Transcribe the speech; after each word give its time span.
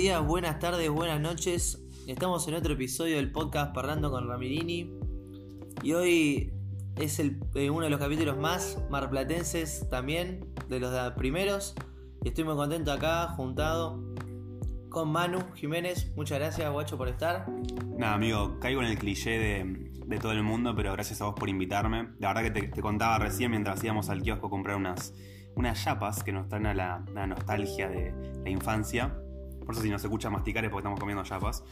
días, 0.00 0.24
buenas 0.24 0.60
tardes, 0.60 0.88
buenas 0.90 1.20
noches. 1.20 1.82
Estamos 2.06 2.46
en 2.46 2.54
otro 2.54 2.74
episodio 2.74 3.16
del 3.16 3.32
podcast 3.32 3.74
Parlando 3.74 4.12
con 4.12 4.28
Ramirini. 4.28 4.96
Y 5.82 5.92
hoy 5.92 6.52
es 6.94 7.18
eh, 7.18 7.70
uno 7.70 7.82
de 7.82 7.90
los 7.90 7.98
capítulos 7.98 8.36
más 8.38 8.78
marplatenses 8.90 9.88
también, 9.90 10.54
de 10.68 10.78
los 10.78 10.92
de 10.92 11.10
primeros. 11.16 11.74
Y 12.22 12.28
estoy 12.28 12.44
muy 12.44 12.54
contento 12.54 12.92
acá, 12.92 13.30
juntado 13.30 14.00
con 14.88 15.10
Manu 15.10 15.40
Jiménez. 15.56 16.12
Muchas 16.14 16.38
gracias, 16.38 16.70
guacho, 16.70 16.96
por 16.96 17.08
estar. 17.08 17.48
Nada, 17.96 18.14
amigo, 18.14 18.56
caigo 18.60 18.80
en 18.82 18.86
el 18.90 18.98
cliché 18.98 19.30
de, 20.06 20.18
todo 20.20 20.30
el 20.30 20.44
mundo, 20.44 20.76
pero 20.76 20.92
gracias 20.92 21.20
a 21.22 21.24
vos 21.24 21.34
por 21.34 21.48
invitarme. 21.48 22.10
La 22.20 22.32
verdad 22.32 22.52
que 22.52 22.68
te, 22.68 22.80
contaba 22.80 23.18
recién 23.18 23.50
mientras 23.50 23.82
íbamos 23.82 24.10
al 24.10 24.22
kiosco 24.22 24.46
a 24.46 24.50
comprar 24.50 24.76
unas, 24.76 25.12
unas 25.56 25.82
chapas 25.82 26.22
que 26.22 26.30
nos 26.30 26.46
traen 26.46 26.66
a 26.66 26.74
la 26.74 27.26
nostalgia 27.26 27.88
de 27.88 28.14
la 28.44 28.48
infancia. 28.48 29.24
Por 29.68 29.74
eso 29.74 29.82
si 29.82 29.90
no 29.90 29.98
se 29.98 30.06
escucha 30.06 30.30
masticar 30.30 30.64
es 30.64 30.70
porque 30.70 30.80
estamos 30.80 30.98
comiendo 30.98 31.22
chapas. 31.24 31.62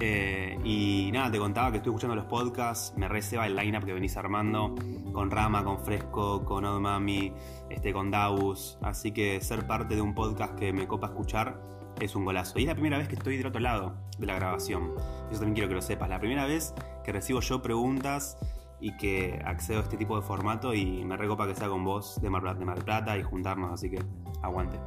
Eh, 0.00 0.58
y 0.64 1.08
nada, 1.14 1.30
te 1.30 1.38
contaba 1.38 1.70
que 1.70 1.78
estoy 1.78 1.92
escuchando 1.92 2.14
los 2.14 2.26
podcasts, 2.26 2.92
me 2.98 3.08
receba 3.08 3.46
el 3.46 3.56
lineup 3.56 3.86
que 3.86 3.94
venís 3.94 4.18
armando 4.18 4.74
con 5.14 5.30
Rama, 5.30 5.64
con 5.64 5.82
Fresco, 5.82 6.44
con 6.44 6.66
Odd 6.66 6.78
Mami, 6.78 7.32
este, 7.70 7.94
con 7.94 8.10
Davus. 8.10 8.76
Así 8.82 9.12
que 9.12 9.40
ser 9.40 9.66
parte 9.66 9.94
de 9.94 10.02
un 10.02 10.14
podcast 10.14 10.56
que 10.56 10.74
me 10.74 10.86
copa 10.86 11.06
escuchar 11.06 11.58
es 11.98 12.14
un 12.14 12.26
golazo. 12.26 12.58
Y 12.58 12.64
es 12.64 12.68
la 12.68 12.74
primera 12.74 12.98
vez 12.98 13.08
que 13.08 13.14
estoy 13.14 13.38
del 13.38 13.46
otro 13.46 13.62
lado 13.62 13.94
de 14.18 14.26
la 14.26 14.34
grabación. 14.34 14.92
Eso 15.30 15.40
también 15.40 15.54
quiero 15.54 15.68
que 15.70 15.76
lo 15.76 15.80
sepas. 15.80 16.10
La 16.10 16.20
primera 16.20 16.44
vez 16.44 16.74
que 17.02 17.12
recibo 17.12 17.40
yo 17.40 17.62
preguntas 17.62 18.36
y 18.78 18.94
que 18.98 19.40
accedo 19.42 19.78
a 19.78 19.84
este 19.84 19.96
tipo 19.96 20.20
de 20.20 20.22
formato 20.22 20.74
y 20.74 21.02
me 21.02 21.16
recopa 21.16 21.46
que 21.46 21.54
sea 21.54 21.70
con 21.70 21.82
vos 21.82 22.20
de 22.20 22.28
Mar, 22.28 22.58
de 22.58 22.64
Mar 22.66 22.84
Plata 22.84 23.16
y 23.16 23.22
juntarnos, 23.22 23.72
así 23.72 23.88
que 23.88 24.04
aguante. 24.42 24.78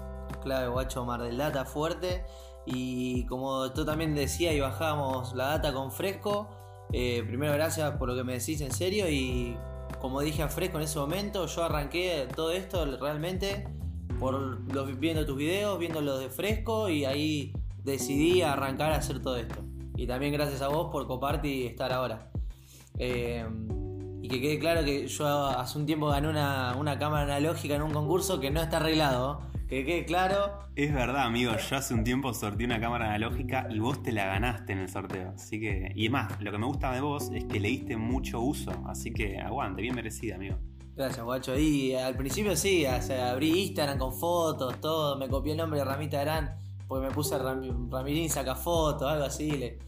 Claro, 0.42 0.72
guacho, 0.72 1.06
Mar 1.06 1.22
del 1.22 1.38
Data 1.38 1.66
fuerte. 1.66 2.24
Y 2.66 3.26
como 3.26 3.72
tú 3.74 3.86
también 3.86 4.14
decías 4.14 4.54
y 4.54 4.60
bajamos 4.60 5.34
la 5.34 5.46
data 5.48 5.74
con 5.74 5.92
Fresco, 5.92 6.50
eh, 6.94 7.24
primero 7.26 7.54
gracias 7.54 7.92
por 7.98 8.10
lo 8.10 8.16
que 8.16 8.24
me 8.24 8.34
decís 8.34 8.62
en 8.62 8.72
serio 8.72 9.10
y 9.10 9.58
como 10.00 10.22
dije 10.22 10.44
a 10.44 10.48
Fresco 10.48 10.78
en 10.78 10.84
ese 10.84 11.00
momento, 11.00 11.46
yo 11.46 11.64
arranqué 11.64 12.28
todo 12.36 12.52
esto 12.52 12.86
realmente 12.98 13.68
por 14.20 14.60
viendo 14.98 15.26
tus 15.26 15.38
videos, 15.38 15.80
viendo 15.80 16.02
los 16.02 16.20
de 16.20 16.30
Fresco 16.30 16.90
y 16.90 17.06
ahí 17.06 17.54
decidí 17.84 18.42
arrancar 18.42 18.92
a 18.92 18.98
hacer 18.98 19.22
todo 19.22 19.38
esto. 19.38 19.64
Y 19.96 20.08
también 20.08 20.34
gracias 20.34 20.62
a 20.62 20.68
vos 20.68 20.92
por 20.92 21.08
coparte 21.08 21.48
y 21.48 21.66
estar 21.66 21.92
ahora. 21.92 22.32
Eh, 22.98 23.46
y 24.22 24.28
que 24.28 24.40
quede 24.40 24.60
claro 24.60 24.84
que 24.84 25.08
yo 25.08 25.48
hace 25.48 25.78
un 25.80 25.86
tiempo 25.86 26.08
gané 26.08 26.30
una, 26.30 26.76
una 26.78 27.00
cámara 27.00 27.24
analógica 27.24 27.76
en 27.76 27.82
un 27.82 27.92
concurso 27.92 28.40
que 28.40 28.52
no 28.52 28.62
está 28.62 28.78
arreglado. 28.78 29.42
Que 29.72 29.86
quede 29.86 30.04
claro. 30.04 30.60
Es 30.76 30.94
verdad, 30.94 31.24
amigo, 31.24 31.54
yo 31.56 31.78
hace 31.78 31.94
un 31.94 32.04
tiempo 32.04 32.34
sorteé 32.34 32.66
una 32.66 32.82
cámara 32.82 33.06
analógica 33.06 33.70
y 33.70 33.80
vos 33.80 34.04
te 34.04 34.12
la 34.12 34.26
ganaste 34.26 34.74
en 34.74 34.80
el 34.80 34.90
sorteo. 34.90 35.32
Así 35.34 35.62
que. 35.62 35.94
Y 35.96 36.10
más, 36.10 36.42
lo 36.42 36.52
que 36.52 36.58
me 36.58 36.66
gusta 36.66 36.92
de 36.92 37.00
vos 37.00 37.32
es 37.34 37.46
que 37.46 37.58
le 37.62 37.70
diste 37.70 37.96
mucho 37.96 38.42
uso. 38.42 38.70
Así 38.86 39.14
que 39.14 39.40
aguante, 39.40 39.82
bien 39.82 39.96
merecida, 39.96 40.36
amigo. 40.36 40.58
Gracias, 40.94 41.24
guacho. 41.24 41.58
Y 41.58 41.96
al 41.96 42.18
principio 42.18 42.54
sí, 42.58 42.86
o 42.86 43.02
sea, 43.02 43.32
abrí 43.32 43.68
Instagram 43.68 43.98
con 43.98 44.14
fotos, 44.14 44.82
todo. 44.82 45.18
Me 45.18 45.30
copié 45.30 45.54
el 45.54 45.60
nombre 45.60 45.80
de 45.80 45.86
Ramita 45.86 46.20
Arán 46.20 46.54
porque 46.86 47.08
me 47.08 47.14
puse 47.14 47.38
Ram 47.38 47.90
Ramirín 47.90 48.30
saca 48.30 48.56
fotos, 48.56 49.10
algo 49.10 49.24
así. 49.24 49.52
Le... 49.52 49.80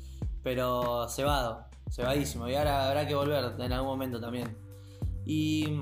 Pero 0.42 1.09
cebado, 1.09 1.66
cebadísimo. 1.92 2.48
Y 2.48 2.56
ahora 2.56 2.88
habrá 2.88 3.06
que 3.06 3.16
volver 3.16 3.54
en 3.59 3.73
algún 3.73 3.89
momento 3.89 4.22
también. 4.22 4.58
Y 5.26 5.78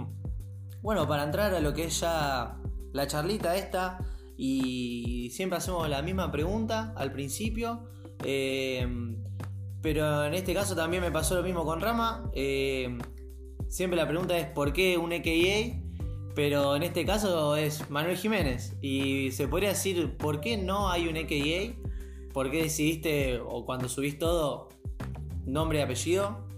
bueno, 0.81 1.07
para 1.07 1.23
entrar 1.23 1.53
a 1.53 1.59
lo 1.59 1.71
que 1.71 1.83
es 1.83 1.99
ya 1.99 2.57
la 2.93 3.07
charlita 3.07 3.55
esta 3.55 3.99
y 4.37 5.29
siempre 5.31 5.57
hacemos 5.57 5.87
la 5.87 6.01
misma 6.01 6.31
pregunta 6.31 6.93
al 6.95 7.11
principio. 7.11 7.83
Eh, 8.23 8.87
pero 9.81 10.25
en 10.25 10.33
este 10.33 10.53
caso 10.53 10.75
también 10.75 11.01
me 11.01 11.11
pasó 11.11 11.35
lo 11.35 11.43
mismo 11.43 11.65
con 11.65 11.81
Rama. 11.81 12.29
Eh, 12.33 12.97
siempre 13.67 13.97
la 13.97 14.07
pregunta 14.07 14.37
es 14.37 14.47
¿por 14.47 14.73
qué 14.73 14.97
un 14.97 15.13
AKA? 15.13 15.79
Pero 16.35 16.75
en 16.75 16.83
este 16.83 17.05
caso 17.05 17.55
es 17.55 17.89
Manuel 17.89 18.17
Jiménez. 18.17 18.75
Y 18.81 19.31
se 19.31 19.47
podría 19.47 19.69
decir 19.69 20.17
¿por 20.17 20.39
qué 20.41 20.57
no 20.57 20.89
hay 20.89 21.07
un 21.07 21.17
AKA? 21.17 21.77
¿Por 22.33 22.49
qué 22.49 22.63
decidiste, 22.63 23.39
o 23.39 23.65
cuando 23.65 23.89
subís 23.89 24.17
todo, 24.17 24.69
nombre 25.45 25.79
y 25.79 25.81
apellido? 25.81 26.50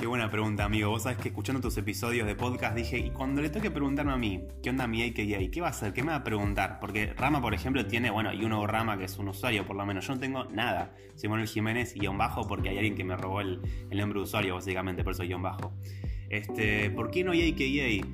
Qué 0.00 0.06
buena 0.06 0.30
pregunta, 0.30 0.64
amigo. 0.64 0.88
Vos 0.88 1.02
sabés 1.02 1.18
que 1.18 1.28
escuchando 1.28 1.60
tus 1.60 1.76
episodios 1.76 2.26
de 2.26 2.34
podcast 2.34 2.74
dije, 2.74 2.98
y 2.98 3.10
cuando 3.10 3.42
le 3.42 3.50
toque 3.50 3.70
preguntarme 3.70 4.12
a 4.12 4.16
mí, 4.16 4.42
¿qué 4.62 4.70
onda 4.70 4.86
mi 4.86 5.02
AKA? 5.02 5.50
¿Qué 5.52 5.60
va 5.60 5.66
a 5.66 5.70
hacer? 5.70 5.92
¿Qué 5.92 6.02
me 6.02 6.08
va 6.08 6.16
a 6.16 6.24
preguntar? 6.24 6.78
Porque 6.80 7.12
Rama, 7.12 7.42
por 7.42 7.52
ejemplo, 7.52 7.84
tiene, 7.84 8.08
bueno, 8.08 8.32
y 8.32 8.42
uno 8.42 8.66
Rama 8.66 8.96
que 8.96 9.04
es 9.04 9.18
un 9.18 9.28
usuario, 9.28 9.66
por 9.66 9.76
lo 9.76 9.84
menos. 9.84 10.06
Yo 10.06 10.14
no 10.14 10.20
tengo 10.20 10.44
nada. 10.46 10.94
Soy 11.16 11.28
Manuel 11.28 11.48
Jiménez 11.48 11.92
guion 11.92 12.16
bajo 12.16 12.48
porque 12.48 12.70
hay 12.70 12.78
alguien 12.78 12.94
que 12.94 13.04
me 13.04 13.14
robó 13.14 13.42
el, 13.42 13.60
el 13.90 13.98
nombre 13.98 14.20
de 14.20 14.22
usuario, 14.22 14.54
básicamente, 14.54 15.04
por 15.04 15.12
eso 15.12 15.22
guion 15.22 15.42
bajo. 15.42 15.74
Este, 16.30 16.88
¿Por 16.88 17.10
qué 17.10 17.22
no 17.22 17.32
hay 17.32 17.50
AKA? 17.50 18.08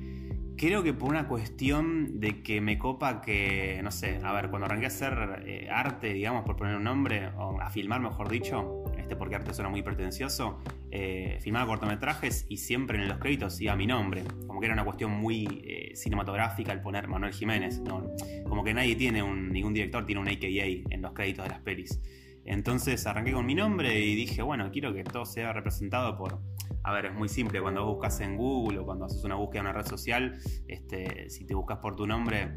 Creo 0.57 0.81
que 0.81 0.91
por 0.91 1.09
una 1.09 1.27
cuestión 1.27 2.19
de 2.19 2.41
que 2.41 2.61
me 2.61 2.79
copa 2.79 3.21
que, 3.21 3.79
no 3.83 3.91
sé, 3.91 4.19
a 4.23 4.33
ver, 4.33 4.49
cuando 4.49 4.65
arranqué 4.65 4.85
a 4.85 4.87
hacer 4.87 5.43
eh, 5.45 5.67
arte, 5.69 6.13
digamos, 6.13 6.43
por 6.45 6.55
poner 6.55 6.75
un 6.75 6.83
nombre, 6.83 7.29
o 7.37 7.61
a 7.61 7.69
filmar, 7.69 8.01
mejor 8.01 8.27
dicho, 8.27 8.83
este, 8.97 9.15
porque 9.15 9.35
arte 9.35 9.53
suena 9.53 9.69
muy 9.69 9.83
pretencioso, 9.83 10.57
eh, 10.89 11.37
filmaba 11.41 11.67
cortometrajes 11.67 12.47
y 12.49 12.57
siempre 12.57 12.99
en 12.99 13.07
los 13.07 13.19
créditos 13.19 13.61
iba 13.61 13.75
mi 13.75 13.85
nombre. 13.85 14.23
Como 14.47 14.59
que 14.59 14.65
era 14.65 14.73
una 14.73 14.83
cuestión 14.83 15.11
muy 15.11 15.61
eh, 15.63 15.91
cinematográfica 15.95 16.73
el 16.73 16.81
poner 16.81 17.07
Manuel 17.07 17.33
Jiménez. 17.33 17.79
¿no? 17.81 18.07
Como 18.49 18.63
que 18.63 18.73
nadie 18.73 18.95
tiene 18.95 19.21
un, 19.21 19.49
ningún 19.49 19.75
director 19.75 20.07
tiene 20.07 20.21
un 20.21 20.27
AKA 20.27 20.89
en 20.89 21.01
los 21.03 21.13
créditos 21.13 21.45
de 21.45 21.49
las 21.49 21.59
pelis. 21.59 22.01
Entonces 22.47 23.05
arranqué 23.05 23.33
con 23.33 23.45
mi 23.45 23.55
nombre 23.55 23.99
y 23.99 24.15
dije, 24.15 24.41
bueno, 24.41 24.71
quiero 24.71 24.93
que 24.93 25.03
todo 25.03 25.25
sea 25.25 25.51
representado 25.51 26.17
por... 26.17 26.39
A 26.81 26.93
ver, 26.93 27.07
es 27.07 27.13
muy 27.13 27.27
simple, 27.27 27.61
cuando 27.61 27.85
buscas 27.85 28.21
en 28.21 28.37
Google 28.37 28.79
o 28.79 28.85
cuando 28.85 29.03
haces 29.03 29.21
una 29.25 29.35
búsqueda 29.35 29.59
en 29.59 29.67
una 29.67 29.73
red 29.73 29.85
social, 29.85 30.39
este, 30.69 31.29
si 31.29 31.45
te 31.45 31.53
buscas 31.53 31.79
por 31.79 31.97
tu 31.97 32.07
nombre, 32.07 32.55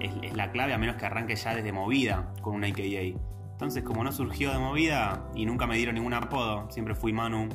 es, 0.00 0.36
la 0.36 0.52
clave, 0.52 0.74
a 0.74 0.78
menos 0.78 0.96
que 0.96 1.06
arranque 1.06 1.34
ya 1.34 1.54
desde 1.54 1.72
movida 1.72 2.34
con 2.42 2.54
un 2.56 2.64
AKA. 2.64 3.18
Entonces, 3.52 3.82
como 3.82 4.04
no 4.04 4.12
surgió 4.12 4.52
de 4.52 4.58
movida 4.58 5.30
y 5.34 5.46
nunca 5.46 5.66
me 5.66 5.78
dieron 5.78 5.94
ningún 5.94 6.12
apodo, 6.12 6.70
siempre 6.70 6.94
fui 6.94 7.14
Manu. 7.14 7.48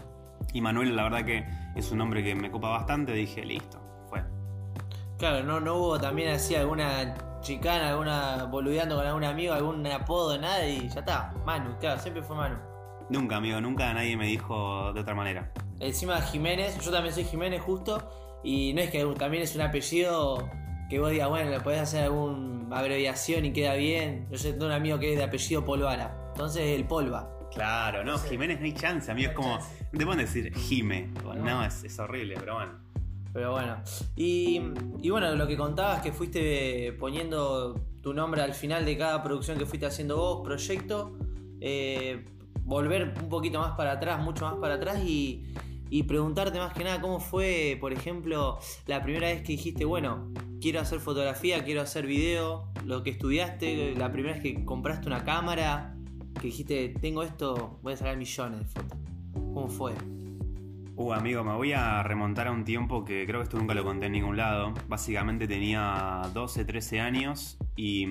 Y 0.53 0.61
Manuel, 0.61 0.95
la 0.95 1.03
verdad 1.03 1.25
que 1.25 1.45
es 1.75 1.91
un 1.91 1.99
nombre 1.99 2.23
que 2.23 2.33
me 2.33 2.49
copa 2.49 2.69
bastante, 2.69 3.13
dije, 3.13 3.45
listo, 3.45 3.79
fue. 4.09 4.23
Claro, 5.19 5.45
no, 5.45 5.59
no 5.59 5.75
hubo 5.75 5.99
también 5.99 6.29
así 6.29 6.55
alguna 6.55 7.13
chicana, 7.47 7.89
alguna 7.89 8.43
boludeando 8.43 8.97
con 8.97 9.05
algún 9.05 9.23
amigo, 9.23 9.53
algún 9.53 9.87
apodo, 9.87 10.37
nada, 10.37 10.67
y 10.67 10.89
ya 10.89 10.99
está. 10.99 11.33
Manu, 11.45 11.77
claro, 11.79 11.99
siempre 12.01 12.21
fue 12.21 12.35
Manu. 12.35 12.57
Nunca, 13.09 13.37
amigo, 13.37 13.61
nunca 13.61 13.93
nadie 13.93 14.17
me 14.17 14.27
dijo 14.27 14.91
de 14.91 14.99
otra 14.99 15.15
manera. 15.15 15.53
Encima 15.79 16.21
Jiménez, 16.21 16.77
yo 16.83 16.91
también 16.91 17.15
soy 17.15 17.23
Jiménez 17.23 17.61
justo, 17.61 18.41
y 18.43 18.73
no 18.73 18.81
es 18.81 18.91
que 18.91 19.05
también 19.17 19.43
es 19.43 19.55
un 19.55 19.61
apellido 19.61 20.49
que 20.89 20.99
vos 20.99 21.09
digas, 21.09 21.29
bueno, 21.29 21.49
le 21.49 21.61
podés 21.61 21.79
hacer 21.79 22.03
alguna 22.03 22.77
abreviación 22.77 23.45
y 23.45 23.53
queda 23.53 23.75
bien. 23.75 24.27
Yo 24.29 24.37
tengo 24.51 24.65
un 24.65 24.73
amigo 24.73 24.99
que 24.99 25.13
es 25.13 25.17
de 25.17 25.23
apellido 25.23 25.63
Polvara, 25.63 26.17
entonces 26.33 26.63
el 26.77 26.85
Polva. 26.85 27.31
Claro, 27.53 28.03
no, 28.03 28.19
Jiménez 28.19 28.59
no 28.59 28.65
hay 28.65 28.73
chance, 28.73 29.09
amigo, 29.09 29.29
es 29.29 29.35
como, 29.35 29.57
te 29.97 30.05
pueden 30.05 30.19
decir 30.19 30.53
Jime, 30.53 31.13
no, 31.37 31.63
es, 31.63 31.85
es 31.85 31.97
horrible, 31.97 32.35
pero 32.37 32.55
bueno. 32.55 32.73
Pero 33.37 33.51
bueno, 33.51 33.77
y, 34.15 34.59
y, 34.99 35.11
bueno, 35.11 35.35
lo 35.35 35.45
que 35.45 35.55
contabas 35.55 36.01
que 36.01 36.11
fuiste 36.11 36.91
poniendo 36.93 37.79
tu 38.01 38.11
nombre 38.11 38.41
al 38.41 38.55
final 38.55 38.83
de 38.83 38.97
cada 38.97 39.21
producción 39.21 39.59
que 39.59 39.67
fuiste 39.67 39.85
haciendo 39.85 40.17
vos, 40.17 40.41
proyecto, 40.43 41.15
eh, 41.61 42.25
volver 42.63 43.13
un 43.21 43.29
poquito 43.29 43.59
más 43.59 43.77
para 43.77 43.91
atrás, 43.91 44.23
mucho 44.23 44.45
más 44.45 44.55
para 44.55 44.73
atrás 44.73 45.03
y, 45.05 45.45
y, 45.91 46.01
preguntarte 46.01 46.57
más 46.57 46.73
que 46.73 46.83
nada 46.83 46.99
cómo 46.99 47.19
fue, 47.19 47.77
por 47.79 47.93
ejemplo, 47.93 48.57
la 48.87 49.03
primera 49.03 49.27
vez 49.27 49.43
que 49.43 49.51
dijiste, 49.51 49.85
bueno, 49.85 50.33
quiero 50.59 50.79
hacer 50.79 50.99
fotografía, 50.99 51.63
quiero 51.63 51.81
hacer 51.81 52.07
video, 52.07 52.71
lo 52.87 53.03
que 53.03 53.11
estudiaste, 53.11 53.93
la 53.93 54.11
primera 54.11 54.33
vez 54.33 54.41
que 54.41 54.65
compraste 54.65 55.05
una 55.05 55.23
cámara, 55.23 55.95
que 56.41 56.47
dijiste, 56.47 56.89
tengo 56.99 57.21
esto, 57.21 57.77
voy 57.83 57.93
a 57.93 57.97
sacar 57.97 58.17
millones 58.17 58.61
de 58.61 58.65
fotos. 58.65 58.97
¿Cómo 59.53 59.67
fue? 59.67 59.93
Uh, 60.99 61.13
amigo, 61.13 61.43
me 61.43 61.53
voy 61.53 61.73
a 61.73 62.01
remontar 62.01 62.47
a 62.47 62.51
un 62.51 62.63
tiempo 62.63 63.05
que 63.05 63.27
creo 63.27 63.39
que 63.39 63.43
esto 63.43 63.59
nunca 63.59 63.75
lo 63.75 63.83
conté 63.83 64.07
en 64.07 64.13
ningún 64.13 64.35
lado. 64.35 64.73
Básicamente 64.87 65.47
tenía 65.47 66.23
12, 66.33 66.65
13 66.65 66.99
años 66.99 67.59
y, 67.75 68.07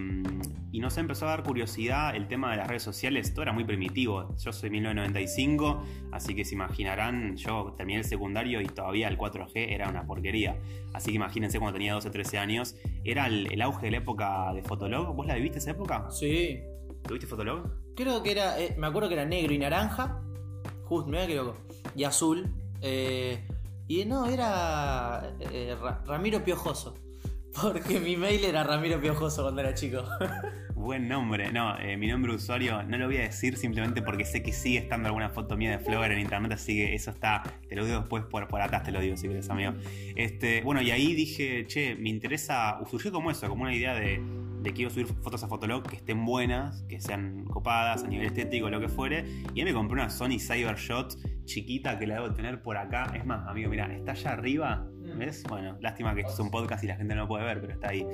y 0.71 0.79
no 0.79 0.89
sé, 0.89 1.01
empezó 1.01 1.27
a 1.27 1.31
dar 1.31 1.43
curiosidad 1.43 2.15
el 2.15 2.29
tema 2.29 2.53
de 2.53 2.59
las 2.59 2.69
redes 2.69 2.85
sociales. 2.85 3.35
Todo 3.35 3.43
era 3.43 3.53
muy 3.53 3.65
primitivo. 3.65 4.37
Yo 4.39 4.53
soy 4.53 4.71
1995, 4.71 5.83
así 6.13 6.37
que 6.37 6.45
se 6.45 6.55
imaginarán, 6.55 7.37
yo 7.37 7.75
terminé 7.77 7.99
el 7.99 8.05
secundario 8.05 8.61
y 8.61 8.67
todavía 8.67 9.09
el 9.09 9.19
4G 9.19 9.51
era 9.55 9.89
una 9.89 10.07
porquería. 10.07 10.57
Así 10.95 11.11
que 11.11 11.17
imagínense 11.17 11.59
cuando 11.59 11.79
tenía 11.79 11.95
12, 11.95 12.09
13 12.11 12.39
años. 12.39 12.77
Era 13.03 13.27
el, 13.27 13.53
el 13.53 13.63
auge 13.63 13.87
de 13.87 13.91
la 13.91 13.97
época 13.97 14.53
de 14.55 14.63
Fotolog. 14.63 15.13
¿Vos 15.13 15.27
la 15.27 15.35
viviste 15.35 15.59
esa 15.59 15.73
época? 15.73 16.09
Sí. 16.13 16.61
¿Tuviste 17.03 17.27
Fotolog? 17.27 17.69
Creo 17.97 18.23
que 18.23 18.31
era, 18.31 18.61
eh, 18.61 18.77
me 18.79 18.87
acuerdo 18.87 19.09
que 19.09 19.17
era 19.17 19.25
negro 19.25 19.53
y 19.53 19.59
naranja. 19.59 20.23
Justo, 20.85 21.11
me 21.11 21.25
equivoco. 21.25 21.57
Y 21.97 22.05
azul. 22.05 22.49
Eh, 22.89 23.41
y 23.89 24.05
no, 24.05 24.27
era 24.27 25.35
eh, 25.41 25.77
Ra 25.81 26.03
Ramiro 26.07 26.45
Piojoso. 26.45 26.95
Porque 27.61 27.99
mi 27.99 28.17
mail 28.17 28.45
era 28.45 28.63
Ramiro 28.63 29.01
Piojoso 29.01 29.43
cuando 29.43 29.61
era 29.61 29.75
chico. 29.75 30.05
Buen 30.77 31.09
nombre. 31.09 31.51
No, 31.51 31.77
eh, 31.79 31.97
mi 31.97 32.07
nombre 32.07 32.31
de 32.31 32.37
usuario 32.37 32.85
no 32.85 32.97
lo 32.97 33.07
voy 33.07 33.17
a 33.17 33.23
decir 33.23 33.57
simplemente 33.57 34.03
porque 34.03 34.25
sé 34.25 34.43
que 34.43 34.53
sigue 34.53 34.79
estando 34.79 35.09
alguna 35.09 35.31
foto 35.31 35.57
mía 35.57 35.71
de 35.73 35.79
Flower 35.81 36.13
en 36.13 36.21
internet, 36.21 36.53
así 36.53 36.77
que 36.77 36.95
eso 36.95 37.11
está. 37.11 37.43
Te 37.69 37.75
lo 37.75 37.85
digo 37.85 37.99
después 38.01 38.23
por, 38.25 38.47
por 38.47 38.61
acá, 38.61 38.85
te 38.85 38.93
lo 38.93 39.01
digo 39.01 39.17
si 39.17 39.27
quieres, 39.27 39.51
amigo. 39.51 39.73
Este, 40.15 40.61
bueno, 40.61 40.83
y 40.83 40.93
ahí 40.93 41.15
dije, 41.15 41.67
che, 41.67 41.97
me 41.97 42.11
interesa. 42.11 42.79
Surgió 42.89 43.11
como 43.11 43.33
eso, 43.33 43.49
como 43.49 43.63
una 43.63 43.75
idea 43.75 43.95
de, 43.95 44.23
de 44.67 44.73
quiero 44.73 44.91
subir 44.91 45.07
fotos 45.07 45.45
a 45.45 45.49
Fotolog 45.49 45.85
que 45.85 45.95
estén 45.95 46.25
buenas, 46.25 46.83
que 46.89 47.01
sean 47.01 47.45
copadas 47.45 48.03
a 48.03 48.09
nivel 48.09 48.27
estético, 48.27 48.69
lo 48.69 48.81
que 48.81 48.89
fuere. 48.89 49.25
Y 49.55 49.61
ahí 49.61 49.65
me 49.65 49.73
compré 49.73 49.95
una 49.95 50.11
Sony 50.11 50.41
Cybershot 50.41 51.45
chiquita 51.45 51.97
que 52.01 52.07
la 52.09 52.15
debo 52.15 52.33
tener 52.33 52.63
por 52.63 52.77
acá. 52.77 53.13
Es 53.15 53.25
más, 53.25 53.47
amigo, 53.47 53.71
mira, 53.71 53.87
está 53.95 54.13
allá 54.13 54.33
arriba. 54.33 54.85
Mm. 55.05 55.19
¿Ves? 55.19 55.45
Bueno, 55.49 55.79
lástima 55.81 56.15
que 56.17 56.23
esto 56.23 56.33
es 56.33 56.41
un 56.41 56.51
podcast 56.51 56.83
y 56.83 56.89
la 56.89 56.97
gente 56.97 57.15
no 57.15 57.23
lo 57.23 57.29
puede 57.29 57.45
ver, 57.45 57.61
pero 57.61 57.75
está 57.75 57.91
ahí. 57.91 58.05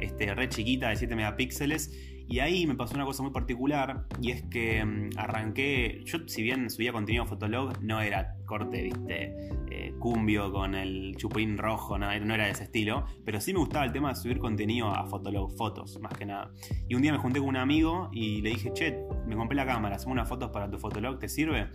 Este, 0.00 0.34
red 0.34 0.50
chiquita 0.50 0.90
de 0.90 0.96
7 0.96 1.16
megapíxeles. 1.16 1.90
Y 2.28 2.40
ahí 2.40 2.66
me 2.66 2.74
pasó 2.74 2.94
una 2.94 3.04
cosa 3.04 3.22
muy 3.22 3.32
particular 3.32 4.06
y 4.20 4.30
es 4.30 4.42
que 4.42 4.84
mm, 4.84 5.10
arranqué, 5.16 6.02
yo 6.04 6.18
si 6.26 6.42
bien 6.42 6.70
subía 6.70 6.92
contenido 6.92 7.24
a 7.24 7.26
Fotolog, 7.26 7.82
no 7.82 8.00
era 8.00 8.36
corte, 8.46 8.82
viste, 8.82 9.34
eh, 9.70 9.94
cumbio 9.98 10.52
con 10.52 10.74
el 10.74 11.16
chupín 11.16 11.56
rojo, 11.56 11.98
no, 11.98 12.06
no 12.20 12.34
era 12.34 12.44
de 12.44 12.50
ese 12.50 12.64
estilo, 12.64 13.06
pero 13.24 13.40
sí 13.40 13.52
me 13.52 13.60
gustaba 13.60 13.84
el 13.84 13.92
tema 13.92 14.10
de 14.10 14.16
subir 14.16 14.38
contenido 14.38 14.88
a 14.88 15.06
Fotolog, 15.06 15.56
fotos, 15.56 15.98
más 16.00 16.12
que 16.12 16.26
nada. 16.26 16.50
Y 16.88 16.94
un 16.94 17.02
día 17.02 17.12
me 17.12 17.18
junté 17.18 17.40
con 17.40 17.48
un 17.48 17.56
amigo 17.56 18.10
y 18.12 18.42
le 18.42 18.50
dije, 18.50 18.72
che, 18.72 18.98
me 19.26 19.36
compré 19.36 19.56
la 19.56 19.66
cámara, 19.66 19.96
hacemos 19.96 20.12
unas 20.12 20.28
fotos 20.28 20.50
para 20.50 20.70
tu 20.70 20.78
Fotolog, 20.78 21.18
¿te 21.18 21.28
sirve? 21.28 21.68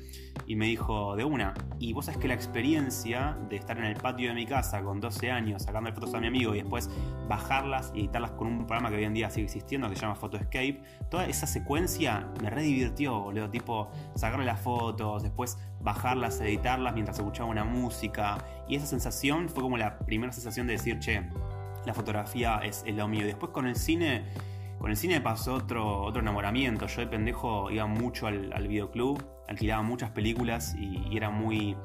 Y 0.45 0.55
me 0.55 0.67
dijo, 0.67 1.15
de 1.15 1.23
una. 1.23 1.53
Y 1.79 1.93
vos 1.93 2.05
sabés 2.05 2.19
que 2.19 2.27
la 2.27 2.33
experiencia 2.33 3.37
de 3.49 3.55
estar 3.55 3.77
en 3.77 3.85
el 3.85 3.95
patio 3.95 4.29
de 4.29 4.35
mi 4.35 4.45
casa 4.45 4.83
con 4.83 4.99
12 4.99 5.31
años, 5.31 5.63
sacando 5.63 5.91
fotos 5.93 6.13
a 6.13 6.19
mi 6.19 6.27
amigo 6.27 6.53
y 6.53 6.59
después 6.59 6.89
bajarlas 7.27 7.91
y 7.95 8.01
editarlas 8.01 8.31
con 8.31 8.47
un 8.47 8.67
programa 8.67 8.89
que 8.89 8.97
hoy 8.97 9.03
en 9.03 9.13
día 9.13 9.29
sigue 9.29 9.45
existiendo, 9.45 9.89
que 9.89 9.95
se 9.95 10.01
llama 10.01 10.15
Photoscape, 10.37 10.81
toda 11.09 11.25
esa 11.25 11.47
secuencia 11.47 12.27
me 12.41 12.49
redivirtió, 12.49 13.19
boludo, 13.19 13.49
tipo 13.49 13.89
sacarle 14.15 14.45
las 14.45 14.59
fotos, 14.59 15.23
después 15.23 15.57
bajarlas, 15.81 16.39
editarlas 16.41 16.93
mientras 16.93 17.17
escuchaba 17.17 17.49
una 17.49 17.63
música. 17.63 18.37
Y 18.67 18.75
esa 18.75 18.85
sensación 18.85 19.49
fue 19.49 19.63
como 19.63 19.77
la 19.77 19.99
primera 19.99 20.31
sensación 20.31 20.67
de 20.67 20.73
decir, 20.73 20.99
che, 20.99 21.23
la 21.85 21.93
fotografía 21.93 22.59
es, 22.63 22.83
lo 22.85 23.07
mío. 23.07 23.21
Y 23.21 23.27
después 23.27 23.51
con 23.51 23.65
el 23.65 23.75
cine, 23.75 24.25
con 24.79 24.91
el 24.91 24.97
cine 24.97 25.21
pasó 25.21 25.55
otro, 25.55 26.01
otro 26.03 26.21
enamoramiento. 26.21 26.87
Yo 26.87 27.01
de 27.01 27.07
pendejo 27.07 27.71
iba 27.71 27.87
mucho 27.87 28.27
al 28.27 28.67
videoclub, 28.67 29.23
alquilaba 29.47 29.81
muchas 29.81 30.11
películas 30.11 30.75
y, 30.75 31.15
era 31.15 31.29
muy 31.29 31.75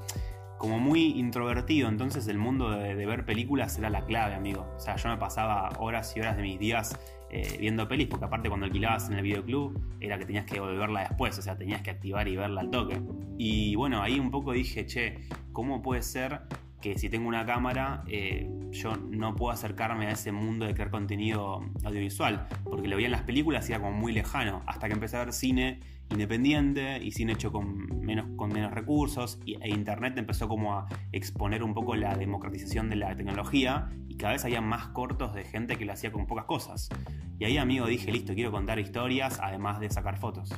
como 0.62 0.79
muy 0.79 1.19
introvertido, 1.19 1.88
entonces 1.88 2.29
el 2.29 2.38
mundo 2.38 2.70
de, 2.70 2.94
ver 2.94 3.25
películas 3.25 3.76
era 3.79 3.91
la 3.91 4.06
clave, 4.06 4.37
amigo. 4.37 4.64
O 4.76 4.79
sea, 4.79 4.94
yo 4.94 5.09
me 5.09 5.17
pasaba 5.17 5.69
horas 5.81 6.17
y 6.17 6.20
horas 6.20 6.37
de 6.37 6.44
mis 6.44 6.56
días 6.56 6.97
eh, 7.31 7.56
viendo 7.59 7.88
pelis, 7.88 8.06
porque 8.06 8.26
aparte 8.26 8.49
cuando 8.49 8.67
alquilabas 8.67 9.09
en 9.09 9.14
el 9.14 9.23
videoclub 9.25 9.76
era 9.99 10.17
que 10.19 10.25
tenías 10.25 10.47
que 10.47 10.61
volverla 10.61 11.00
después, 11.00 11.37
o 11.37 11.43
sea, 11.43 11.56
tenías 11.56 11.82
que 11.82 11.91
activar 11.91 12.29
y 12.29 12.37
verla 12.37 12.61
al 12.61 12.70
toque. 12.70 12.97
Y 13.38 13.75
bueno, 13.75 14.03
ahí 14.03 14.20
un 14.20 14.31
poco 14.31 14.53
dije, 14.53 14.87
che, 14.87 15.26
¿cómo 15.50 15.82
puede 15.82 16.03
ser 16.03 16.43
que 16.82 16.99
si 16.99 17.08
tengo 17.08 17.29
una 17.29 17.46
cámara 17.46 18.05
eh, 18.08 18.50
yo 18.70 18.96
no 18.96 19.34
puedo 19.34 19.52
acercarme 19.52 20.08
a 20.08 20.11
ese 20.11 20.32
mundo 20.32 20.67
de 20.67 20.75
crear 20.75 20.90
contenido 20.90 21.64
audiovisual? 21.84 22.49
Porque 22.64 22.88
lo 22.88 22.96
veía 22.96 23.06
en 23.06 23.12
las 23.12 23.23
películas 23.23 23.67
y 23.70 23.73
era 23.73 23.81
como 23.81 23.93
muy 23.93 24.12
lejano, 24.12 24.62
hasta 24.67 24.88
que 24.88 24.94
empecé 24.94 25.17
a 25.17 25.25
ver 25.25 25.32
cine 25.32 25.81
independiente 26.11 27.02
y 27.02 27.12
cine 27.12 27.32
hecho 27.32 27.52
con 27.52 28.00
menos, 28.00 28.26
con 28.37 28.52
menos 28.52 28.73
recursos 28.73 29.40
e 29.46 29.70
internet 29.70 30.19
empezó 30.19 30.49
como 30.49 30.75
a 30.75 30.88
exponer 31.12 31.62
un 31.62 31.73
poco 31.73 31.96
la 31.96 32.17
democratización 32.17 32.90
de 32.90 32.96
la 32.96 33.17
tecnología 33.17 33.88
y 34.08 34.17
cada 34.17 34.35
vez 34.35 34.44
había 34.44 34.61
más 34.61 34.88
cortos 34.88 35.32
de 35.35 35.44
gente 35.44 35.76
que 35.76 35.87
lo 35.87 35.93
hacía 35.93 36.12
con 36.12 36.26
pocas 36.26 36.44
cosas. 36.44 36.90
Y 37.38 37.44
ahí 37.44 37.56
amigo 37.56 37.87
dije, 37.87 38.12
listo, 38.12 38.35
quiero 38.35 38.50
contar 38.50 38.78
historias 38.78 39.40
además 39.43 39.81
de 39.81 39.88
sacar 39.88 40.19
fotos. 40.19 40.50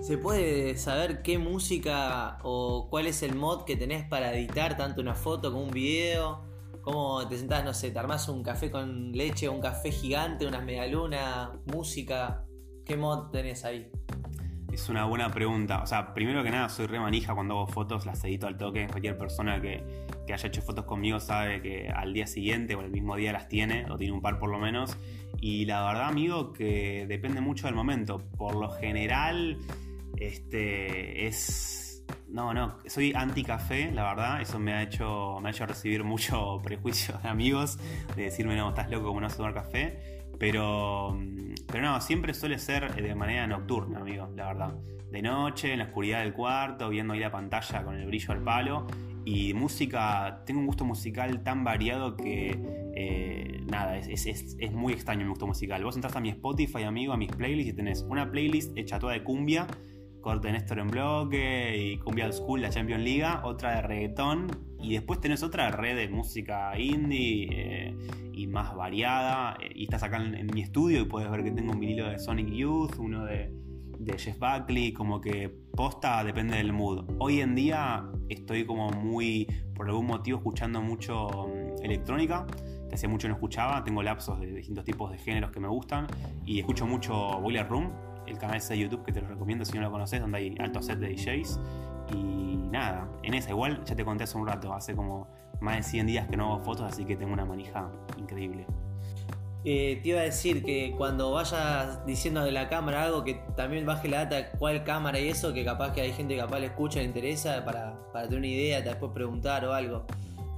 ¿Se 0.00 0.16
puede 0.16 0.78
saber 0.78 1.20
qué 1.20 1.38
música 1.38 2.38
o 2.42 2.88
cuál 2.88 3.06
es 3.06 3.22
el 3.22 3.34
mod 3.34 3.64
que 3.64 3.76
tenés 3.76 4.06
para 4.08 4.32
editar 4.32 4.76
tanto 4.76 5.02
una 5.02 5.14
foto 5.14 5.52
como 5.52 5.64
un 5.64 5.70
video? 5.70 6.40
¿Cómo 6.80 7.28
te 7.28 7.36
sentás, 7.36 7.64
no 7.64 7.74
sé, 7.74 7.90
te 7.90 7.98
armás 7.98 8.26
un 8.30 8.42
café 8.42 8.70
con 8.70 9.12
leche, 9.12 9.46
un 9.50 9.60
café 9.60 9.92
gigante, 9.92 10.46
unas 10.46 10.64
medialunas, 10.64 11.50
música? 11.66 12.46
¿Qué 12.86 12.96
mod 12.96 13.30
tenés 13.30 13.66
ahí? 13.66 13.90
Es 14.72 14.88
una 14.88 15.04
buena 15.04 15.30
pregunta. 15.30 15.82
O 15.82 15.86
sea, 15.86 16.14
primero 16.14 16.42
que 16.42 16.50
nada, 16.50 16.70
soy 16.70 16.86
re 16.86 16.98
manija 16.98 17.34
cuando 17.34 17.58
hago 17.58 17.66
fotos, 17.66 18.06
las 18.06 18.24
edito 18.24 18.46
al 18.46 18.56
toque. 18.56 18.86
Cualquier 18.86 19.18
persona 19.18 19.60
que, 19.60 19.84
haya 20.32 20.48
hecho 20.48 20.62
fotos 20.62 20.86
conmigo 20.86 21.20
sabe 21.20 21.60
que 21.60 21.90
al 21.90 22.14
día 22.14 22.26
siguiente 22.26 22.74
o 22.74 22.80
el 22.80 22.90
mismo 22.90 23.16
día 23.16 23.32
las 23.32 23.48
tiene, 23.48 23.84
o 23.90 23.98
tiene 23.98 24.14
un 24.14 24.22
par 24.22 24.38
por 24.38 24.48
lo 24.48 24.58
menos. 24.58 24.96
Y 25.42 25.66
la 25.66 25.84
verdad, 25.84 26.08
amigo, 26.08 26.54
que 26.54 27.04
depende 27.06 27.42
mucho 27.42 27.66
del 27.66 27.74
momento. 27.74 28.22
Por 28.38 28.54
lo 28.54 28.70
general, 28.70 29.58
este 30.16 31.26
es. 31.26 32.04
No, 32.28 32.54
no, 32.54 32.78
soy 32.86 33.12
anti 33.14 33.42
café, 33.44 33.90
la 33.92 34.04
verdad. 34.04 34.40
Eso 34.40 34.58
me 34.58 34.72
ha 34.72 34.82
hecho, 34.82 35.38
me 35.40 35.48
ha 35.48 35.52
hecho 35.52 35.66
recibir 35.66 36.04
mucho 36.04 36.60
prejuicio 36.64 37.18
de 37.22 37.28
amigos, 37.28 37.78
de 38.16 38.24
decirme, 38.24 38.56
no, 38.56 38.70
estás 38.70 38.90
loco 38.90 39.08
como 39.08 39.20
no 39.20 39.28
tomar 39.28 39.54
café. 39.54 40.20
Pero, 40.38 41.18
pero 41.66 41.82
no, 41.82 42.00
siempre 42.00 42.32
suele 42.32 42.58
ser 42.58 42.94
de 42.94 43.14
manera 43.14 43.46
nocturna, 43.46 44.00
amigo, 44.00 44.28
la 44.34 44.46
verdad. 44.46 44.74
De 45.10 45.22
noche, 45.22 45.72
en 45.72 45.80
la 45.80 45.86
oscuridad 45.86 46.20
del 46.20 46.32
cuarto, 46.32 46.88
viendo 46.88 47.12
ahí 47.12 47.20
la 47.20 47.30
pantalla 47.30 47.84
con 47.84 47.96
el 47.96 48.06
brillo 48.06 48.32
al 48.32 48.42
palo. 48.42 48.86
Y 49.24 49.52
música, 49.52 50.42
tengo 50.46 50.60
un 50.60 50.66
gusto 50.66 50.84
musical 50.84 51.42
tan 51.42 51.62
variado 51.62 52.16
que 52.16 52.58
eh, 52.94 53.60
nada, 53.70 53.98
es, 53.98 54.26
es, 54.26 54.72
muy 54.72 54.92
extraño 54.92 55.24
mi 55.24 55.28
gusto 55.28 55.46
musical. 55.46 55.84
Vos 55.84 55.94
entras 55.94 56.16
a 56.16 56.20
mi 56.20 56.30
Spotify, 56.30 56.84
amigo, 56.84 57.12
a 57.12 57.16
mis 57.16 57.30
playlists 57.30 57.72
y 57.72 57.76
tenés 57.76 58.02
una 58.08 58.30
playlist 58.30 58.76
hecha 58.76 58.98
toda 58.98 59.12
de 59.12 59.22
cumbia, 59.22 59.66
corte 60.20 60.52
Néstor 60.52 60.78
en 60.78 60.88
bloque 60.88 61.76
y 61.76 61.98
cumbia 61.98 62.26
old 62.26 62.34
school, 62.34 62.62
la 62.62 62.70
Champions 62.70 63.02
League, 63.02 63.24
otra 63.42 63.76
de 63.76 63.82
reggaetón 63.82 64.70
y 64.82 64.94
después 64.94 65.20
tenés 65.20 65.42
otra 65.42 65.70
red 65.70 65.96
de 65.96 66.08
música 66.08 66.78
indie 66.78 67.48
eh, 67.50 67.96
y 68.32 68.46
más 68.46 68.74
variada. 68.74 69.56
Eh, 69.60 69.72
y 69.74 69.84
estás 69.84 70.02
acá 70.02 70.16
en, 70.16 70.46
mi 70.52 70.62
estudio 70.62 71.02
y 71.02 71.04
puedes 71.04 71.30
ver 71.30 71.44
que 71.44 71.50
tengo 71.50 71.72
un 71.72 71.80
vinilo 71.80 72.08
de 72.08 72.18
Sonic 72.18 72.48
Youth, 72.48 72.98
uno 72.98 73.24
de, 73.24 73.52
de 73.98 74.18
Jeff 74.18 74.38
Buckley, 74.38 74.92
como 74.92 75.20
que 75.20 75.48
posta 75.74 76.24
depende 76.24 76.56
del 76.56 76.72
mood. 76.72 77.04
Hoy 77.18 77.40
en 77.40 77.54
día 77.54 78.08
estoy 78.28 78.64
como 78.64 78.90
muy, 78.90 79.46
por 79.74 79.88
algún 79.88 80.06
motivo, 80.06 80.38
escuchando 80.38 80.80
mucho 80.80 81.28
mm, 81.28 81.84
electrónica, 81.84 82.46
que 82.88 82.94
hace 82.94 83.06
mucho 83.06 83.28
no 83.28 83.34
escuchaba. 83.34 83.84
Tengo 83.84 84.02
lapsos 84.02 84.40
de 84.40 84.46
distintos 84.46 84.84
tipos 84.84 85.10
de 85.12 85.18
géneros 85.18 85.50
que 85.50 85.60
me 85.60 85.68
gustan 85.68 86.06
y 86.46 86.58
escucho 86.58 86.86
mucho 86.86 87.38
Boiler 87.40 87.68
Room, 87.68 87.92
el 88.30 88.38
canal 88.38 88.60
de 88.60 88.78
YouTube 88.78 89.04
que 89.04 89.12
te 89.12 89.20
lo 89.20 89.28
recomiendo 89.28 89.64
si 89.64 89.76
no 89.76 89.82
lo 89.82 89.90
conoces, 89.90 90.20
donde 90.20 90.38
hay 90.38 90.54
altos 90.58 90.86
sets 90.86 91.00
de 91.00 91.08
DJs. 91.08 91.60
Y 92.14 92.56
nada, 92.70 93.08
en 93.22 93.34
esa 93.34 93.50
igual 93.50 93.84
ya 93.84 93.94
te 93.94 94.04
conté 94.04 94.24
hace 94.24 94.38
un 94.38 94.46
rato, 94.46 94.72
hace 94.72 94.94
como 94.94 95.28
más 95.60 95.76
de 95.76 95.82
100 95.82 96.06
días 96.06 96.28
que 96.28 96.36
no 96.36 96.54
hago 96.54 96.64
fotos, 96.64 96.86
así 96.86 97.04
que 97.04 97.16
tengo 97.16 97.32
una 97.32 97.44
manija 97.44 97.90
increíble. 98.16 98.66
Eh, 99.62 100.00
te 100.02 100.08
iba 100.08 100.20
a 100.20 100.22
decir 100.22 100.64
que 100.64 100.94
cuando 100.96 101.32
vayas 101.32 102.06
diciendo 102.06 102.42
de 102.42 102.50
la 102.50 102.70
cámara 102.70 103.04
algo, 103.04 103.24
que 103.24 103.42
también 103.56 103.84
baje 103.84 104.08
la 104.08 104.24
data 104.24 104.52
cuál 104.58 104.84
cámara 104.84 105.20
y 105.20 105.28
eso, 105.28 105.52
que 105.52 105.64
capaz 105.64 105.92
que 105.92 106.00
hay 106.00 106.12
gente 106.12 106.34
que 106.34 106.40
capaz 106.40 106.60
le 106.60 106.66
escucha, 106.66 107.00
le 107.00 107.04
interesa, 107.04 107.62
para, 107.64 107.94
tener 108.12 108.38
una 108.38 108.46
idea, 108.46 108.80
después 108.80 109.12
preguntar 109.12 109.64
o 109.66 109.74
algo. 109.74 110.06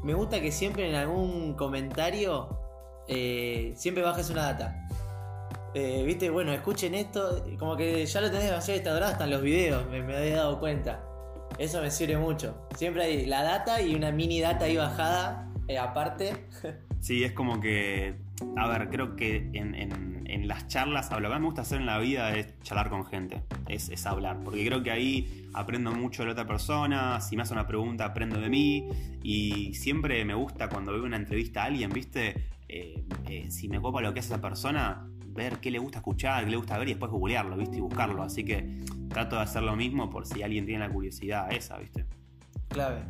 Me 0.05 0.15
gusta 0.15 0.41
que 0.41 0.53
siempre 0.53 0.89
en 0.89 0.95
algún 0.95 1.55
comentario 1.55 2.61
eh, 3.09 3.73
siempre 3.77 4.05
bajes 4.05 4.31
una 4.31 4.43
data. 4.43 4.87
Eh, 5.75 6.03
viste, 6.07 6.29
bueno, 6.31 6.53
escuchen 6.53 6.95
esto, 6.95 7.45
como 7.59 7.77
que 7.77 8.05
ya 8.05 8.21
lo 8.21 8.31
tenés 8.31 8.47
demasiado 8.47 8.77
instaurado 8.77 9.13
hasta 9.13 9.25
en 9.25 9.31
los 9.31 9.43
videos, 9.43 9.89
me, 9.89 10.03
me 10.03 10.31
dado 10.31 10.61
cuenta. 10.61 11.05
Eso 11.59 11.81
me 11.81 11.91
sirve 11.91 12.17
mucho. 12.17 12.67
Siempre 12.77 13.05
hay 13.05 13.27
la 13.27 13.43
data 13.43 13.81
y 13.81 13.95
una 13.95 14.11
mini 14.11 14.41
data 14.41 14.65
ahí 14.65 14.77
bajada, 14.77 15.51
eh, 15.69 15.79
aparte. 15.79 16.49
Sí, 17.01 17.25
es 17.25 17.33
como 17.33 17.59
que. 17.59 18.15
A 18.57 18.69
ver, 18.69 18.89
creo 18.89 19.17
que 19.17 19.51
en, 19.55 20.47
las 20.47 20.69
charlas, 20.69 21.11
lo 21.11 21.19
que 21.19 21.29
más 21.29 21.41
me 21.41 21.47
gusta 21.47 21.63
hacer 21.63 21.81
en 21.81 21.87
la 21.87 21.99
vida 21.99 22.37
es 22.37 22.61
charlar 22.61 22.91
con 22.91 23.05
gente, 23.05 23.43
es, 23.69 24.07
hablar, 24.07 24.39
porque 24.45 24.65
creo 24.65 24.85
que 24.85 24.93
ahí 24.93 25.49
aprendo 25.53 25.91
mucho 25.93 26.23
de 26.23 26.27
la 26.27 26.33
otra 26.33 26.47
persona, 26.47 27.21
si 27.21 27.37
me 27.37 27.43
hace 27.43 27.55
una 27.55 27.67
pregunta 27.67 28.05
aprendo 28.05 28.41
de 28.41 28.49
mí, 28.49 28.89
y 29.23 29.75
siempre 29.75 30.25
me 30.25 30.35
gusta 30.35 30.69
cuando 30.69 30.93
veo 30.93 31.03
una 31.03 31.17
entrevista 31.17 31.63
a 31.63 31.67
alguien, 31.67 31.91
¿viste? 31.91 32.51
Eh, 32.69 33.05
si 33.51 33.69
me 33.69 33.81
copa 33.81 34.01
lo 34.01 34.13
que 34.15 34.21
hace 34.21 34.33
esa 34.35 34.41
persona, 34.41 35.09
ver 35.33 35.61
qué 35.61 35.71
le 35.71 35.79
gusta 35.79 35.99
escuchar, 35.99 36.45
qué 36.45 36.51
le 36.51 36.57
gusta 36.57 36.79
ver 36.79 36.89
y 36.89 36.93
después 36.93 37.11
googlearlo, 37.11 37.57
¿viste? 37.57 37.79
Y 37.79 37.81
buscarlo. 37.81 38.23
Así 38.23 38.45
que 38.45 38.83
trato 39.09 39.37
de 39.37 39.43
hacer 39.43 39.63
lo 39.63 39.77
mismo 39.77 40.11
por 40.11 40.27
si 40.27 40.43
alguien 40.43 40.67
tiene 40.67 40.87
la 40.87 40.93
curiosidad 40.93 41.53
esa, 41.53 41.79
¿viste? 41.79 42.07
Clave. 42.69 43.05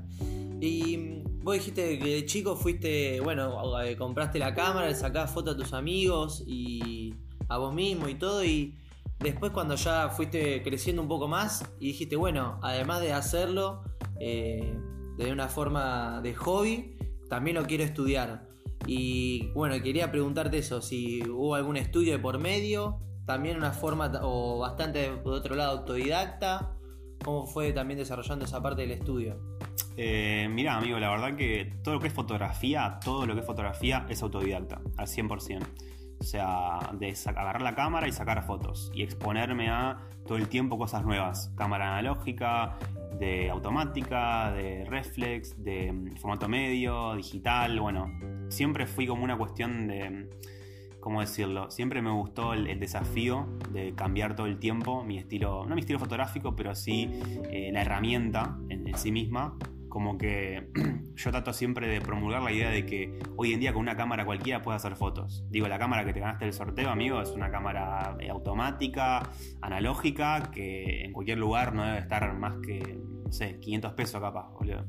Y 0.60 0.96
mm, 0.96 1.44
vos 1.44 1.54
dijiste 1.54 1.98
que 1.98 2.14
de 2.14 2.26
chico 2.26 2.56
fuiste, 2.56 3.20
bueno, 3.20 3.80
eh, 3.82 3.96
compraste 3.96 4.38
la 4.38 4.54
cámara, 4.54 4.88
le 4.88 4.94
sacabas 4.94 5.30
fotos 5.30 5.54
a 5.54 5.58
tus 5.58 5.72
amigos 5.72 6.42
y 6.46 7.14
a 7.48 7.58
vos 7.58 7.74
mismo 7.74 8.08
y 8.08 8.14
todo. 8.14 8.44
Y 8.44 8.76
después 9.18 9.52
cuando 9.52 9.74
ya 9.74 10.08
fuiste 10.10 10.62
creciendo 10.62 11.02
un 11.02 11.08
poco 11.08 11.28
más 11.28 11.64
y 11.80 11.88
dijiste, 11.88 12.16
bueno, 12.16 12.58
además 12.62 13.00
de 13.00 13.12
hacerlo 13.12 13.82
eh, 14.20 14.74
de 15.18 15.32
una 15.32 15.48
forma 15.48 16.20
de 16.22 16.34
hobby, 16.34 16.96
también 17.28 17.56
lo 17.56 17.64
quiero 17.64 17.84
estudiar. 17.84 18.51
Y 18.86 19.48
bueno, 19.54 19.80
quería 19.82 20.10
preguntarte 20.10 20.58
eso, 20.58 20.82
si 20.82 21.22
hubo 21.28 21.54
algún 21.54 21.76
estudio 21.76 22.12
de 22.12 22.18
por 22.18 22.38
medio, 22.38 23.00
también 23.26 23.56
una 23.56 23.72
forma 23.72 24.10
o 24.22 24.58
bastante 24.58 24.98
de 24.98 25.20
otro 25.24 25.54
lado 25.54 25.78
autodidacta, 25.78 26.76
¿cómo 27.24 27.46
fue 27.46 27.72
también 27.72 27.98
desarrollando 27.98 28.44
esa 28.44 28.62
parte 28.62 28.82
del 28.82 28.92
estudio? 28.92 29.40
Eh, 29.96 30.48
mirá, 30.50 30.76
amigo, 30.76 30.98
la 30.98 31.10
verdad 31.10 31.36
que 31.36 31.80
todo 31.82 31.94
lo 31.94 32.00
que 32.00 32.08
es 32.08 32.12
fotografía, 32.14 32.98
todo 33.04 33.26
lo 33.26 33.34
que 33.34 33.40
es 33.40 33.46
fotografía 33.46 34.06
es 34.08 34.22
autodidacta, 34.22 34.80
al 34.96 35.06
100%. 35.06 35.66
O 36.22 36.24
sea, 36.24 36.78
de 36.92 37.16
agarrar 37.26 37.62
la 37.62 37.74
cámara 37.74 38.06
y 38.06 38.12
sacar 38.12 38.44
fotos 38.44 38.92
y 38.94 39.02
exponerme 39.02 39.70
a 39.70 39.98
todo 40.24 40.38
el 40.38 40.48
tiempo 40.48 40.78
cosas 40.78 41.04
nuevas. 41.04 41.52
Cámara 41.56 41.98
analógica, 41.98 42.78
de 43.18 43.50
automática, 43.50 44.52
de 44.52 44.84
reflex, 44.84 45.60
de 45.64 45.92
mm, 45.92 46.16
formato 46.18 46.48
medio, 46.48 47.16
digital. 47.16 47.80
Bueno, 47.80 48.06
siempre 48.50 48.86
fui 48.86 49.04
como 49.04 49.24
una 49.24 49.36
cuestión 49.36 49.88
de, 49.88 50.30
¿cómo 51.00 51.22
decirlo? 51.22 51.72
Siempre 51.72 52.00
me 52.02 52.12
gustó 52.12 52.54
el, 52.54 52.78
desafío 52.78 53.48
de 53.72 53.92
cambiar 53.96 54.36
todo 54.36 54.46
el 54.46 54.60
tiempo 54.60 55.02
mi 55.02 55.18
estilo, 55.18 55.66
no 55.66 55.74
mi 55.74 55.80
estilo 55.80 55.98
fotográfico, 55.98 56.54
pero 56.54 56.76
sí 56.76 57.10
eh, 57.50 57.70
la 57.72 57.82
herramienta 57.82 58.58
en 58.68 58.96
sí 58.96 59.10
misma 59.10 59.58
como 59.92 60.16
que 60.16 60.70
yo 61.16 61.30
trato 61.30 61.52
siempre 61.52 61.86
de 61.86 62.00
promulgar 62.00 62.42
la 62.42 62.50
idea 62.50 62.70
de 62.70 62.86
que 62.86 63.18
hoy 63.36 63.52
en 63.52 63.60
día 63.60 63.74
con 63.74 63.82
una 63.82 63.94
cámara 63.94 64.24
cualquiera 64.24 64.62
puedes 64.62 64.82
hacer 64.82 64.96
fotos. 64.96 65.44
Digo, 65.50 65.68
la 65.68 65.78
cámara 65.78 66.06
que 66.06 66.14
te 66.14 66.20
ganaste 66.20 66.46
el 66.46 66.54
sorteo, 66.54 66.88
amigo, 66.88 67.20
es 67.20 67.28
una 67.32 67.50
cámara 67.50 68.16
automática, 68.30 69.28
analógica, 69.60 70.50
que 70.50 71.04
en 71.04 71.12
cualquier 71.12 71.36
lugar 71.36 71.74
no 71.74 71.84
debe 71.84 71.98
estar 71.98 72.32
más 72.38 72.54
que, 72.66 73.02
no 73.32 73.38
sé, 73.38 73.58
500 73.60 73.94
pesos 73.94 74.20
capaz, 74.20 74.50
boludo. 74.52 74.84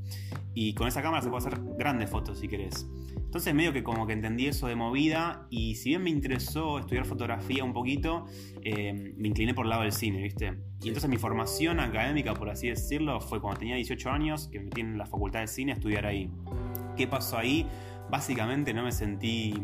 Y 0.54 0.74
con 0.74 0.86
esa 0.90 1.02
cámara 1.02 1.24
se 1.24 1.30
puede 1.30 1.48
hacer 1.48 1.62
grandes 1.78 2.10
fotos 2.10 2.40
si 2.40 2.50
querés. 2.50 2.86
Entonces 3.16 3.56
medio 3.56 3.72
que 3.72 3.84
como 3.84 4.06
que 4.06 4.12
entendí 4.12 4.48
eso 4.48 4.68
de 4.68 4.76
movida 4.76 5.48
y 5.50 5.76
si 5.76 5.92
bien 5.92 6.04
me 6.04 6.10
interesó 6.10 6.78
estudiar 6.78 7.06
fotografía 7.06 7.64
un 7.64 7.72
poquito, 7.72 8.26
eh, 8.62 9.14
me 9.16 9.30
incliné 9.30 9.54
por 9.54 9.66
el 9.66 9.70
lado 9.70 9.84
del 9.84 9.94
cine, 9.94 10.22
¿viste? 10.22 10.58
Y 10.82 10.90
entonces 10.90 11.10
mi 11.10 11.16
formación 11.16 11.80
académica, 11.80 12.34
por 12.34 12.50
así 12.50 12.68
decirlo, 12.68 13.22
fue 13.22 13.40
cuando 13.40 13.60
tenía 13.60 13.76
18 13.76 14.10
años, 14.10 14.50
que 14.50 14.60
me 14.60 14.66
metí 14.66 14.82
en 14.82 14.98
la 14.98 15.06
facultad 15.06 15.40
de 15.40 15.48
cine 15.48 15.72
a 15.72 15.76
estudiar 15.76 16.06
ahí. 16.06 16.30
¿Qué 16.98 17.08
pasó 17.08 17.38
ahí? 17.38 17.66
Básicamente 18.14 18.76
no 18.76 18.84
me 18.84 18.92
sentí 18.92 19.56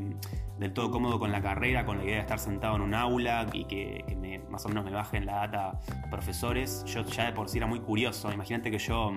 del 0.57 0.73
todo 0.73 0.89
cómodo 0.89 1.19
con 1.19 1.31
la 1.31 1.39
carrera, 1.39 1.85
con 1.85 1.99
la 1.99 2.03
idea 2.03 2.15
de 2.15 2.21
estar 2.21 2.39
sentado 2.39 2.77
en 2.77 2.81
un 2.81 2.95
aula 2.95 3.45
y 3.53 3.65
que, 3.65 4.03
más 4.49 4.65
o 4.65 4.69
menos 4.69 4.85
me 4.85 4.89
bajen 4.89 5.27
la 5.27 5.45
data 5.45 5.79
profesores. 6.09 6.83
Yo 6.85 7.03
ya 7.03 7.25
de 7.25 7.33
por 7.33 7.47
sí 7.47 7.59
era 7.59 7.67
muy 7.67 7.79
curioso. 7.79 8.31
Imagínate 8.31 8.71
que 8.71 8.79
yo, 8.79 9.11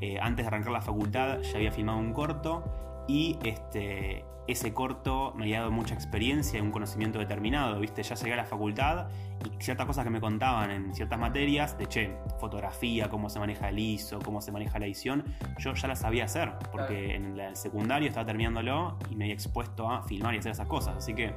eh, 0.00 0.18
antes 0.20 0.44
de 0.44 0.48
arrancar 0.48 0.72
la 0.72 0.80
facultad, 0.80 1.42
ya 1.42 1.58
había 1.58 1.70
filmado 1.70 2.00
un 2.00 2.12
corto 2.12 2.91
y 3.08 3.38
este, 3.42 4.24
ese 4.48 4.74
corto 4.74 5.32
me 5.36 5.44
había 5.44 5.60
dado 5.60 5.70
mucha 5.70 5.94
experiencia 5.94 6.58
y 6.58 6.62
un 6.62 6.72
conocimiento 6.72 7.18
determinado, 7.18 7.78
¿viste? 7.78 8.02
Ya 8.02 8.14
llegué 8.16 8.32
a 8.32 8.36
la 8.36 8.44
facultad 8.44 9.08
y 9.44 9.62
ciertas 9.62 9.86
cosas 9.86 10.04
que 10.04 10.10
me 10.10 10.20
contaban 10.20 10.70
en 10.70 10.94
ciertas 10.94 11.18
materias, 11.18 11.78
de 11.78 11.86
che, 11.86 12.16
fotografía, 12.40 13.08
cómo 13.08 13.28
se 13.28 13.38
maneja 13.38 13.68
el 13.68 13.78
ISO, 13.78 14.18
cómo 14.20 14.40
se 14.40 14.50
maneja 14.50 14.78
la 14.78 14.86
edición, 14.86 15.24
yo 15.58 15.74
ya 15.74 15.88
las 15.88 16.00
sabía 16.00 16.24
hacer, 16.24 16.52
porque 16.70 17.14
en 17.14 17.38
el 17.38 17.56
secundario 17.56 18.08
estaba 18.08 18.26
terminándolo 18.26 18.98
y 19.10 19.16
me 19.16 19.24
había 19.24 19.34
expuesto 19.34 19.90
a 19.90 20.02
filmar 20.02 20.34
y 20.34 20.38
hacer 20.38 20.52
esas 20.52 20.68
cosas, 20.68 20.96
así 20.96 21.14
que 21.14 21.34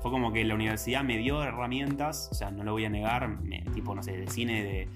fue 0.00 0.10
como 0.10 0.32
que 0.32 0.44
la 0.44 0.54
universidad 0.54 1.04
me 1.04 1.18
dio 1.18 1.42
herramientas, 1.42 2.28
o 2.32 2.34
sea, 2.34 2.50
no 2.50 2.64
lo 2.64 2.72
voy 2.72 2.84
a 2.84 2.90
negar, 2.90 3.38
tipo, 3.74 3.94
no 3.94 4.02
sé, 4.02 4.16
de 4.16 4.26
cine, 4.26 4.62
de 4.62 4.88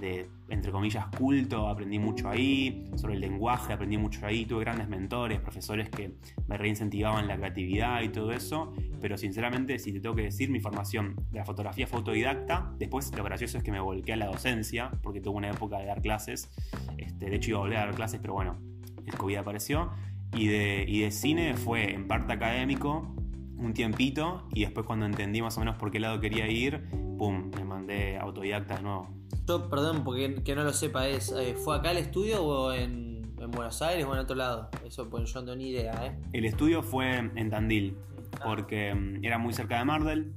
de, 0.00 0.28
entre 0.48 0.72
comillas, 0.72 1.06
culto, 1.16 1.68
aprendí 1.68 1.98
mucho 1.98 2.28
ahí, 2.28 2.90
sobre 2.96 3.14
el 3.14 3.20
lenguaje, 3.20 3.72
aprendí 3.72 3.98
mucho 3.98 4.26
ahí, 4.26 4.46
tuve 4.46 4.60
grandes 4.64 4.88
mentores, 4.88 5.40
profesores 5.40 5.88
que 5.88 6.14
me 6.46 6.56
reincentivaban 6.56 7.26
la 7.26 7.36
creatividad 7.36 8.02
y 8.02 8.08
todo 8.08 8.32
eso, 8.32 8.72
pero 9.00 9.16
sinceramente, 9.16 9.78
si 9.78 9.92
te 9.92 10.00
tengo 10.00 10.14
que 10.14 10.22
decir, 10.22 10.50
mi 10.50 10.60
formación 10.60 11.16
de 11.30 11.38
la 11.38 11.44
fotografía 11.44 11.86
fue 11.86 11.98
autodidacta, 11.98 12.72
después 12.78 13.12
lo 13.16 13.24
gracioso 13.24 13.58
es 13.58 13.64
que 13.64 13.72
me 13.72 13.80
volqué 13.80 14.12
a 14.12 14.16
la 14.16 14.26
docencia, 14.26 14.90
porque 15.02 15.20
tuve 15.20 15.36
una 15.36 15.50
época 15.50 15.78
de 15.78 15.86
dar 15.86 16.02
clases, 16.02 16.50
este, 16.98 17.30
de 17.30 17.36
hecho 17.36 17.50
iba 17.50 17.58
a 17.58 17.62
volver 17.62 17.78
a 17.78 17.86
dar 17.86 17.94
clases, 17.94 18.20
pero 18.20 18.34
bueno, 18.34 18.58
el 19.06 19.14
COVID 19.14 19.36
apareció, 19.36 19.90
y 20.34 20.48
de, 20.48 20.84
y 20.88 21.00
de 21.00 21.10
cine 21.10 21.56
fue 21.56 21.94
en 21.94 22.08
parte 22.08 22.32
académico, 22.32 23.14
un 23.56 23.72
tiempito 23.72 24.46
y 24.52 24.62
después 24.62 24.86
cuando 24.86 25.06
entendí 25.06 25.42
más 25.42 25.56
o 25.56 25.60
menos 25.60 25.76
por 25.76 25.90
qué 25.90 26.00
lado 26.00 26.20
quería 26.20 26.48
ir, 26.48 26.82
pum, 27.18 27.50
me 27.56 27.64
mandé 27.64 28.18
autodidacta 28.18 28.76
de 28.76 28.82
nuevo. 28.82 29.08
Yo, 29.46 29.68
perdón, 29.68 30.04
porque 30.04 30.42
que 30.42 30.54
no 30.54 30.64
lo 30.64 30.72
sepa, 30.72 31.06
es 31.08 31.32
eh, 31.32 31.54
¿fue 31.54 31.76
acá 31.76 31.90
el 31.90 31.98
estudio 31.98 32.42
o 32.42 32.72
en, 32.72 33.12
Buenos 33.34 33.82
Aires 33.82 34.06
o 34.06 34.14
en 34.14 34.20
otro 34.20 34.36
lado? 34.36 34.70
Eso 34.86 35.10
pues 35.10 35.30
yo 35.30 35.40
no 35.40 35.46
tengo 35.46 35.56
ni 35.56 35.68
idea, 35.68 36.06
¿eh? 36.06 36.18
El 36.32 36.46
estudio 36.46 36.82
fue 36.82 37.18
en 37.18 37.50
Tandil, 37.50 37.98
ah. 38.36 38.40
porque 38.42 38.94
mm, 38.94 39.22
era 39.22 39.36
muy 39.36 39.52
cerca 39.52 39.78
de 39.78 39.84
Mardel 39.84 40.32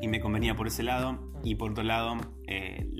y 0.00 0.08
me 0.08 0.20
convenía 0.20 0.56
por 0.56 0.66
ese 0.66 0.82
lado. 0.82 1.30
Y 1.42 1.54
por 1.54 1.70
otro 1.70 1.84
lado, 1.84 2.16
eh, 2.46 2.90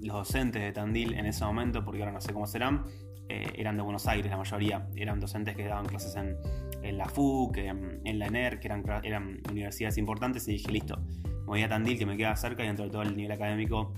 los 0.00 0.16
docentes 0.16 0.62
de 0.62 0.72
Tandil 0.72 1.14
en 1.14 1.26
ese 1.26 1.44
momento, 1.44 1.84
porque 1.84 2.00
ahora 2.00 2.12
no 2.12 2.20
sé 2.20 2.32
cómo 2.32 2.46
serán, 2.46 2.84
eh, 3.28 3.52
eran 3.56 3.76
de 3.76 3.82
Buenos 3.82 4.06
Aires 4.06 4.30
la 4.30 4.36
mayoría. 4.36 4.88
Eran 4.96 5.20
docentes 5.20 5.54
que 5.56 5.64
daban 5.66 5.86
clases 5.86 6.16
en, 6.16 6.36
en 6.82 6.98
la 6.98 7.06
FUC, 7.06 7.58
en, 7.58 8.00
en, 8.04 8.18
la 8.18 8.26
ENER, 8.26 8.60
que 8.60 8.68
eran, 8.68 8.84
eran 9.04 9.40
universidades 9.50 9.98
importantes. 9.98 10.48
Y 10.48 10.52
dije, 10.52 10.72
listo, 10.72 10.98
me 11.24 11.44
voy 11.44 11.62
a 11.62 11.68
Tandil, 11.68 11.98
que 11.98 12.06
me 12.06 12.16
queda 12.16 12.34
cerca 12.34 12.64
y 12.64 12.66
dentro 12.66 12.84
de 12.84 12.90
todo 12.90 13.02
el 13.02 13.16
nivel 13.16 13.32
académico 13.32 13.92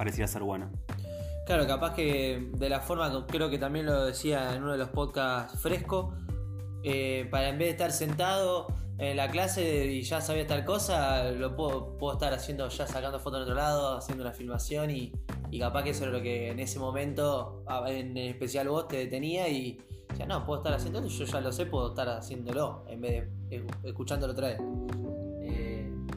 parecía 0.00 0.26
ser 0.26 0.42
bueno. 0.42 0.70
Claro, 1.44 1.66
capaz 1.66 1.92
que 1.92 2.48
de 2.54 2.70
la 2.70 2.80
forma, 2.80 3.26
creo 3.26 3.50
que 3.50 3.58
también 3.58 3.84
lo 3.84 4.06
decía 4.06 4.54
en 4.54 4.62
uno 4.62 4.72
de 4.72 4.78
los 4.78 4.88
podcasts 4.88 5.60
fresco, 5.60 6.14
eh, 6.82 7.28
para 7.30 7.50
en 7.50 7.58
vez 7.58 7.66
de 7.66 7.72
estar 7.72 7.92
sentado 7.92 8.68
en 8.96 9.18
la 9.18 9.28
clase 9.28 9.92
y 9.92 10.00
ya 10.00 10.22
sabía 10.22 10.46
tal 10.46 10.64
cosa, 10.64 11.30
lo 11.32 11.54
puedo, 11.54 12.12
estar 12.14 12.32
haciendo 12.32 12.66
ya 12.70 12.86
sacando 12.86 13.20
fotos 13.20 13.40
en 13.40 13.42
otro 13.42 13.54
lado, 13.56 13.98
haciendo 13.98 14.24
una 14.24 14.32
filmación 14.32 14.90
y, 14.90 15.12
capaz 15.58 15.82
que 15.82 15.90
eso 15.90 16.04
era 16.04 16.12
lo 16.14 16.22
que 16.22 16.48
en 16.48 16.60
ese 16.60 16.78
momento, 16.78 17.62
en 17.86 18.16
especial 18.16 18.70
vos, 18.70 18.88
te 18.88 18.96
detenía 18.96 19.50
y 19.50 19.82
ya 20.16 20.24
no, 20.24 20.46
puedo 20.46 20.60
estar 20.60 20.72
haciendo 20.72 21.06
yo 21.06 21.24
ya 21.26 21.40
lo 21.42 21.52
sé, 21.52 21.66
puedo 21.66 21.90
estar 21.90 22.08
haciéndolo 22.08 22.86
en 22.88 23.02
vez 23.02 23.28
de 23.50 23.66
escuchándolo 23.84 24.32
otra 24.32 24.48
vez. 24.48 24.60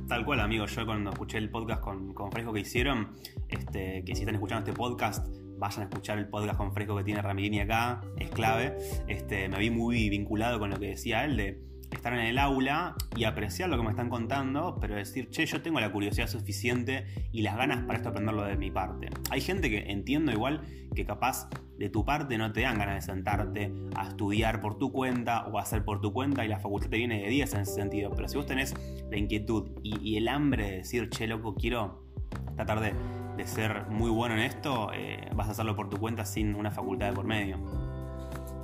Tal 0.08 0.26
cual, 0.26 0.42
amigo. 0.42 0.66
Yo 0.66 0.86
cuando 0.86 1.12
escuché 1.12 1.38
el 1.38 1.50
podcast 1.50 1.82
con, 1.82 2.32
Fresco 2.32 2.54
que 2.54 2.60
hicieron, 2.60 3.14
este, 3.48 4.04
que 4.06 4.16
si 4.16 4.22
están 4.22 4.36
escuchando 4.36 4.66
este 4.66 4.78
podcast, 4.78 5.28
vayan 5.58 5.82
a 5.82 5.84
escuchar 5.84 6.18
el 6.18 6.28
podcast 6.28 6.58
con 6.58 6.74
Fresco 6.74 6.96
que 6.98 7.04
tiene 7.04 7.22
Ramirini 7.22 7.62
acá, 7.62 8.02
es 8.18 8.30
clave. 8.30 8.78
Este, 9.08 9.48
me 9.48 9.58
vi 9.60 9.70
muy 9.70 10.10
vinculado 10.10 10.60
con 10.60 10.70
lo 10.70 10.80
que 10.80 10.88
decía 10.88 11.24
él 11.24 11.38
de 11.38 11.62
estar 11.94 12.14
en 12.14 12.22
el 12.22 12.38
aula 12.38 12.96
y 13.16 13.24
apreciar 13.26 13.70
lo 13.70 13.78
que 13.78 13.84
me 13.84 13.90
están 13.90 14.10
contando, 14.10 14.78
pero 14.80 14.96
decir, 14.96 15.30
che, 15.30 15.46
yo 15.46 15.62
tengo 15.62 15.80
la 15.80 15.92
curiosidad 15.92 16.28
suficiente 16.28 17.06
y 17.32 17.42
las 17.42 17.56
ganas 17.56 17.84
para 17.84 17.98
esto 17.98 18.10
aprenderlo 18.10 18.44
de 18.44 18.58
mi 18.58 18.72
parte. 18.72 19.10
Hay 19.30 19.42
gente 19.42 19.70
que 19.70 19.92
entiendo 19.92 20.32
igual 20.32 20.62
que 20.96 21.06
capaz 21.06 21.50
de 21.78 21.90
tu 21.90 22.06
parte 22.06 22.38
no 22.38 22.54
te 22.54 22.62
dan 22.62 22.78
ganas 22.78 22.96
de 22.96 23.02
sentarte 23.02 23.74
a 23.96 24.08
estudiar 24.08 24.62
por 24.62 24.78
tu 24.78 24.92
cuenta 24.92 25.46
o 25.48 25.58
a 25.58 25.62
hacer 25.62 25.84
por 25.84 26.02
tu 26.02 26.14
cuenta 26.14 26.46
y 26.46 26.48
la 26.48 26.60
facultad 26.60 26.90
te 26.90 26.98
viene 26.98 27.22
de 27.22 27.30
10 27.30 27.54
en 27.54 27.62
ese 27.62 27.74
sentido, 27.74 28.12
pero 28.16 28.28
si 28.28 28.38
vos 28.38 28.46
tenés 28.46 28.74
la 29.10 29.18
inquietud 29.18 29.72
y, 29.82 30.18
el 30.18 30.28
hambre 30.28 30.70
de 30.70 30.78
decir, 30.78 31.10
che, 31.10 31.28
loco, 31.28 31.56
quiero 31.56 32.04
tratar 32.56 32.80
de, 32.80 32.94
ser 33.46 33.88
muy 33.90 34.10
bueno 34.10 34.36
en 34.36 34.42
esto, 34.42 34.92
eh, 34.94 35.30
vas 35.36 35.48
a 35.48 35.52
hacerlo 35.52 35.76
por 35.76 35.90
tu 35.90 35.98
cuenta 35.98 36.24
sin 36.24 36.56
una 36.56 36.72
facultad 36.72 37.08
de 37.08 37.14
por 37.14 37.26
medio. 37.26 37.58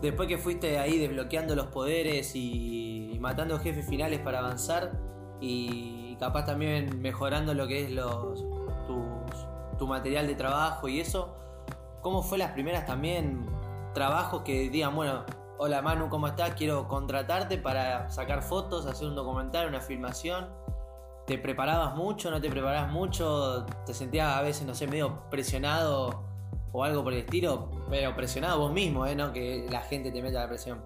Después 0.02 0.28
que 0.28 0.38
fuiste 0.38 0.80
ahí 0.80 0.98
desbloqueando 0.98 1.56
los 1.56 1.68
poderes 1.68 2.36
y, 2.36 3.18
matando 3.20 3.60
jefes 3.60 3.86
finales 3.86 4.20
para 4.22 4.40
avanzar 4.40 4.94
y 5.42 6.16
capaz 6.16 6.46
también 6.46 7.02
mejorando 7.02 7.54
lo 7.54 7.68
que 7.68 7.84
es 7.84 7.92
los, 7.92 8.46
tu 9.78 9.88
material 9.88 10.26
de 10.28 10.36
trabajo 10.36 10.88
y 10.88 11.00
eso, 11.02 11.36
¿cómo 12.02 12.22
fue 12.22 12.38
las 12.38 12.52
primeras 12.52 12.86
también 12.86 13.46
trabajos 13.94 14.44
que 14.44 14.70
digan, 14.70 14.96
bueno, 14.96 15.26
hola 15.58 15.82
Manu, 15.82 16.10
¿cómo 16.10 16.28
estás? 16.28 16.54
Quiero 16.54 16.88
contratarte 16.88 17.58
para 17.58 18.10
sacar 18.10 18.42
fotos, 18.42 18.86
hacer 18.86 19.08
un 19.08 19.16
documental, 19.16 19.68
una 19.68 19.82
filmación? 19.82 20.48
¿Te 21.26 21.38
preparabas 21.38 21.96
mucho? 21.96 22.32
¿No 22.32 22.40
te 22.40 22.50
preparabas 22.50 22.92
mucho? 22.92 23.66
¿Te 23.86 23.94
sentías 23.94 24.36
a 24.36 24.42
veces, 24.42 24.66
no 24.66 24.74
sé, 24.74 24.88
medio 24.88 25.30
presionado 25.30 26.29
o 26.72 26.84
algo 26.84 27.04
por 27.04 27.14
el 27.14 27.20
estilo, 27.20 27.70
pero 27.90 28.16
presionado 28.16 28.60
vos 28.60 28.74
mismo, 28.74 29.06
¿eh? 29.06 29.16
No 29.16 29.32
que 29.34 29.68
la 29.70 29.82
gente 29.82 30.12
te 30.12 30.22
meta 30.22 30.42
la 30.42 30.48
presión. 30.48 30.82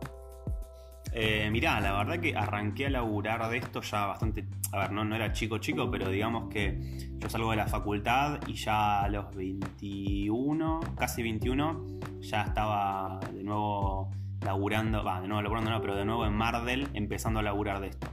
Eh, 1.16 1.50
mirá, 1.52 1.80
la 1.80 1.94
verdad 1.94 2.20
que 2.20 2.36
arranqué 2.36 2.88
a 2.88 2.90
laburar 2.90 3.48
de 3.50 3.58
esto 3.58 3.82
ya 3.82 4.08
bastante. 4.08 4.46
A 4.72 4.80
ver, 4.80 4.92
no, 4.92 5.06
no 5.06 5.16
era 5.16 5.32
chico 5.32 5.60
chico, 5.60 5.90
pero 5.92 6.10
digamos 6.10 6.50
que 6.50 7.12
yo 7.20 7.30
salgo 7.30 7.52
de 7.52 7.58
la 7.58 7.68
facultad 7.68 8.40
y 8.48 8.56
ya 8.56 9.04
a 9.04 9.10
los 9.10 9.36
21, 9.36 10.80
casi 10.98 11.22
21, 11.22 12.00
ya 12.20 12.42
estaba 12.42 13.20
de 13.32 13.44
nuevo 13.44 14.10
laburando, 14.42 15.04
va, 15.04 15.22
de 15.22 15.28
nuevo 15.28 15.44
laburando 15.44 15.70
no, 15.70 15.82
pero 15.82 15.96
de 15.96 16.06
nuevo 16.06 16.26
en 16.26 16.34
Mardel 16.34 16.88
empezando 16.94 17.42
a 17.42 17.44
laburar 17.44 17.80
de 17.80 17.90
esto. 17.90 18.08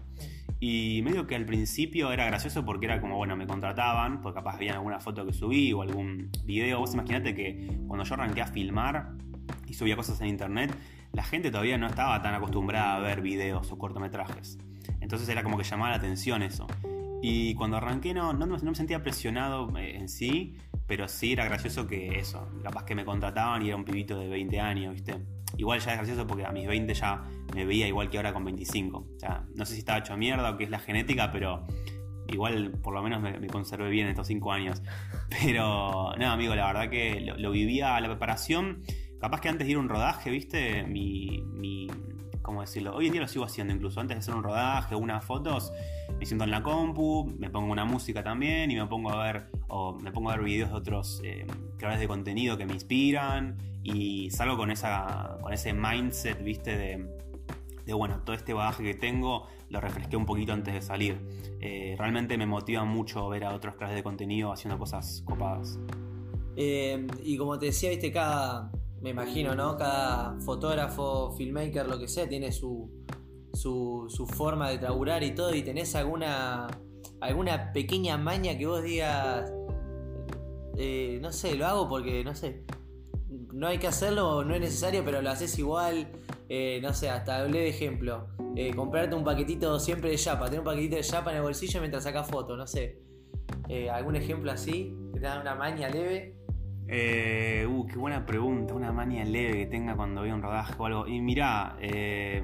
Y 0.62 1.00
medio 1.02 1.26
que 1.26 1.34
al 1.34 1.46
principio 1.46 2.12
era 2.12 2.26
gracioso 2.26 2.66
porque 2.66 2.84
era 2.84 3.00
como, 3.00 3.16
bueno, 3.16 3.34
me 3.34 3.46
contrataban, 3.46 4.20
porque 4.20 4.36
capaz 4.36 4.56
había 4.56 4.74
alguna 4.74 5.00
foto 5.00 5.24
que 5.24 5.32
subí 5.32 5.72
o 5.72 5.80
algún 5.80 6.30
video. 6.44 6.80
Vos 6.80 6.92
imaginate 6.92 7.34
que 7.34 7.78
cuando 7.86 8.04
yo 8.04 8.14
arranqué 8.14 8.42
a 8.42 8.46
filmar 8.46 9.14
y 9.66 9.72
subía 9.72 9.96
cosas 9.96 10.20
en 10.20 10.28
internet, 10.28 10.76
la 11.12 11.24
gente 11.24 11.50
todavía 11.50 11.78
no 11.78 11.86
estaba 11.86 12.20
tan 12.20 12.34
acostumbrada 12.34 12.96
a 12.96 13.00
ver 13.00 13.22
videos 13.22 13.72
o 13.72 13.78
cortometrajes. 13.78 14.58
Entonces 15.00 15.28
era 15.30 15.42
como 15.42 15.56
que 15.56 15.64
llamaba 15.64 15.90
la 15.90 15.96
atención 15.96 16.42
eso. 16.42 16.66
Y 17.22 17.54
cuando 17.54 17.76
arranqué 17.76 18.14
no, 18.14 18.32
no, 18.32 18.46
me 18.46 18.74
sentía 18.74 19.02
presionado 19.02 19.76
eh, 19.78 19.96
en 19.96 20.08
sí, 20.08 20.56
pero 20.86 21.08
sí 21.08 21.32
era 21.32 21.44
gracioso 21.44 21.86
que 21.86 22.18
eso, 22.18 22.48
capaz 22.62 22.84
que 22.84 22.94
me 22.94 23.04
contrataban 23.04 23.62
y 23.62 23.68
era 23.68 23.76
un 23.76 23.84
pibito 23.84 24.18
de 24.18 24.28
20 24.28 24.60
años, 24.60 24.94
¿viste? 24.94 25.16
Igual 25.56 25.80
ya 25.80 25.92
es 25.92 25.96
gracioso 25.98 26.26
porque 26.26 26.44
a 26.44 26.52
mis 26.52 26.66
20 26.66 26.92
ya 26.94 27.22
me 27.54 27.64
veía 27.64 27.86
igual 27.86 28.10
que 28.10 28.16
ahora 28.16 28.32
con 28.32 28.44
25. 28.44 28.98
O 28.98 29.18
sea, 29.18 29.44
no 29.54 29.64
sé 29.64 29.74
si 29.74 29.80
estaba 29.80 29.98
hecho 29.98 30.16
mierda 30.16 30.50
o 30.50 30.56
qué 30.56 30.64
es 30.64 30.70
la 30.70 30.78
genética, 30.78 31.30
pero 31.32 31.66
igual 32.28 32.72
por 32.82 32.94
lo 32.94 33.02
menos 33.02 33.20
me, 33.20 33.46
conservé 33.48 33.90
bien 33.90 34.08
estos 34.08 34.26
5 34.26 34.52
años. 34.52 34.82
Pero, 35.42 36.12
no, 36.18 36.30
amigo, 36.30 36.54
la 36.54 36.66
verdad 36.66 36.90
que 36.90 37.20
lo, 37.20 37.50
vivía 37.50 37.96
a 37.96 38.00
la 38.00 38.08
preparación. 38.08 38.82
Capaz 39.20 39.40
que 39.40 39.48
antes 39.48 39.66
de 39.66 39.72
ir 39.72 39.76
a 39.76 39.80
un 39.80 39.88
rodaje, 39.88 40.30
¿viste? 40.30 40.82
Mi, 40.84 41.42
mi, 41.46 41.88
¿Cómo 42.50 42.62
decirlo? 42.62 42.96
Hoy 42.96 43.06
en 43.06 43.12
día 43.12 43.20
lo 43.20 43.28
sigo 43.28 43.44
haciendo 43.44 43.72
incluso. 43.72 44.00
Antes 44.00 44.16
de 44.16 44.18
hacer 44.18 44.34
un 44.34 44.42
rodaje, 44.42 44.96
unas 44.96 45.24
fotos, 45.24 45.72
me 46.18 46.26
siento 46.26 46.42
en 46.42 46.50
la 46.50 46.64
compu, 46.64 47.32
me 47.38 47.48
pongo 47.48 47.70
una 47.70 47.84
música 47.84 48.24
también 48.24 48.72
y 48.72 48.74
me 48.74 48.84
pongo 48.86 49.12
a 49.12 49.22
ver, 49.22 49.46
o 49.68 49.96
me 50.00 50.10
pongo 50.10 50.30
a 50.30 50.34
ver 50.34 50.44
videos 50.44 50.70
de 50.70 50.76
otros 50.76 51.22
eh, 51.22 51.46
creadores 51.76 52.00
de 52.00 52.08
contenido 52.08 52.58
que 52.58 52.66
me 52.66 52.72
inspiran 52.72 53.56
y 53.84 54.32
salgo 54.32 54.56
con, 54.56 54.72
esa, 54.72 55.38
con 55.40 55.52
ese 55.52 55.72
mindset, 55.72 56.42
¿viste? 56.42 56.76
De, 56.76 57.06
de, 57.86 57.94
bueno, 57.94 58.20
todo 58.24 58.34
este 58.34 58.52
bagaje 58.52 58.82
que 58.82 58.94
tengo 58.94 59.46
lo 59.68 59.80
refresqué 59.80 60.16
un 60.16 60.26
poquito 60.26 60.52
antes 60.52 60.74
de 60.74 60.82
salir. 60.82 61.20
Eh, 61.60 61.94
realmente 61.96 62.36
me 62.36 62.46
motiva 62.46 62.84
mucho 62.84 63.28
ver 63.28 63.44
a 63.44 63.54
otros 63.54 63.76
creadores 63.76 64.00
de 64.00 64.02
contenido 64.02 64.50
haciendo 64.50 64.76
cosas 64.76 65.22
copadas. 65.24 65.78
Eh, 66.56 67.06
y 67.22 67.36
como 67.36 67.60
te 67.60 67.66
decía, 67.66 67.90
viste, 67.90 68.10
cada, 68.10 68.72
me 69.00 69.10
imagino, 69.10 69.54
¿no? 69.54 69.76
Cada 69.76 70.38
fotógrafo, 70.40 71.32
filmmaker, 71.32 71.86
lo 71.86 71.98
que 71.98 72.08
sea, 72.08 72.28
tiene 72.28 72.52
su, 72.52 72.90
su, 73.54 74.26
forma 74.34 74.70
de 74.70 74.78
traburar 74.78 75.22
y 75.22 75.34
todo. 75.34 75.54
¿Y 75.54 75.62
tenés 75.62 75.94
alguna, 75.96 76.66
alguna 77.20 77.72
pequeña 77.72 78.18
maña 78.18 78.56
que 78.58 78.66
vos 78.66 78.82
digas, 78.82 79.50
eh, 80.76 81.18
no 81.22 81.32
sé, 81.32 81.56
lo 81.56 81.66
hago 81.66 81.88
porque, 81.88 82.22
no 82.24 82.34
sé, 82.34 82.64
no 83.52 83.66
hay 83.68 83.78
que 83.78 83.86
hacerlo, 83.86 84.44
no 84.44 84.54
es 84.54 84.60
necesario, 84.60 85.04
pero 85.04 85.22
lo 85.22 85.30
haces 85.30 85.58
igual. 85.58 86.08
Eh, 86.48 86.80
no 86.82 86.92
sé, 86.92 87.08
hasta 87.08 87.38
hablé 87.38 87.60
de 87.60 87.68
ejemplo. 87.68 88.28
Eh, 88.56 88.74
comprarte 88.74 89.14
un 89.14 89.24
paquetito 89.24 89.78
siempre 89.80 90.10
de 90.10 90.16
chapa, 90.16 90.46
tener 90.46 90.60
un 90.60 90.66
paquetito 90.66 90.96
de 90.96 91.02
chapa 91.02 91.30
en 91.30 91.38
el 91.38 91.42
bolsillo 91.42 91.80
mientras 91.80 92.04
sacas 92.04 92.28
fotos, 92.28 92.58
no 92.58 92.66
sé. 92.66 92.98
¿Algún 93.92 94.16
ejemplo 94.16 94.50
así? 94.50 94.96
Te 95.14 95.20
dan 95.20 95.40
una 95.40 95.54
maña 95.54 95.88
leve. 95.88 96.39
Eh, 96.92 97.64
uh, 97.70 97.86
qué 97.86 97.96
buena 97.96 98.26
pregunta. 98.26 98.74
Una 98.74 98.92
manía 98.92 99.24
leve 99.24 99.58
que 99.58 99.66
tenga 99.66 99.94
cuando 99.94 100.22
veo 100.22 100.34
un 100.34 100.42
rodaje 100.42 100.74
o 100.76 100.86
algo. 100.86 101.06
Y 101.06 101.20
mirá, 101.20 101.76
eh, 101.80 102.42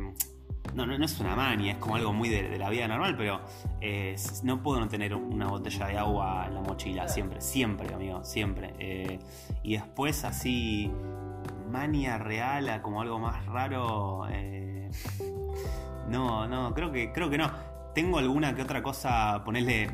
no, 0.72 0.86
no, 0.86 1.04
es 1.04 1.18
una 1.18 1.34
manía, 1.34 1.72
es 1.72 1.78
como 1.78 1.96
algo 1.96 2.12
muy 2.12 2.28
de, 2.28 2.56
la 2.56 2.70
vida 2.70 2.86
normal, 2.86 3.16
pero 3.16 3.40
eh, 3.80 4.14
no 4.44 4.62
puedo 4.62 4.78
no 4.78 4.88
tener 4.88 5.16
una 5.16 5.48
botella 5.48 5.86
de 5.88 5.98
agua 5.98 6.44
en 6.46 6.54
la 6.54 6.60
mochila, 6.60 7.08
siempre, 7.08 7.40
siempre, 7.40 7.92
amigo, 7.92 8.22
siempre. 8.24 9.18
Y 9.64 9.72
después 9.72 10.24
así, 10.24 10.92
mania 11.68 12.16
real, 12.18 12.80
como 12.82 13.02
algo 13.02 13.18
más 13.18 13.44
raro. 13.46 14.28
no, 16.08 16.46
no, 16.46 16.72
creo 16.72 16.92
que, 16.92 17.12
creo 17.12 17.28
que 17.28 17.38
no. 17.38 17.50
Tengo 17.94 18.18
alguna 18.18 18.54
que 18.54 18.62
otra 18.62 18.80
cosa, 18.82 19.42
ponerle 19.44 19.88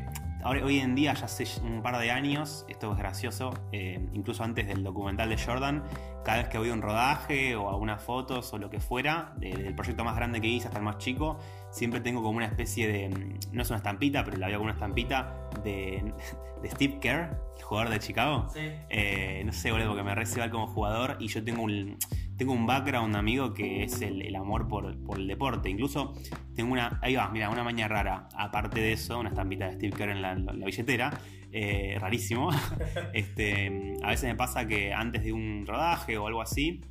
hoy 0.45 0.79
en 0.79 0.95
día, 0.95 1.13
ya 1.13 1.25
hace 1.25 1.45
un 1.61 1.81
par 1.81 1.97
de 1.99 2.11
años, 2.11 2.65
esto 2.67 2.91
es 2.91 2.97
gracioso, 2.97 3.53
eh, 3.71 3.99
incluso 4.13 4.43
antes 4.43 4.67
del 4.67 4.83
documental 4.83 5.29
de 5.29 5.37
Jordan, 5.37 5.83
cada 6.23 6.39
vez 6.39 6.49
que 6.49 6.57
voy 6.57 6.69
a 6.69 6.73
un 6.73 6.81
rodaje 6.81 7.55
o 7.55 7.69
algunas 7.69 8.01
fotos 8.01 8.51
o 8.53 8.57
lo 8.57 8.69
que 8.69 8.79
fuera, 8.79 9.33
del 9.37 9.73
proyecto 9.75 10.03
más 10.03 10.15
grande 10.15 10.41
que 10.41 10.47
hice 10.47 10.67
hasta 10.67 10.79
el 10.79 10.85
más 10.85 10.97
chico, 10.97 11.37
siempre 11.73 11.99
tengo 11.99 12.21
como 12.21 12.37
una 12.37 12.45
especie 12.45 12.87
de, 12.87 13.09
mm, 13.09 13.39
no 13.51 13.63
es 13.63 13.69
una 13.69 13.77
estampita, 13.77 14.23
pero 14.23 14.37
la 14.37 14.47
veo 14.47 14.59
como 14.59 14.69
una 14.69 14.73
estampita 14.73 15.49
de, 15.63 16.13
Steve 16.65 16.99
Kerr, 17.01 17.37
el 17.57 17.63
jugador 17.63 17.91
de 17.91 17.99
Chicago. 17.99 18.47
Eh, 18.55 19.43
no 19.45 19.51
sé, 19.51 19.71
boludo, 19.71 19.89
porque 19.89 20.03
me 20.03 20.15
recibe 20.15 20.49
como 20.49 20.67
jugador 20.67 21.17
y 21.19 21.27
yo 21.27 21.43
tengo 21.43 21.61
un 21.63 21.97
tengo 22.37 22.53
un 22.53 22.65
background, 22.65 23.15
amigo, 23.15 23.53
que 23.53 23.83
es 23.83 24.01
el, 24.01 24.35
amor 24.35 24.67
por, 24.67 24.95
el 25.17 25.27
deporte. 25.27 25.69
Incluso 25.69 26.13
tengo 26.55 26.73
una. 26.73 26.99
Ahí 27.01 27.15
va, 27.15 27.29
mira, 27.29 27.49
una 27.49 27.63
maña 27.63 27.87
rara. 27.87 28.27
Aparte 28.35 28.79
de 28.79 28.93
eso, 28.93 29.19
una 29.19 29.29
estampita 29.29 29.67
de 29.67 29.75
Steve 29.75 29.95
Kerr 29.95 30.09
en 30.09 30.21
la, 30.21 30.35
billetera. 30.65 31.19
Eh, 31.51 31.97
rarísimo. 31.99 32.49
este, 33.13 33.97
a 34.01 34.09
veces 34.09 34.27
me 34.27 34.35
pasa 34.35 34.67
que 34.67 34.93
antes 34.93 35.23
de 35.23 35.33
un 35.33 35.65
rodaje 35.67 36.17
o 36.17 36.27
algo 36.27 36.41
así, 36.41 36.81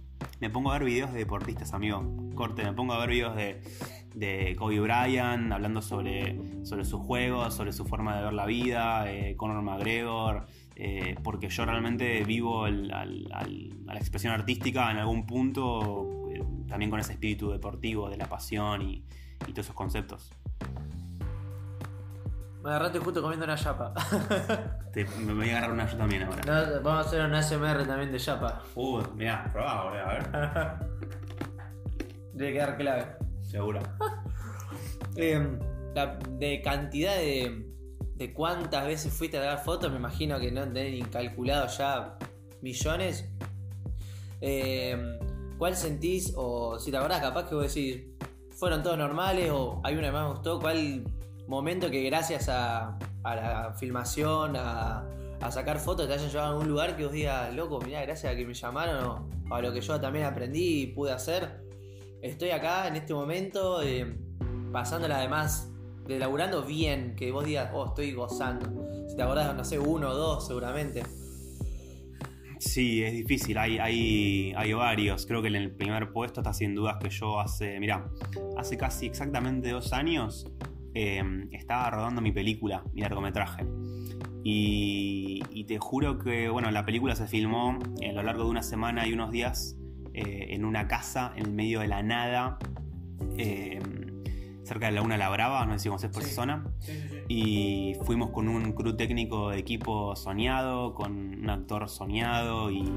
me 0.41 0.51
pongo 0.51 0.71
a 0.71 0.79
ver 0.79 0.85
videos 0.85 1.13
de 1.13 1.19
deportistas, 1.19 1.73
amigo. 1.73 2.31
Corte, 2.35 2.63
me 2.63 2.73
pongo 2.73 2.93
a 2.93 3.01
ver 3.01 3.11
videos 3.11 3.35
de, 3.35 3.61
de 4.15 4.55
Kobe 4.59 4.81
Bryant 4.81 5.53
hablando 5.53 5.83
sobre, 5.83 6.65
sobre 6.65 6.85
sus 6.85 7.01
juegos, 7.01 7.55
sobre 7.55 7.73
su 7.73 7.85
forma 7.85 8.17
de 8.17 8.25
ver 8.25 8.33
la 8.33 8.47
vida, 8.47 9.11
eh, 9.11 9.37
Conor 9.37 9.63
McGregor. 9.63 10.47
Eh, 10.75 11.17
porque 11.23 11.49
yo 11.49 11.65
realmente 11.67 12.25
vivo 12.25 12.65
a 12.65 12.71
la 12.71 13.95
expresión 13.95 14.33
artística 14.33 14.91
en 14.91 14.97
algún 14.97 15.27
punto, 15.27 16.29
eh, 16.31 16.43
también 16.67 16.91
con 16.91 16.99
ese 16.99 17.13
espíritu 17.13 17.51
deportivo, 17.51 18.09
de 18.09 18.17
la 18.17 18.27
pasión 18.27 18.83
y, 18.83 19.05
todos 19.41 19.59
esos 19.59 19.75
conceptos. 19.75 20.31
Me 22.63 22.71
agarraste 22.71 23.01
justo 23.01 23.21
comiendo 23.21 23.45
una 23.45 23.57
chapa. 23.57 23.93
me 25.27 25.35
voy 25.35 25.51
a 25.51 25.59
agarrar 25.59 25.73
una 25.73 25.91
yo 25.91 25.97
también 25.97 26.23
ahora. 26.23 26.81
vamos 26.81 27.05
a 27.05 27.09
hacer 27.09 27.25
una 27.25 27.43
SMR 27.43 27.85
también 27.87 28.13
de 28.13 28.19
chapa. 28.19 28.63
Uh, 28.77 29.03
mirá, 29.17 29.49
probá, 29.53 29.91
a 29.91 30.13
ver. 30.13 30.31
Debe 32.35 32.53
quedar 32.53 32.77
clave. 32.77 33.22
Seguro. 33.53 33.81
Em, 35.15 35.59
de 36.39 36.63
cantidad 36.63 37.15
de, 37.17 37.67
de 38.15 38.33
cuántas 38.33 38.87
veces 38.87 39.13
fuiste 39.13 39.37
a 39.37 39.43
dar 39.43 39.63
fotos, 39.63 39.91
me 39.91 39.99
imagino 39.99 40.41
que 40.41 40.51
no 40.51 40.63
tenés 40.63 40.95
incalculado 40.95 41.67
ya 41.67 42.17
millones. 42.63 43.29
Eh, 44.41 45.19
¿Cuál 45.59 45.77
sentís, 45.77 46.33
o 46.35 46.79
si 46.79 46.91
te 46.91 46.97
acordás, 46.97 47.21
capaz 47.21 47.47
que 47.47 47.55
vos 47.55 47.73
decís, 47.73 48.05
fueron 48.57 48.83
todos 48.83 48.97
normales 48.97 49.51
o 49.51 49.83
hay 49.85 49.97
una 49.97 50.07
que 50.07 50.13
más 50.13 50.33
gustó? 50.33 50.59
¿Cuál 50.59 51.05
momento 51.47 51.91
que 51.91 52.03
gracias 52.05 52.49
a, 52.49 52.99
la 53.23 53.75
filmación, 53.79 54.57
a, 54.57 55.05
sacar 55.51 55.79
fotos, 55.79 56.07
te 56.07 56.15
hayan 56.15 56.29
llevado 56.31 56.49
a 56.49 56.51
algún 56.53 56.69
lugar 56.69 56.97
que 56.97 57.05
vos 57.05 57.13
digas, 57.13 57.53
loco, 57.55 57.81
mirá, 57.81 58.01
gracias 58.03 58.33
a 58.33 58.37
que 58.37 58.47
me 58.47 58.55
llamaron 58.55 59.29
o 59.51 59.55
a 59.55 59.61
lo 59.61 59.73
que 59.73 59.81
yo 59.81 60.01
también 60.01 60.25
aprendí 60.25 60.83
y 60.83 60.87
pude 60.87 61.13
hacer, 61.13 61.62
estoy 62.23 62.51
acá 62.51 62.87
en 62.87 62.97
este 62.97 63.13
momento, 63.13 63.83
eh, 63.83 64.17
pasándola 64.73 65.19
además 65.19 65.71
de 66.07 66.19
laburando 66.19 66.63
bien, 66.63 67.15
que 67.17 67.31
vos 67.31 67.45
digas, 67.45 67.71
oh, 67.75 67.87
estoy 67.87 68.13
gozando. 68.13 68.89
Si 69.09 69.17
te 69.17 69.23
acordás, 69.23 69.55
no 69.55 69.65
sé, 69.65 69.79
uno 69.79 70.11
o 70.11 70.15
dos 70.15 70.47
seguramente. 70.47 71.03
Sí, 72.59 73.03
es 73.03 73.13
difícil, 73.13 73.59
hay, 73.59 73.79
hay, 73.79 74.53
hay 74.57 74.73
varios. 74.73 75.27
Creo 75.27 75.43
que 75.43 75.49
en 75.49 75.57
el 75.57 75.73
primer 75.73 76.13
puesto 76.13 76.41
está 76.41 76.53
sin 76.53 76.75
dudas 76.75 76.97
que 77.03 77.11
yo 77.11 77.41
hace, 77.41 77.79
mira, 77.81 78.09
hace 78.57 78.77
casi 78.77 79.07
exactamente 79.07 79.71
dos 79.71 79.93
años 79.93 80.47
em, 80.95 81.49
estaba 81.53 81.91
rodando 81.91 82.21
mi 82.23 82.31
película, 82.31 82.85
mi 82.93 83.01
largometraje. 83.03 83.67
Y, 84.45 85.43
y, 85.51 85.65
te 85.65 85.79
juro 85.79 86.19
que, 86.19 86.49
bueno, 86.49 86.71
la 86.73 86.85
película 86.85 87.15
se 87.15 87.29
filmó 87.29 87.79
a 87.79 88.13
lo 88.13 88.23
largo 88.25 88.45
de 88.45 88.51
una 88.51 88.63
semana 88.63 89.07
y 89.07 89.13
unos 89.13 89.31
días 89.31 89.77
eh, 90.15 90.49
en 90.51 90.65
una 90.65 90.89
casa 90.89 91.33
en 91.37 91.47
el 91.47 91.53
medio 91.53 91.81
de 91.81 91.89
la 91.89 92.03
nada. 92.03 92.59
Eh, 93.39 93.81
cerca 94.65 94.87
de 94.87 94.93
la 94.93 94.97
Laguna 94.97 95.17
La 95.17 95.29
Brava, 95.29 95.67
no 95.67 95.73
sé 95.75 95.81
si 95.81 95.89
conoces 95.89 96.11
por 96.11 96.23
esa 96.23 96.33
zona. 96.35 96.65
y 97.29 97.95
fuimos 98.05 98.31
con 98.31 98.49
un 98.49 98.73
crew 98.73 98.97
técnico 98.97 99.51
de 99.51 99.59
equipo 99.59 100.15
soñado, 100.17 100.95
con 100.95 101.13
un 101.41 101.51
actor 101.51 101.89
soñado 101.89 102.71
y, 102.71 102.93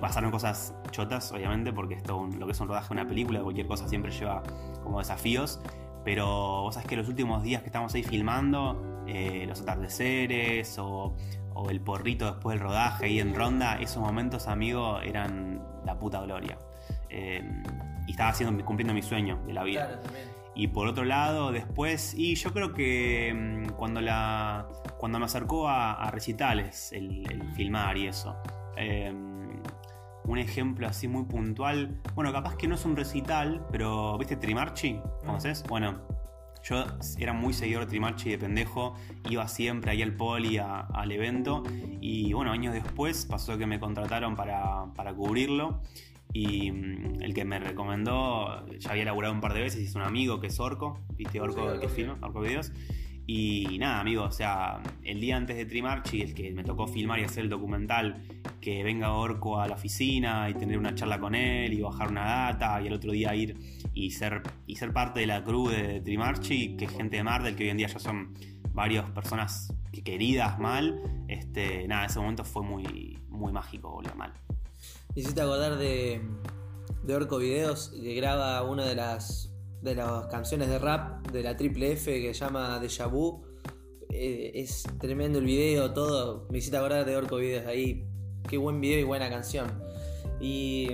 pasaron 0.00 0.30
cosas 0.30 0.74
chotas, 0.90 1.32
obviamente, 1.32 1.72
porque 1.72 1.94
esto, 1.94 2.28
lo 2.38 2.46
que 2.46 2.52
es 2.52 2.60
un 2.60 2.68
rodaje 2.68 2.88
de 2.88 3.00
una 3.00 3.08
película, 3.08 3.42
cualquier 3.42 3.66
cosa 3.66 3.88
siempre 3.88 4.10
lleva 4.12 4.42
como 4.82 4.98
desafíos. 4.98 5.60
Pero 6.04 6.62
vos 6.62 6.74
sabés 6.74 6.88
que 6.88 6.96
los 6.96 7.08
últimos 7.08 7.42
días 7.42 7.62
que 7.62 7.66
estamos 7.66 7.92
ahí 7.94 8.04
filmando, 8.04 9.04
eh, 9.08 9.44
los 9.48 9.60
atardeceres 9.60 10.78
o, 10.78 11.14
el 11.70 11.80
porrito 11.80 12.32
después 12.32 12.58
del 12.58 12.66
rodaje 12.66 13.06
ahí 13.06 13.20
en 13.20 13.34
ronda, 13.34 13.76
esos 13.80 14.02
momentos, 14.02 14.46
amigo, 14.48 15.00
eran 15.00 15.62
la 15.84 15.98
puta 15.98 16.20
gloria. 16.20 16.58
Eh, 17.08 17.42
y 18.06 18.10
estaba 18.10 18.30
haciendo, 18.30 18.64
cumpliendo 18.64 18.94
mi 18.94 19.02
sueño 19.02 19.42
de 19.46 19.52
la 19.52 19.64
vida. 19.64 19.86
Claro, 19.86 20.02
también. 20.02 20.36
Y 20.58 20.68
por 20.68 20.88
otro 20.88 21.04
lado, 21.04 21.52
después, 21.52 22.14
y 22.16 22.34
yo 22.34 22.52
creo 22.54 22.72
que 22.72 23.32
mm, 23.34 23.72
cuando, 23.72 24.00
la, 24.00 24.66
cuando 24.96 25.18
me 25.18 25.26
acercó 25.26 25.68
a, 25.68 26.10
recitales, 26.10 26.92
el, 26.92 27.26
filmar 27.54 27.98
y 27.98 28.06
eso, 28.06 28.34
em, 28.76 29.60
un 30.24 30.38
ejemplo 30.38 30.86
así 30.88 31.08
muy 31.08 31.24
puntual, 31.24 32.00
bueno, 32.14 32.32
capaz 32.32 32.56
que 32.56 32.68
no 32.68 32.74
es 32.74 32.86
un 32.86 32.96
recital, 32.96 33.66
pero 33.70 34.16
¿viste 34.16 34.36
Trimarchi? 34.36 34.98
¿Conoces? 35.20 35.62
Bueno, 35.64 36.00
yo 36.68 36.84
era 37.18 37.32
muy 37.32 37.52
seguidor 37.52 37.84
de 37.84 37.90
Trimarchi 37.90 38.30
de 38.30 38.38
pendejo, 38.38 38.94
iba 39.30 39.46
siempre 39.46 39.92
ahí 39.92 40.02
al 40.02 40.12
poli 40.14 40.58
al 40.58 41.12
evento 41.12 41.62
y 42.00 42.32
bueno, 42.32 42.50
años 42.50 42.74
después 42.74 43.26
pasó 43.26 43.56
que 43.56 43.66
me 43.66 43.78
contrataron 43.78 44.34
para, 44.34 44.86
para 44.94 45.14
cubrirlo 45.14 45.80
Y 46.32 46.72
mm, 46.72 47.22
el 47.22 47.34
que 47.34 47.44
me 47.44 47.58
recomendó, 47.58 48.66
ya 48.78 48.90
había 48.90 49.04
laburado 49.04 49.32
un 49.32 49.40
par 49.40 49.54
de 49.54 49.60
veces, 49.60 49.88
es 49.88 49.94
un 49.94 50.02
amigo 50.02 50.40
que 50.40 50.48
es 50.48 50.58
Orco, 50.58 50.98
¿viste? 51.14 51.40
Orco, 51.40 51.74
Sí, 51.74 51.80
que 51.80 51.88
filma, 51.88 52.18
Orco 52.20 52.40
Videos. 52.40 52.72
Y 53.28 53.76
nada, 53.78 54.00
amigo, 54.00 54.22
o 54.22 54.30
sea, 54.30 54.80
el 55.02 55.20
día 55.20 55.36
antes 55.36 55.56
de 55.56 55.66
Trimarchi, 55.66 56.22
el 56.22 56.32
que 56.32 56.52
me 56.52 56.62
tocó 56.62 56.86
filmar 56.86 57.18
y 57.18 57.24
hacer 57.24 57.42
el 57.44 57.50
documental, 57.50 58.22
que 58.60 58.84
venga 58.84 59.12
Orco 59.12 59.60
a 59.60 59.66
la 59.66 59.74
oficina 59.74 60.48
y 60.48 60.54
tener 60.54 60.78
una 60.78 60.94
charla 60.94 61.18
con 61.18 61.34
él 61.34 61.72
y 61.72 61.80
bajar 61.80 62.08
una 62.08 62.24
data, 62.24 62.80
y 62.80 62.86
el 62.86 62.92
otro 62.92 63.10
día 63.10 63.34
ir 63.34 63.56
y 63.94 64.12
ser, 64.12 64.42
y 64.66 64.76
ser 64.76 64.92
parte 64.92 65.20
de 65.20 65.26
la 65.26 65.42
crew 65.42 65.68
de 65.68 66.00
Trimarchi, 66.00 66.76
que 66.76 66.84
es 66.84 66.92
gente 66.92 67.16
de 67.16 67.24
Marvel, 67.24 67.56
que 67.56 67.64
hoy 67.64 67.70
en 67.70 67.78
día 67.78 67.88
ya 67.88 67.98
son 67.98 68.32
varias 68.72 69.10
personas 69.10 69.72
que- 69.90 70.02
queridas 70.04 70.60
mal. 70.60 71.02
Este, 71.26 71.88
nada, 71.88 72.06
ese 72.06 72.20
momento 72.20 72.44
fue 72.44 72.62
muy, 72.62 73.18
muy 73.28 73.52
mágico, 73.52 73.90
boludo, 73.90 74.14
mal. 74.14 74.32
Hiciste 75.16 75.40
acordar 75.40 75.78
de, 75.78 76.20
de 77.02 77.14
Orco 77.14 77.38
Videos, 77.38 77.88
que 78.00 78.14
graba 78.14 78.62
una 78.62 78.84
de 78.84 78.94
las, 78.94 79.50
de 79.82 79.94
las 79.94 80.26
canciones 80.26 80.68
de 80.68 80.78
rap 80.78 81.26
de 81.28 81.42
la 81.42 81.56
Triple 81.56 81.92
F 81.92 82.20
que 82.20 82.34
se 82.34 82.44
llama 82.44 82.78
Deja 82.78 83.06
Vu. 83.06 83.44
Eh, 84.10 84.52
es 84.54 84.84
tremendo 84.98 85.38
el 85.38 85.44
video, 85.44 85.92
todo. 85.92 86.46
Me 86.50 86.58
hiciste 86.58 86.76
acordar 86.76 87.04
de 87.04 87.16
Orco 87.16 87.36
Videos 87.36 87.66
ahí. 87.66 88.06
Qué 88.48 88.56
buen 88.56 88.80
video 88.80 88.98
y 88.98 89.04
buena 89.04 89.28
canción. 89.28 89.82
Y 90.40 90.88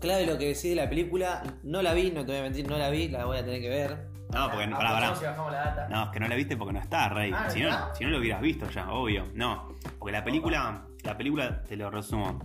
clave 0.00 0.26
lo 0.26 0.38
que 0.38 0.46
decís 0.46 0.64
de 0.64 0.74
la 0.76 0.88
película, 0.88 1.42
no 1.62 1.82
la 1.82 1.94
vi, 1.94 2.10
no 2.10 2.24
te 2.24 2.32
voy 2.32 2.40
a 2.40 2.42
mentir, 2.42 2.68
no 2.68 2.78
la 2.78 2.90
vi, 2.90 3.08
la 3.08 3.24
voy 3.24 3.38
a 3.38 3.44
tener 3.44 3.60
que 3.60 3.68
ver. 3.68 4.08
No, 4.32 4.50
porque 4.50 4.66
pará, 4.68 5.08
Aprovechamos 5.08 5.18
pará. 5.18 5.20
y 5.20 5.24
bajamos 5.24 5.52
la 5.52 5.58
data. 5.58 5.88
No, 5.88 6.04
es 6.04 6.10
que 6.10 6.20
no 6.20 6.28
la 6.28 6.34
viste 6.34 6.56
porque 6.56 6.72
no 6.72 6.80
está, 6.80 7.08
Rey. 7.08 7.30
Ah, 7.34 7.44
¿no 7.44 7.50
si, 7.50 7.60
no, 7.62 7.94
si 7.94 8.04
no 8.04 8.10
lo 8.10 8.18
hubieras 8.18 8.40
visto 8.40 8.68
ya, 8.70 8.90
obvio. 8.90 9.24
No, 9.34 9.68
porque 9.98 10.12
la 10.12 10.24
película, 10.24 10.84
la 11.04 11.16
película, 11.16 11.62
te 11.62 11.76
lo 11.76 11.90
resumo, 11.90 12.40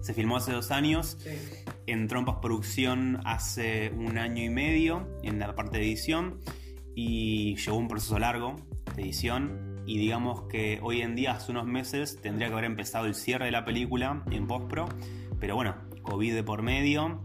se 0.00 0.14
filmó 0.14 0.36
hace 0.36 0.52
dos 0.52 0.70
años, 0.70 1.18
Sí. 1.20 1.30
en 1.86 2.06
postproducción 2.08 3.20
hace 3.24 3.90
un 3.96 4.18
año 4.18 4.42
y 4.42 4.48
medio 4.50 5.08
en 5.22 5.38
la 5.38 5.54
parte 5.54 5.78
de 5.78 5.84
edición. 5.84 6.38
Y 6.94 7.56
llevó 7.56 7.76
un 7.78 7.88
proceso 7.88 8.18
largo 8.18 8.56
de 8.96 9.02
edición. 9.02 9.82
Y 9.86 9.98
digamos 9.98 10.42
que 10.48 10.80
hoy 10.82 11.00
en 11.00 11.14
día, 11.14 11.32
hace 11.32 11.50
unos 11.52 11.66
meses, 11.66 12.20
tendría 12.20 12.48
que 12.48 12.52
haber 12.52 12.64
empezado 12.64 13.06
el 13.06 13.14
cierre 13.14 13.46
de 13.46 13.52
la 13.52 13.64
película 13.64 14.22
en 14.30 14.46
postpro, 14.46 14.88
pero 15.40 15.54
bueno, 15.54 15.76
COVID 16.02 16.34
de 16.34 16.42
por 16.42 16.62
medio. 16.62 17.22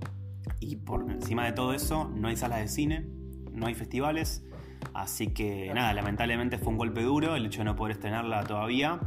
Y 0.60 0.78
por 0.78 1.10
encima 1.12 1.46
de 1.46 1.52
todo 1.52 1.74
eso 1.74 2.10
no 2.16 2.30
hay 2.30 2.38
salas 2.38 2.60
de 2.60 2.68
cine, 2.70 3.06
no 3.52 3.68
hay 3.68 3.76
festivales, 3.76 4.46
así 4.94 5.28
que 5.28 5.72
nada, 5.74 5.94
lamentablemente 5.94 6.58
fue 6.58 6.70
un 6.70 6.78
golpe 6.78 7.02
duro 7.02 7.36
el 7.36 7.46
hecho 7.48 7.60
de 7.60 7.66
no 7.66 7.76
poder 7.76 7.96
estrenarla 7.96 8.44
todavía. 8.46 9.00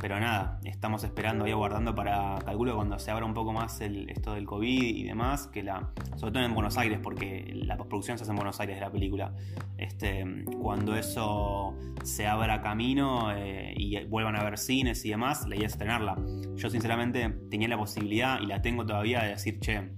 Pero 0.00 0.20
nada, 0.20 0.60
estamos 0.64 1.02
esperando 1.02 1.46
y 1.46 1.50
aguardando 1.50 1.94
para, 1.94 2.38
calculo, 2.44 2.76
cuando 2.76 2.98
se 2.98 3.10
abra 3.10 3.24
un 3.24 3.34
poco 3.34 3.52
más 3.52 3.80
el, 3.80 4.08
esto 4.10 4.34
del 4.34 4.46
COVID 4.46 4.96
y 4.96 5.04
demás, 5.04 5.48
que 5.48 5.62
la, 5.62 5.90
sobre 6.16 6.32
todo 6.32 6.44
en 6.44 6.54
Buenos 6.54 6.78
Aires, 6.78 7.00
porque 7.02 7.50
la 7.54 7.76
postproducción 7.76 8.16
se 8.16 8.22
hace 8.22 8.30
en 8.30 8.36
Buenos 8.36 8.60
Aires 8.60 8.76
de 8.76 8.80
la 8.80 8.92
película. 8.92 9.34
Este, 9.76 10.24
cuando 10.60 10.94
eso 10.94 11.76
se 12.04 12.26
abra 12.26 12.60
camino 12.60 13.32
eh, 13.32 13.74
y 13.76 14.04
vuelvan 14.04 14.36
a 14.36 14.44
ver 14.44 14.58
cines 14.58 15.04
y 15.04 15.10
demás, 15.10 15.46
la 15.48 15.56
idea 15.56 15.66
es 15.66 15.72
estrenarla. 15.72 16.16
Yo 16.54 16.70
sinceramente 16.70 17.28
tenía 17.50 17.68
la 17.68 17.78
posibilidad 17.78 18.40
y 18.40 18.46
la 18.46 18.62
tengo 18.62 18.86
todavía 18.86 19.22
de 19.22 19.30
decir, 19.30 19.58
che, 19.60 19.90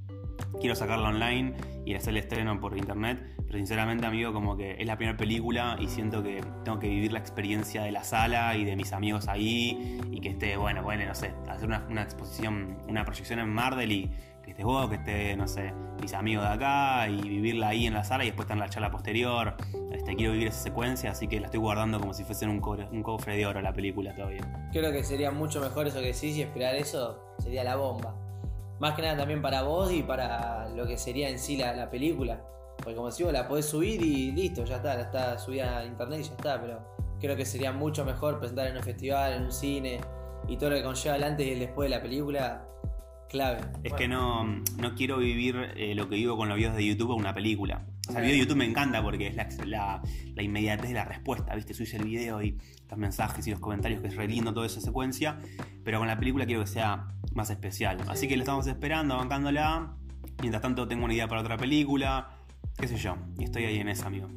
quiero 0.60 0.74
sacarla 0.74 1.08
online 1.08 1.54
y 1.84 1.94
hacer 1.94 2.10
el 2.10 2.18
estreno 2.18 2.58
por 2.60 2.76
internet, 2.76 3.20
pero 3.50 3.58
sinceramente, 3.58 4.06
amigo, 4.06 4.32
como 4.32 4.56
que 4.56 4.76
es 4.78 4.86
la 4.86 4.96
primera 4.96 5.18
película 5.18 5.76
y 5.80 5.88
siento 5.88 6.22
que 6.22 6.40
tengo 6.62 6.78
que 6.78 6.86
vivir 6.86 7.12
la 7.12 7.18
experiencia 7.18 7.82
de 7.82 7.90
la 7.90 8.04
sala 8.04 8.56
y 8.56 8.64
de 8.64 8.76
mis 8.76 8.92
amigos 8.92 9.26
ahí 9.26 10.00
y 10.08 10.20
que 10.20 10.28
esté, 10.28 10.56
bueno, 10.56 10.84
bueno, 10.84 11.04
no 11.04 11.16
sé, 11.16 11.32
hacer 11.48 11.66
una, 11.66 12.02
exposición, 12.02 12.78
una 12.86 13.04
proyección 13.04 13.40
en 13.40 13.48
Mardel 13.48 13.90
y 13.90 14.10
que 14.44 14.52
estés 14.52 14.64
vos, 14.64 14.88
que 14.88 14.94
esté, 14.94 15.36
no 15.36 15.48
sé, 15.48 15.74
mis 16.00 16.14
amigos 16.14 16.44
de 16.44 16.52
acá 16.52 17.08
y 17.08 17.20
vivirla 17.22 17.70
ahí 17.70 17.88
en 17.88 17.94
la 17.94 18.04
sala 18.04 18.22
y 18.22 18.28
después 18.28 18.44
estar 18.44 18.56
en 18.56 18.60
la 18.60 18.68
charla 18.68 18.92
posterior. 18.92 19.56
Este, 19.90 20.14
quiero 20.14 20.32
vivir 20.32 20.46
esa 20.46 20.60
secuencia, 20.60 21.10
así 21.10 21.26
que 21.26 21.40
la 21.40 21.46
estoy 21.46 21.58
guardando 21.58 21.98
como 21.98 22.14
si 22.14 22.22
fuese 22.22 22.46
un, 22.46 22.62
un 22.92 23.02
cofre 23.02 23.36
de 23.36 23.46
oro 23.46 23.60
la 23.60 23.72
película 23.72 24.14
todavía. 24.14 24.42
Creo 24.70 24.92
que 24.92 25.02
sería 25.02 25.32
mucho 25.32 25.60
mejor 25.60 25.88
eso 25.88 25.98
que 25.98 26.12
decís 26.12 26.36
y 26.36 26.42
esperar 26.42 26.76
eso 26.76 27.34
sería 27.40 27.64
la 27.64 27.74
bomba. 27.74 28.14
Más 28.78 28.94
que 28.94 29.02
nada 29.02 29.16
también 29.16 29.42
para 29.42 29.62
vos 29.62 29.92
y 29.92 30.04
para 30.04 30.68
lo 30.68 30.86
que 30.86 30.96
sería 30.96 31.28
en 31.28 31.40
sí 31.40 31.56
la 31.56 31.90
película. 31.90 32.44
Porque 32.82 32.94
como 32.94 33.08
decimos, 33.08 33.32
la 33.32 33.46
podés 33.46 33.66
subir 33.66 34.02
y 34.02 34.32
listo, 34.32 34.64
ya 34.64 34.76
está, 34.76 34.94
la 34.94 35.02
está 35.02 35.38
subida 35.38 35.78
a 35.78 35.84
internet 35.84 36.20
y 36.20 36.24
ya 36.24 36.32
está, 36.32 36.60
pero 36.60 36.80
creo 37.20 37.36
que 37.36 37.44
sería 37.44 37.72
mucho 37.72 38.04
mejor 38.04 38.38
presentar 38.38 38.66
en 38.68 38.76
un 38.76 38.82
festival, 38.82 39.34
en 39.34 39.42
un 39.44 39.52
cine 39.52 40.00
y 40.48 40.56
todo 40.56 40.70
lo 40.70 40.76
que 40.76 40.82
conlleva 40.82 41.16
el 41.16 41.24
antes 41.24 41.46
y 41.46 41.50
el 41.50 41.58
después 41.60 41.90
de 41.90 41.96
la 41.96 42.02
película, 42.02 42.66
clave. 43.28 43.60
Es 43.84 43.92
que 43.92 44.08
no, 44.08 44.44
no 44.44 44.94
quiero 44.94 45.18
vivir 45.18 45.72
eh, 45.76 45.94
lo 45.94 46.08
que 46.08 46.16
vivo 46.16 46.36
con 46.36 46.48
los 46.48 46.56
videos 46.56 46.74
de 46.74 46.84
YouTube 46.84 47.10
o 47.10 47.14
una 47.14 47.34
película. 47.34 47.86
O 48.08 48.12
sea, 48.12 48.20
el 48.20 48.26
video 48.26 48.38
de 48.38 48.44
YouTube 48.44 48.58
me 48.58 48.64
encanta 48.64 49.02
porque 49.02 49.28
es 49.28 49.36
la, 49.36 49.48
la, 49.66 50.02
la 50.34 50.42
inmediatez 50.42 50.88
de 50.88 50.94
la 50.94 51.04
respuesta, 51.04 51.54
¿viste? 51.54 51.74
Subís 51.74 51.94
el 51.94 52.04
video 52.04 52.42
y 52.42 52.58
los 52.88 52.98
mensajes 52.98 53.46
y 53.46 53.52
los 53.52 53.60
comentarios, 53.60 54.00
que 54.00 54.08
es 54.08 54.16
re 54.16 54.26
lindo 54.26 54.52
toda 54.52 54.66
esa 54.66 54.80
secuencia. 54.80 55.38
Pero 55.84 55.98
con 55.98 56.08
la 56.08 56.18
película 56.18 56.44
quiero 56.44 56.62
que 56.62 56.66
sea 56.66 57.06
más 57.34 57.50
especial. 57.50 57.98
Así 58.08 58.26
que 58.26 58.36
la 58.36 58.42
estamos 58.42 58.66
esperando, 58.66 59.16
bancándola. 59.16 59.94
Mientras 60.40 60.62
tanto, 60.62 60.88
tengo 60.88 61.04
una 61.04 61.14
idea 61.14 61.28
para 61.28 61.42
otra 61.42 61.56
película. 61.56 62.39
Qué 62.80 62.88
sé 62.88 62.96
yo. 62.96 63.16
Y 63.38 63.44
estoy 63.44 63.64
ahí 63.64 63.76
en 63.76 63.88
esa, 63.88 64.06
amigo. 64.06 64.28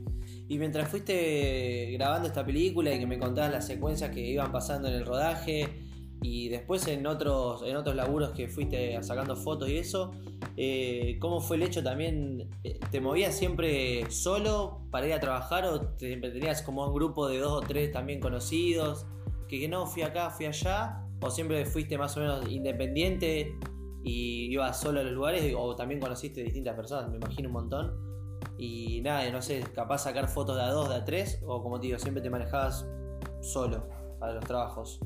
Y 0.48 0.58
mientras 0.60 0.90
fuiste 0.90 1.90
grabando 1.94 2.28
esta 2.28 2.46
película 2.46 2.94
y 2.94 3.00
que 3.00 3.08
me 3.08 3.18
contabas 3.18 3.52
las 3.52 3.66
secuencias 3.66 4.12
que 4.12 4.20
iban 4.20 4.52
pasando 4.52 4.88
en 4.90 4.96
el 4.96 5.06
rodaje 5.06 5.80
y 6.22 6.50
después 6.50 6.86
en 6.88 7.08
otros, 7.08 7.64
en 7.66 7.76
otros 7.76 7.96
laburos 7.96 8.32
que 8.32 8.48
fuiste 8.48 9.02
sacando 9.04 9.36
fotos 9.36 9.70
y 9.70 9.78
eso, 9.78 10.12
eh, 10.58 11.18
¿cómo 11.20 11.42
fue 11.42 11.56
el 11.58 11.64
hecho 11.64 11.82
también? 11.82 12.50
eh, 12.64 12.80
¿Te 12.92 13.02
movías 13.02 13.36
siempre 13.38 14.10
solo 14.12 14.86
para 14.92 15.08
ir 15.08 15.14
a 15.14 15.20
trabajar 15.20 15.66
o 15.66 15.82
te- 15.96 16.18
tenías 16.18 16.62
como 16.62 16.86
un 16.88 16.94
grupo 16.94 17.28
de 17.28 17.40
dos 17.40 17.52
o 17.52 17.62
tres 17.62 17.92
también 17.92 18.20
conocidos? 18.20 19.06
Que, 19.48 19.60
que 19.60 19.68
no, 19.68 19.86
fui 19.86 20.02
acá, 20.04 20.30
fui 20.30 20.46
allá, 20.46 21.04
o 21.22 21.30
siempre 21.30 21.66
fuiste 21.66 21.98
más 21.98 22.16
o 22.18 22.20
menos 22.20 22.50
independiente 22.52 23.56
y 24.04 24.52
ibas 24.52 24.80
solo 24.80 25.00
a 25.00 25.04
los 25.04 25.14
lugares 25.14 25.54
o 25.58 25.76
también 25.76 26.00
conociste 26.02 26.44
distintas 26.44 26.76
personas, 26.76 27.10
me 27.10 27.16
imagino 27.18 27.48
un 27.50 27.54
montón. 27.54 28.13
Y 28.58 29.02
nada, 29.02 29.30
no 29.32 29.42
sé, 29.42 29.64
capaz 29.74 30.00
sacar 30.00 30.28
fotos 30.28 30.56
de 30.56 30.64
a 30.64 30.70
dos, 30.70 30.90
de 30.90 30.96
a 30.96 31.06
tres, 31.06 31.42
o 31.46 31.62
como 31.62 31.80
te 31.80 31.88
digo, 31.88 32.00
siempre 32.00 32.22
te 32.22 32.30
manejabas 32.30 32.86
solo 33.42 33.88
para 34.20 34.34
los 34.34 34.46
trabajos. 34.46 35.00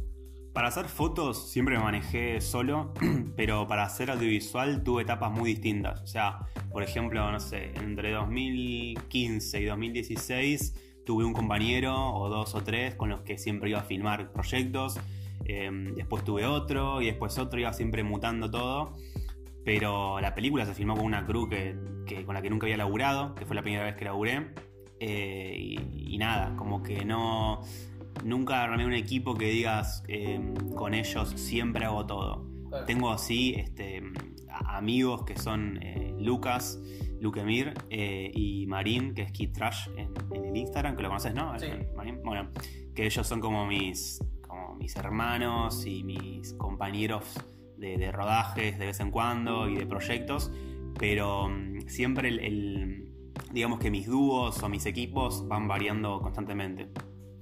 Para 0.53 0.69
hacer 0.69 0.85
fotos 0.87 1.51
siempre 1.51 1.77
me 1.77 1.83
manejé 1.83 2.41
solo, 2.41 2.91
pero 3.35 3.67
para 3.67 3.83
hacer 3.83 4.09
audiovisual 4.09 4.83
tuve 4.83 5.03
etapas 5.03 5.31
muy 5.31 5.51
distintas. 5.51 6.01
O 6.01 6.07
sea, 6.07 6.39
por 6.71 6.81
ejemplo, 6.81 7.31
no 7.31 7.39
sé, 7.39 7.73
entre 7.75 8.11
2015 8.11 9.61
y 9.61 9.65
2016 9.65 11.03
tuve 11.05 11.25
un 11.25 11.33
compañero 11.33 12.11
o 12.13 12.27
dos 12.27 12.55
o 12.55 12.63
tres 12.63 12.95
con 12.95 13.09
los 13.09 13.21
que 13.21 13.37
siempre 13.37 13.69
iba 13.69 13.79
a 13.79 13.83
filmar 13.83 14.31
proyectos. 14.31 14.99
Eh, 15.45 15.69
después 15.95 16.23
tuve 16.23 16.45
otro 16.45 17.01
y 17.01 17.05
después 17.05 17.37
otro, 17.37 17.59
iba 17.59 17.71
siempre 17.71 18.03
mutando 18.03 18.49
todo. 18.49 18.95
Pero 19.67 20.21
la 20.21 20.33
película 20.33 20.65
se 20.65 20.73
filmó 20.73 20.95
con 20.95 21.03
una 21.03 21.25
crew 21.25 21.49
que, 21.49 21.75
que- 22.05 22.23
con 22.23 22.33
la 22.35 22.41
que 22.41 22.49
nunca 22.49 22.67
había 22.67 22.77
laburado, 22.77 23.35
que 23.35 23.45
fue 23.45 23.53
la 23.53 23.61
primera 23.61 23.83
vez 23.83 23.97
que 23.97 24.05
laburé. 24.05 24.53
Eh, 25.01 25.55
y, 25.59 26.13
y 26.13 26.17
nada, 26.17 26.55
como 26.55 26.81
que 26.81 27.03
no. 27.03 27.59
Nunca 28.23 28.63
armé 28.63 28.85
un 28.85 28.93
equipo 28.93 29.35
que 29.35 29.49
digas 29.49 30.03
eh, 30.07 30.39
con 30.73 30.93
ellos 30.93 31.31
siempre 31.35 31.83
hago 31.83 32.05
todo. 32.05 32.47
Tengo 32.85 33.11
así 33.11 33.55
este, 33.57 34.01
amigos 34.67 35.25
que 35.25 35.37
son 35.37 35.79
eh, 35.83 36.15
Lucas, 36.17 36.79
Luquemir 37.19 37.73
eh, 37.89 38.31
y 38.33 38.67
Marín, 38.67 39.13
que 39.13 39.23
es 39.23 39.33
Kid 39.33 39.51
Trash 39.51 39.89
en, 39.97 40.13
en 40.33 40.45
el 40.45 40.55
Instagram, 40.55 40.95
que 40.95 41.03
lo 41.03 41.09
conoces, 41.09 41.33
¿no? 41.35 41.59
Sí. 41.59 41.67
Marín. 41.93 42.21
Bueno, 42.23 42.51
que 42.95 43.05
ellos 43.05 43.27
son 43.27 43.41
como 43.41 43.67
mis, 43.67 44.23
como 44.47 44.75
mis 44.75 44.95
hermanos 44.95 45.85
y 45.85 46.05
mis 46.05 46.53
compañeros 46.53 47.25
de, 47.77 47.97
de 47.97 48.11
rodajes 48.11 48.77
de 48.79 48.87
vez 48.87 48.99
en 48.99 49.11
cuando 49.11 49.69
y 49.69 49.75
de 49.75 49.85
proyectos, 49.85 50.51
pero 50.97 51.49
mm, 51.49 51.87
siempre 51.87 52.29
el, 52.29 53.11
digamos 53.51 53.79
que 53.79 53.91
mis 53.91 54.07
dúos 54.07 54.61
o 54.61 54.69
mis 54.69 54.85
equipos 54.85 55.47
van 55.47 55.67
variando 55.67 56.19
constantemente. 56.21 56.89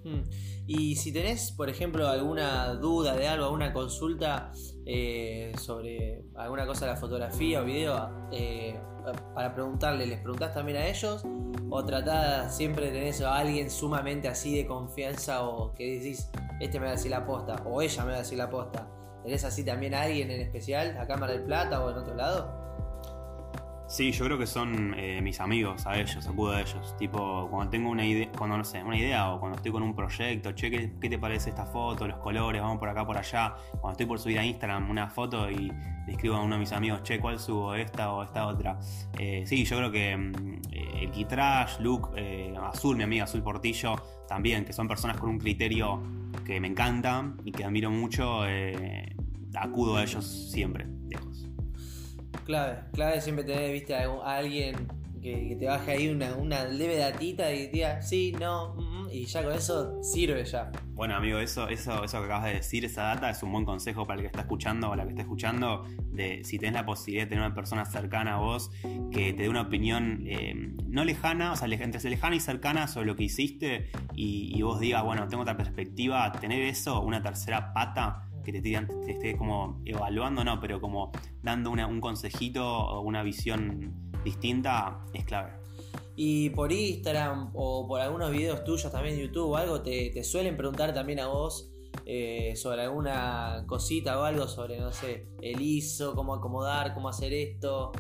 Mm. 0.04 0.22
Y 0.68 0.96
si 0.96 1.12
tenés, 1.12 1.52
por 1.52 1.70
ejemplo, 1.70 2.08
alguna 2.08 2.74
duda 2.76 3.16
de 3.16 3.28
algo, 3.28 3.46
alguna 3.46 3.74
consulta 3.74 4.52
eh, 4.86 5.52
sobre 5.60 6.24
alguna 6.36 6.66
cosa 6.66 6.86
de 6.86 6.92
la 6.92 6.98
fotografía 6.98 7.62
o 7.62 7.66
video, 7.66 8.28
eh, 8.32 8.80
para 9.34 9.54
preguntarle, 9.54 10.08
¿les 10.08 10.20
preguntás 10.20 10.54
también 10.54 10.78
a 10.78 10.88
ellos? 10.88 11.24
¿O 11.70 11.84
tratás 11.86 12.56
siempre 12.56 12.90
tenés 12.92 13.22
a 13.22 13.36
alguien 13.36 13.70
sumamente 13.70 14.28
así 14.28 14.56
de 14.56 14.66
confianza 14.66 15.44
o 15.44 15.74
que 15.74 15.98
decís, 15.98 16.30
este 16.60 16.80
me 16.80 16.86
va 16.86 16.92
a 16.92 16.96
decir 16.96 17.12
la 17.12 17.26
posta 17.26 17.62
o 17.66 17.82
ella 17.82 18.04
me 18.04 18.12
va 18.12 18.18
a 18.18 18.22
decir 18.22 18.38
la 18.38 18.50
posta? 18.50 18.88
¿Tenés 19.26 19.44
así 19.44 19.64
también 19.64 19.96
a 19.96 20.04
alguien 20.04 20.30
en 20.30 20.40
especial, 20.40 20.96
a 21.00 21.08
Cámara 21.08 21.34
del 21.34 21.42
Plata 21.42 21.84
o 21.84 21.90
en 21.90 21.98
otro 21.98 22.14
lado? 22.14 22.64
Sí, 23.88 24.12
yo 24.12 24.26
creo 24.26 24.38
que 24.38 24.46
son 24.46 24.94
eh, 24.98 25.20
mis 25.20 25.40
amigos, 25.40 25.88
a 25.88 26.00
ellos, 26.00 26.28
acudo 26.28 26.52
a 26.52 26.62
ellos. 26.62 26.96
Tipo, 26.98 27.48
cuando 27.50 27.72
tengo 27.72 27.90
una 27.90 28.06
idea, 28.06 28.30
cuando 28.38 28.58
no 28.58 28.64
sé, 28.64 28.84
una 28.84 28.98
idea 28.98 29.32
o 29.32 29.40
cuando 29.40 29.58
estoy 29.58 29.72
con 29.72 29.82
un 29.82 29.96
proyecto, 29.96 30.52
che, 30.52 30.70
¿qué, 30.70 31.10
te 31.10 31.18
parece 31.18 31.50
esta 31.50 31.66
foto, 31.66 32.08
los 32.08 32.18
colores, 32.18 32.62
vamos 32.62 32.78
por 32.78 32.88
acá, 32.90 33.04
por 33.04 33.18
allá. 33.18 33.56
Cuando 33.72 33.92
estoy 33.92 34.06
por 34.06 34.20
subir 34.20 34.38
a 34.38 34.46
Instagram 34.46 34.92
una 34.92 35.10
foto 35.10 35.50
y 35.50 35.72
le 35.72 36.12
escribo 36.12 36.36
a 36.36 36.42
uno 36.42 36.56
de 36.56 36.60
mis 36.60 36.72
amigos, 36.72 37.02
che, 37.02 37.20
¿cuál 37.20 37.40
subo? 37.40 37.74
¿Esta 37.74 38.14
o 38.14 38.24
esta 38.24 38.46
otra? 38.46 38.78
Eh, 39.18 39.44
sí, 39.48 39.66
yo 39.66 39.78
creo 39.78 39.92
que 39.92 40.16
mm, 40.16 40.62
eh, 40.72 41.00
el 41.02 41.12
Kitrash, 41.12 41.80
Luke, 41.80 42.56
Azul, 42.62 42.96
mi 42.96 43.04
amiga 43.04 43.24
Azul 43.24 43.42
Portillo, 43.42 43.96
también, 44.28 44.66
que 44.66 44.74
son 44.74 44.88
personas 44.88 45.18
con 45.18 45.30
un 45.30 45.40
criterio 45.40 46.02
que 46.46 46.60
me 46.60 46.68
encanta 46.68 47.34
y 47.44 47.52
que 47.52 47.64
admiro 47.64 47.90
mucho, 47.92 48.46
eh, 48.48 49.16
acudo 49.56 49.98
a 49.98 50.04
ellos 50.04 50.26
siempre, 50.52 50.86
lejos. 51.10 51.48
Clave, 52.46 52.80
clave 52.94 53.22
siempre 53.22 53.44
tener, 53.44 53.72
viste, 53.72 53.96
a, 53.96 54.06
a 54.06 54.38
alguien 54.38 54.76
que, 55.26 55.56
te 55.56 55.66
baje 55.66 55.92
ahí 55.92 56.08
una, 56.08 56.66
leve 56.66 56.98
datita 56.98 57.52
y 57.52 57.68
diga, 57.68 58.02
sí, 58.02 58.34
no, 58.40 58.76
mm, 58.76 59.06
mm", 59.06 59.10
y 59.12 59.26
ya 59.26 59.44
con 59.44 59.54
eso 59.54 60.04
sirve 60.04 60.46
ya. 60.46 60.72
Bueno, 60.94 61.16
amigo, 61.16 61.40
eso, 61.40 61.68
eso, 61.68 62.04
eso 62.04 62.20
que 62.20 62.26
acabas 62.26 62.46
de 62.46 62.54
decir, 62.54 62.86
esa 62.86 63.04
data, 63.04 63.30
es 63.32 63.42
un 63.42 63.52
buen 63.52 63.66
consejo 63.66 64.06
para 64.06 64.18
el 64.18 64.22
que 64.22 64.28
está 64.28 64.42
escuchando 64.42 64.92
o 64.92 64.96
la 64.96 65.04
que 65.04 65.10
está 65.10 65.24
escuchando, 65.24 65.84
de 66.12 66.44
si 66.44 66.60
tenés 66.60 66.76
la 66.76 66.86
posibilidad 66.86 67.26
de 67.26 67.30
tener 67.30 67.44
una 67.44 67.56
persona 67.56 67.86
cercana 67.86 68.36
a 68.36 68.38
vos 68.38 68.70
que 69.12 69.34
te 69.34 69.44
dé 69.44 69.50
una 69.50 69.62
opinión 69.62 70.24
eh, 70.28 70.54
no 70.88 71.04
lejana, 71.04 71.54
o 71.54 71.56
sea, 71.56 71.68
entre 71.68 72.10
lejana 72.10 72.36
y 72.36 72.40
cercana 72.40 72.88
sobre 72.88 73.08
lo 73.08 73.16
que 73.16 73.24
hiciste 73.24 73.90
y, 74.14 74.62
vos 74.62 74.80
digas, 74.80 75.04
bueno, 75.04 75.28
tengo 75.28 75.42
otra 75.42 75.58
perspectiva, 75.58 76.32
tener 76.34 76.62
eso, 76.62 77.02
una 77.02 77.22
tercera 77.22 77.74
pata 77.74 78.30
que 78.44 78.54
te, 78.54 79.12
esté 79.12 79.36
como 79.36 79.82
evaluando, 79.86 80.44
no, 80.44 80.60
pero 80.60 80.80
como 80.80 81.12
dando 81.42 81.72
un 81.72 82.00
consejito 82.00 82.66
o 82.66 83.02
una 83.02 83.24
visión 83.24 84.05
distinta, 84.26 85.06
es 85.14 85.24
clave. 85.24 85.54
Y 86.18 86.50
por 86.52 86.72
Instagram 86.72 87.52
o 87.54 87.88
por 87.88 88.02
algunos 88.02 88.32
videos 88.32 88.64
tuyos 88.66 88.92
también 88.92 89.18
YouTube 89.18 89.52
o 89.52 89.58
algo, 89.58 89.82
te, 89.82 90.10
te 90.10 90.24
suelen 90.24 90.58
preguntar 90.58 90.94
también 90.94 91.20
a 91.22 91.28
vos 91.28 91.70
eh, 92.06 92.54
sobre 92.56 92.82
alguna 92.84 93.64
cosita 93.68 94.20
o 94.20 94.24
algo 94.24 94.48
sobre, 94.48 94.80
no 94.80 94.92
sé, 94.92 95.28
el 95.42 95.62
ISO, 95.62 96.14
cómo 96.16 96.34
acomodar, 96.36 96.94
cómo 96.94 97.10
hacer 97.10 97.34
esto, 97.34 97.92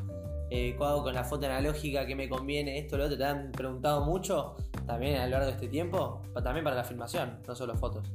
eh, 0.50 0.76
qué 0.78 0.84
hago 0.84 1.04
con 1.04 1.14
la 1.14 1.24
foto 1.24 1.46
analógica, 1.46 2.06
qué 2.06 2.16
me 2.16 2.30
conviene, 2.30 2.78
esto, 2.78 2.98
lo 2.98 3.06
otro. 3.06 3.18
¿Te 3.18 3.26
han 3.26 3.52
preguntado 3.52 4.06
mucho 4.06 4.56
también 4.86 5.16
a 5.18 5.26
lo 5.26 5.32
largo 5.32 5.48
de 5.48 5.52
este 5.54 5.68
tiempo? 5.68 6.22
También 6.44 6.64
para 6.64 6.76
la 6.78 6.84
filmación, 6.84 7.40
no 7.48 7.56
solo 7.56 7.76
fotos. 7.76 8.08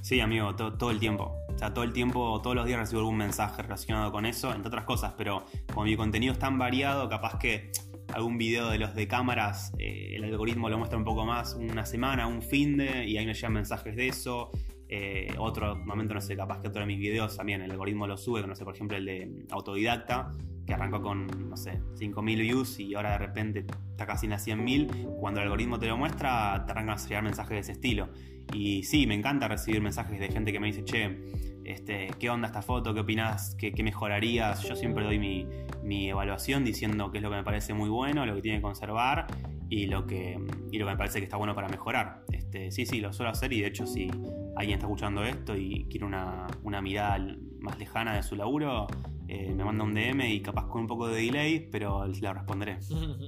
Sí, 0.00 0.20
amigo, 0.20 0.54
to- 0.56 0.74
todo 0.74 0.90
el 0.90 0.98
tiempo. 1.00 1.34
Sea, 1.60 1.74
todo 1.74 1.84
el 1.84 1.92
tiempo, 1.92 2.40
todos 2.40 2.56
los 2.56 2.64
días 2.64 2.80
recibo 2.80 3.00
algún 3.00 3.18
mensaje 3.18 3.60
relacionado 3.60 4.10
con 4.10 4.24
eso, 4.24 4.50
entre 4.50 4.68
otras 4.68 4.86
cosas, 4.86 5.12
pero 5.18 5.44
como 5.74 5.84
mi 5.84 5.94
contenido 5.94 6.32
es 6.32 6.38
tan 6.38 6.58
variado, 6.58 7.06
capaz 7.10 7.38
que 7.38 7.70
algún 8.14 8.38
video 8.38 8.70
de 8.70 8.78
los 8.78 8.94
de 8.94 9.06
cámaras, 9.06 9.70
eh, 9.78 10.14
el 10.16 10.24
algoritmo 10.24 10.70
lo 10.70 10.78
muestra 10.78 10.96
un 10.96 11.04
poco 11.04 11.26
más 11.26 11.58
una 11.60 11.84
semana, 11.84 12.26
un 12.26 12.40
fin 12.40 12.78
de, 12.78 13.06
y 13.06 13.18
ahí 13.18 13.26
me 13.26 13.34
llegan 13.34 13.52
mensajes 13.52 13.94
de 13.94 14.08
eso. 14.08 14.50
Eh, 14.88 15.34
otro 15.36 15.76
momento, 15.76 16.14
no 16.14 16.22
sé, 16.22 16.34
capaz 16.34 16.62
que 16.62 16.68
otro 16.68 16.80
de 16.80 16.86
mis 16.86 16.98
videos 16.98 17.36
también 17.36 17.60
el 17.60 17.70
algoritmo 17.70 18.06
lo 18.06 18.16
sube, 18.16 18.40
no 18.46 18.54
sé, 18.54 18.64
por 18.64 18.74
ejemplo 18.74 18.96
el 18.96 19.04
de 19.04 19.44
autodidacta, 19.50 20.32
que 20.66 20.72
arrancó 20.72 21.02
con, 21.02 21.26
no 21.50 21.58
sé, 21.58 21.82
5.000 21.98 22.40
views 22.40 22.80
y 22.80 22.94
ahora 22.94 23.12
de 23.12 23.18
repente 23.18 23.66
está 23.90 24.06
casi 24.06 24.24
en 24.24 24.30
las 24.30 24.48
100.000. 24.48 25.18
Cuando 25.20 25.40
el 25.40 25.44
algoritmo 25.44 25.78
te 25.78 25.88
lo 25.88 25.98
muestra, 25.98 26.64
te 26.64 26.72
arrancan 26.72 26.96
a 26.98 27.06
llegar 27.06 27.22
mensajes 27.22 27.50
de 27.50 27.58
ese 27.58 27.72
estilo. 27.72 28.08
Y 28.52 28.82
sí, 28.82 29.06
me 29.06 29.14
encanta 29.14 29.46
recibir 29.48 29.80
mensajes 29.80 30.18
de 30.18 30.28
gente 30.28 30.52
que 30.52 30.60
me 30.60 30.68
dice, 30.68 30.84
che, 30.84 31.49
este, 31.64 32.08
¿qué 32.18 32.30
onda 32.30 32.48
esta 32.48 32.62
foto? 32.62 32.94
¿Qué 32.94 33.00
opinás? 33.00 33.54
¿Qué, 33.56 33.72
mejorarías? 33.82 34.62
Yo 34.62 34.76
siempre 34.76 35.04
doy 35.04 35.18
mi, 35.18 36.08
evaluación 36.08 36.64
diciendo 36.64 37.10
qué 37.10 37.18
es 37.18 37.22
lo 37.22 37.30
que 37.30 37.36
me 37.36 37.44
parece 37.44 37.74
muy 37.74 37.88
bueno, 37.88 38.26
lo 38.26 38.34
que 38.34 38.42
tiene 38.42 38.58
que 38.58 38.62
conservar 38.62 39.26
y 39.68 39.86
lo 39.86 40.06
que, 40.06 40.38
me 40.38 40.96
parece 40.96 41.18
que 41.18 41.24
está 41.24 41.36
bueno 41.36 41.54
para 41.54 41.68
mejorar. 41.68 42.24
Este, 42.32 42.70
sí, 42.70 42.86
sí, 42.86 43.00
lo 43.00 43.12
suelo 43.12 43.30
hacer 43.30 43.52
y 43.52 43.60
de 43.60 43.68
hecho 43.68 43.86
si 43.86 44.10
alguien 44.56 44.78
está 44.78 44.86
escuchando 44.86 45.24
esto 45.24 45.56
y 45.56 45.86
quiere 45.90 46.06
una, 46.06 46.46
mirada 46.82 47.18
más 47.60 47.78
lejana 47.78 48.16
de 48.16 48.22
su 48.22 48.36
laburo, 48.36 48.86
eh, 49.28 49.52
me 49.54 49.64
manda 49.64 49.84
un 49.84 49.94
DM 49.94 50.22
y 50.22 50.40
capaz 50.42 50.66
con 50.66 50.82
un 50.82 50.86
poco 50.86 51.08
de 51.08 51.22
delay, 51.22 51.68
pero 51.70 52.06
la 52.20 52.32
responderé. 52.32 52.78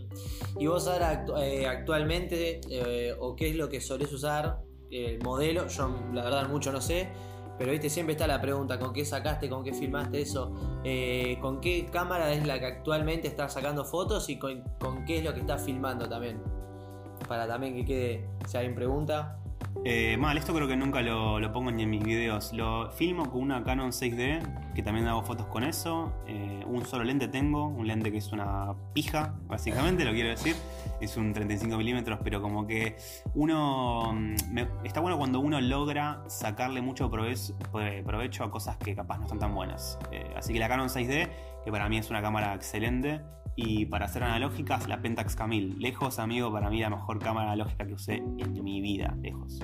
y 0.59 0.67
vos 0.67 0.89
ahora 0.89 1.25
eh, 1.41 1.67
actualmente, 1.67 2.61
eh, 2.71 3.15
o 3.19 3.37
qué 3.37 3.51
es 3.51 3.57
lo 3.57 3.69
que 3.69 3.81
solés 3.81 4.13
usar, 4.13 4.63
el 4.91 5.23
modelo, 5.23 5.69
yo 5.69 5.89
la 6.13 6.25
verdad 6.25 6.49
mucho 6.51 6.71
no 6.71 6.81
sé, 6.81 7.09
pero 7.63 7.71
viste, 7.71 7.91
siempre 7.91 8.15
está 8.15 8.27
la 8.27 8.41
pregunta, 8.41 8.77
¿con 8.77 8.93
qué 8.93 9.05
sacaste, 9.05 9.49
con 9.49 9.63
qué 9.63 9.73
filmaste 9.73 10.21
eso? 10.21 10.53
Eh, 10.83 11.39
¿Con 11.41 11.61
qué 11.61 11.87
cámara 11.93 12.33
es 12.33 12.45
la 12.45 12.59
que 12.59 12.67
actualmente 12.67 13.29
estás 13.29 13.53
sacando 13.53 13.85
fotos 13.85 14.29
y 14.31 14.37
con, 14.37 14.65
qué 15.07 15.19
es 15.19 15.25
lo 15.25 15.33
que 15.33 15.39
estás 15.39 15.63
filmando 15.63 16.09
también? 16.09 16.43
Para 17.29 17.47
también 17.47 17.77
que 17.77 17.85
quede, 17.85 18.29
si 18.49 18.57
alguien 18.57 18.75
pregunta. 18.75 19.39
Eh, 19.85 20.17
mal, 20.17 20.39
esto 20.39 20.55
creo 20.55 20.69
que 20.69 20.77
nunca 20.77 21.03
lo, 21.03 21.53
pongo 21.53 21.73
ni 21.73 21.83
en 21.83 21.91
mis 21.91 22.05
videos. 22.05 22.53
Lo 22.53 22.91
filmo 22.93 23.29
con 23.31 23.43
una 23.43 23.65
Canon 23.65 23.91
6D, 23.91 24.75
que 24.75 24.83
también 24.83 25.09
hago 25.09 25.25
fotos 25.25 25.47
con 25.49 25.65
eso. 25.65 26.13
Eh, 26.29 26.63
un 26.67 26.87
solo 26.87 27.03
lente 27.03 27.27
tengo, 27.27 27.67
un 27.67 27.89
lente 27.89 28.13
que 28.13 28.19
es 28.19 28.31
una 28.31 28.75
pija, 28.93 29.35
básicamente, 29.47 30.05
lo 30.07 30.13
quiero 30.13 30.29
decir. 30.29 30.55
Es 31.01 31.17
un 31.17 31.33
35 31.33 31.77
milímetros, 31.77 32.21
pero 32.23 32.41
como 32.41 32.65
que 32.65 32.97
uno... 33.35 34.13
mm, 34.13 34.59
está 34.85 35.01
bueno 35.01 35.19
cuando 35.19 35.41
uno 35.41 35.61
logra 35.61 36.23
sacarle 36.29 36.81
mucho 36.81 37.11
provecho, 37.11 37.55
provecho 37.73 38.45
a 38.45 38.51
cosas 38.53 38.77
que 38.77 38.95
capaz 38.95 39.19
no 39.19 39.25
están 39.25 39.41
tan 39.41 39.53
buenas. 39.53 39.99
Eh, 40.13 40.33
así 40.37 40.53
que 40.53 40.61
la 40.61 40.69
Canon 40.69 40.89
6D, 40.91 41.29
que 41.65 41.73
para 41.73 41.89
mí 41.89 41.99
es 41.99 42.09
una 42.09 42.23
cámara 42.23 42.55
excelente. 42.55 43.21
Y 43.55 43.87
para 43.87 44.07
hacer 44.07 44.23
analógicas, 44.23 44.89
la 44.89 45.03
Pentax 45.03 45.37
Camille. 45.37 45.77
Lejos, 45.79 46.19
amigo, 46.19 46.51
para 46.51 46.71
mí 46.71 46.81
la 46.81 46.91
mejor 46.91 47.19
cámara 47.19 47.53
analógica 47.53 47.87
que 47.87 47.95
usé 47.95 48.15
en 48.15 48.63
mi 48.63 48.81
vida. 48.81 49.15
Lejos. 49.21 49.61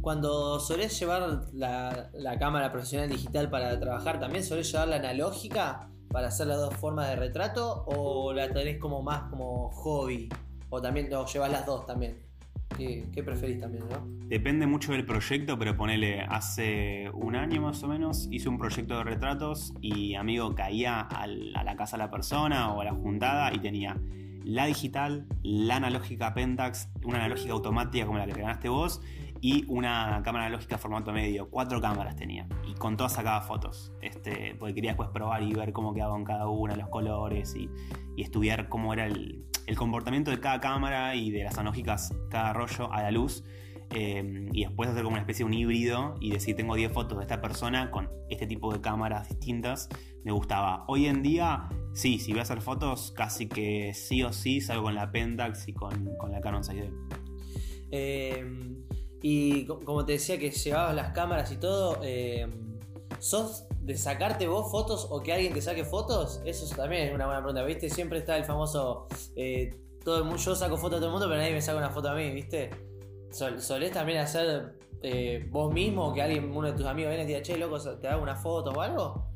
Cuando 0.00 0.60
solés 0.60 0.98
llevar 0.98 1.46
la, 1.52 2.10
la 2.12 2.38
cámara 2.38 2.70
profesional 2.70 3.08
digital 3.08 3.50
para 3.50 3.78
trabajar, 3.80 4.20
¿también 4.20 4.44
solés 4.44 4.70
llevar 4.70 4.88
la 4.88 4.96
analógica 4.96 5.88
para 6.08 6.28
hacer 6.28 6.46
las 6.46 6.58
dos 6.58 6.74
formas 6.74 7.08
de 7.08 7.16
retrato? 7.16 7.84
¿O 7.86 8.32
la 8.32 8.52
tenés 8.52 8.78
como 8.78 9.02
más 9.02 9.24
como 9.30 9.70
hobby? 9.70 10.28
¿O 10.70 10.80
también 10.80 11.08
llevas 11.08 11.50
las 11.50 11.66
dos 11.66 11.84
también? 11.86 12.31
¿Qué, 12.76 13.22
preferís 13.22 13.60
también? 13.60 13.84
Depende 14.28 14.66
mucho 14.66 14.92
del 14.92 15.04
proyecto, 15.04 15.58
pero 15.58 15.76
ponele, 15.76 16.22
hace 16.22 17.10
un 17.12 17.36
año 17.36 17.62
más 17.62 17.82
o 17.82 17.88
menos 17.88 18.28
hice 18.30 18.48
un 18.48 18.58
proyecto 18.58 18.98
de 18.98 19.04
retratos 19.04 19.74
y 19.80 20.14
amigo 20.14 20.54
caía 20.54 21.00
a 21.00 21.26
la 21.26 21.76
casa 21.76 21.96
de 21.96 22.04
la 22.04 22.10
persona 22.10 22.72
o 22.72 22.80
a 22.80 22.84
la 22.84 22.92
juntada 22.92 23.52
y 23.52 23.58
tenía 23.58 23.96
la 24.44 24.66
digital, 24.66 25.26
la 25.42 25.76
analógica 25.76 26.34
Pentax, 26.34 26.88
una 27.04 27.18
analógica 27.18 27.52
automática 27.52 28.06
como 28.06 28.18
la 28.18 28.26
que 28.26 28.32
te 28.32 28.40
ganaste 28.40 28.68
vos 28.68 29.00
y 29.42 29.64
una 29.66 30.22
cámara 30.24 30.46
analógica 30.46 30.78
formato 30.78 31.12
medio. 31.12 31.50
Cuatro 31.50 31.80
cámaras 31.80 32.14
tenía 32.14 32.46
y 32.64 32.74
con 32.74 32.96
todas 32.96 33.12
sacaba 33.12 33.42
fotos. 33.42 33.92
Este, 34.00 34.54
porque 34.54 34.72
quería 34.72 34.92
después 34.92 35.10
probar 35.10 35.42
y 35.42 35.52
ver 35.52 35.72
cómo 35.72 35.92
quedaba 35.92 36.16
en 36.16 36.24
cada 36.24 36.48
una, 36.48 36.76
los 36.76 36.88
colores 36.88 37.54
y, 37.56 37.68
y 38.16 38.22
estudiar 38.22 38.68
cómo 38.68 38.94
era 38.94 39.06
el, 39.06 39.44
comportamiento 39.76 40.30
de 40.30 40.38
cada 40.38 40.60
cámara 40.60 41.16
y 41.16 41.30
de 41.30 41.44
las 41.44 41.58
analógicas, 41.58 42.14
cada 42.30 42.52
rollo 42.52 42.92
a 42.92 43.02
la 43.02 43.10
luz. 43.10 43.44
eh, 43.90 44.48
y 44.52 44.64
después 44.64 44.88
hacer 44.88 45.02
como 45.02 45.14
una 45.14 45.22
especie 45.22 45.44
de 45.44 45.48
un 45.50 45.54
híbrido 45.54 46.14
y 46.20 46.30
decir 46.30 46.56
tengo 46.56 46.76
10 46.76 46.92
fotos 46.92 47.18
de 47.18 47.24
esta 47.24 47.40
persona 47.40 47.90
con 47.90 48.08
este 48.30 48.46
tipo 48.46 48.72
de 48.72 48.80
cámaras 48.80 49.28
distintas, 49.28 49.88
me 50.24 50.30
gustaba. 50.30 50.84
Hoy 50.86 51.06
en 51.06 51.22
día, 51.22 51.68
sí, 51.94 52.18
si 52.18 52.30
voy 52.30 52.38
a 52.38 52.42
hacer 52.42 52.60
fotos, 52.60 53.10
casi 53.10 53.48
que 53.48 53.92
sí 53.92 54.22
o 54.22 54.32
sí 54.32 54.60
salgo 54.60 54.84
con 54.84 54.94
la 54.94 55.10
Pentax 55.10 55.66
y 55.68 55.74
con, 55.74 56.16
con 56.16 56.30
la 56.30 56.40
Canon 56.40 56.62
6D. 56.62 56.92
Eh, 57.90 58.44
y 59.22 59.66
co- 59.66 59.80
como 59.80 60.04
te 60.04 60.12
decía 60.12 60.38
que 60.38 60.50
llevabas 60.50 60.94
las 60.94 61.12
cámaras 61.12 61.50
y 61.52 61.56
todo, 61.56 61.98
eh, 62.02 62.46
¿sos 63.18 63.64
de 63.80 63.96
sacarte 63.96 64.46
vos 64.48 64.70
fotos 64.70 65.06
o 65.10 65.22
que 65.22 65.32
alguien 65.32 65.52
te 65.54 65.62
saque 65.62 65.84
fotos? 65.84 66.40
Eso 66.44 66.74
también 66.76 67.08
es 67.08 67.14
una 67.14 67.26
buena 67.26 67.40
pregunta, 67.40 67.64
¿viste? 67.64 67.88
Siempre 67.90 68.18
está 68.18 68.36
el 68.36 68.44
famoso, 68.44 69.06
eh, 69.36 69.70
todo 70.04 70.18
el 70.18 70.24
mundo, 70.24 70.38
yo 70.38 70.54
saco 70.56 70.76
fotos 70.76 70.96
a 70.96 71.00
todo 71.00 71.06
el 71.06 71.12
mundo, 71.12 71.26
pero 71.28 71.40
nadie 71.40 71.52
me 71.54 71.62
saca 71.62 71.78
una 71.78 71.90
foto 71.90 72.08
a 72.10 72.14
mí, 72.14 72.30
¿viste? 72.30 72.70
Sol- 73.30 73.60
¿Solés 73.60 73.92
también 73.92 74.18
hacer 74.18 74.78
eh, 75.02 75.46
vos 75.50 75.72
mismo 75.72 76.08
o 76.08 76.14
que 76.14 76.22
alguien, 76.22 76.54
uno 76.56 76.68
de 76.68 76.74
tus 76.76 76.86
amigos 76.86 77.10
viene 77.10 77.24
y 77.24 77.26
diga, 77.28 77.42
che, 77.42 77.56
loco, 77.56 77.78
te 77.98 78.08
hago 78.08 78.22
una 78.22 78.36
foto 78.36 78.70
o 78.70 78.80
algo? 78.80 79.31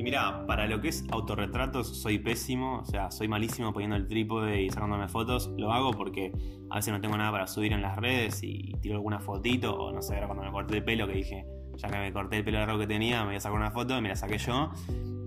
Y 0.00 0.02
mira, 0.02 0.46
para 0.46 0.66
lo 0.66 0.80
que 0.80 0.88
es 0.88 1.04
autorretratos 1.10 2.00
soy 2.00 2.18
pésimo, 2.18 2.78
o 2.78 2.84
sea, 2.86 3.10
soy 3.10 3.28
malísimo 3.28 3.70
poniendo 3.74 3.96
el 3.96 4.08
trípode 4.08 4.62
y 4.62 4.70
sacándome 4.70 5.08
fotos. 5.08 5.52
Lo 5.58 5.74
hago 5.74 5.90
porque 5.90 6.32
a 6.70 6.76
veces 6.76 6.94
no 6.94 7.02
tengo 7.02 7.18
nada 7.18 7.30
para 7.30 7.46
subir 7.46 7.74
en 7.74 7.82
las 7.82 7.98
redes 7.98 8.42
y 8.42 8.72
tiro 8.80 8.94
alguna 8.94 9.20
fotito, 9.20 9.78
o 9.78 9.92
no 9.92 10.00
sé, 10.00 10.14
ahora 10.14 10.28
cuando 10.28 10.44
me 10.44 10.52
corté 10.52 10.78
el 10.78 10.84
pelo 10.84 11.06
que 11.06 11.12
dije, 11.12 11.44
ya 11.76 11.90
que 11.90 11.98
me 11.98 12.14
corté 12.14 12.38
el 12.38 12.44
pelo 12.44 12.60
largo 12.60 12.78
que 12.78 12.86
tenía, 12.86 13.20
me 13.20 13.26
voy 13.26 13.36
a 13.36 13.40
sacar 13.40 13.58
una 13.58 13.72
foto 13.72 13.98
y 13.98 14.00
me 14.00 14.08
la 14.08 14.16
saqué 14.16 14.38
yo. 14.38 14.70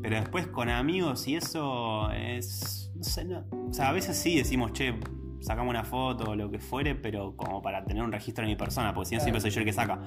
Pero 0.01 0.15
después 0.15 0.47
con 0.47 0.69
amigos 0.69 1.27
y 1.27 1.35
eso 1.35 2.09
es, 2.09 2.91
no 2.95 3.03
sé, 3.03 3.25
no, 3.25 3.45
o 3.69 3.73
sea, 3.73 3.89
a 3.89 3.93
veces 3.93 4.17
sí 4.17 4.35
decimos, 4.35 4.73
che, 4.73 4.95
sacamos 5.39 5.69
una 5.69 5.83
foto 5.83 6.31
o 6.31 6.35
lo 6.35 6.49
que 6.49 6.57
fuere, 6.57 6.95
pero 6.95 7.35
como 7.35 7.61
para 7.61 7.85
tener 7.85 8.01
un 8.01 8.11
registro 8.11 8.43
de 8.43 8.49
mi 8.49 8.55
persona, 8.55 8.91
porque 8.91 9.09
si 9.09 9.15
no 9.17 9.21
siempre 9.21 9.39
soy 9.39 9.51
yo 9.51 9.59
el 9.59 9.65
que 9.67 9.73
saca. 9.73 10.01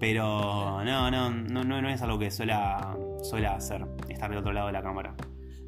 Pero 0.00 0.82
no, 0.82 1.10
no, 1.10 1.30
no, 1.30 1.64
no, 1.64 1.82
no 1.82 1.88
es 1.88 2.02
algo 2.02 2.18
que 2.18 2.30
suela, 2.30 2.96
suela 3.22 3.54
hacer, 3.54 3.84
estar 4.08 4.28
del 4.30 4.38
otro 4.38 4.52
lado 4.52 4.66
de 4.68 4.72
la 4.72 4.82
cámara. 4.82 5.14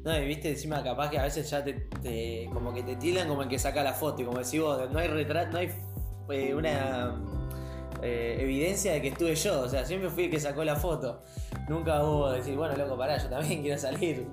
No, 0.03 0.17
y 0.17 0.25
viste, 0.25 0.49
encima 0.49 0.83
capaz 0.83 1.09
que 1.09 1.17
a 1.17 1.23
veces 1.23 1.49
ya 1.49 1.63
te, 1.63 1.73
te- 2.01 2.49
como 2.51 2.73
que 2.73 2.83
te 2.83 2.95
tildan 2.97 3.27
como 3.27 3.43
el 3.43 3.47
que 3.49 3.57
saca 3.57 3.83
la 3.83 3.93
foto 3.93 4.21
y 4.21 4.25
como 4.25 4.37
decís 4.39 4.59
vos, 4.59 4.91
no 4.91 4.99
hay 4.99 5.07
retrato, 5.07 5.51
no 5.53 5.57
hay 5.59 5.71
eh, 6.29 6.53
una 6.53 7.15
eh, 8.01 8.37
evidencia 8.41 8.91
de 8.93 9.01
que 9.01 9.07
estuve 9.09 9.35
yo, 9.35 9.61
o 9.61 9.69
sea, 9.69 9.85
siempre 9.85 10.09
fui 10.09 10.25
el 10.25 10.31
que 10.31 10.39
sacó 10.39 10.63
la 10.65 10.75
foto. 10.75 11.21
Nunca 11.69 12.03
hubo 12.03 12.31
decir, 12.31 12.55
bueno, 12.57 12.75
loco, 12.75 12.97
pará, 12.97 13.17
yo 13.17 13.29
también 13.29 13.61
quiero 13.61 13.79
salir. 13.79 14.27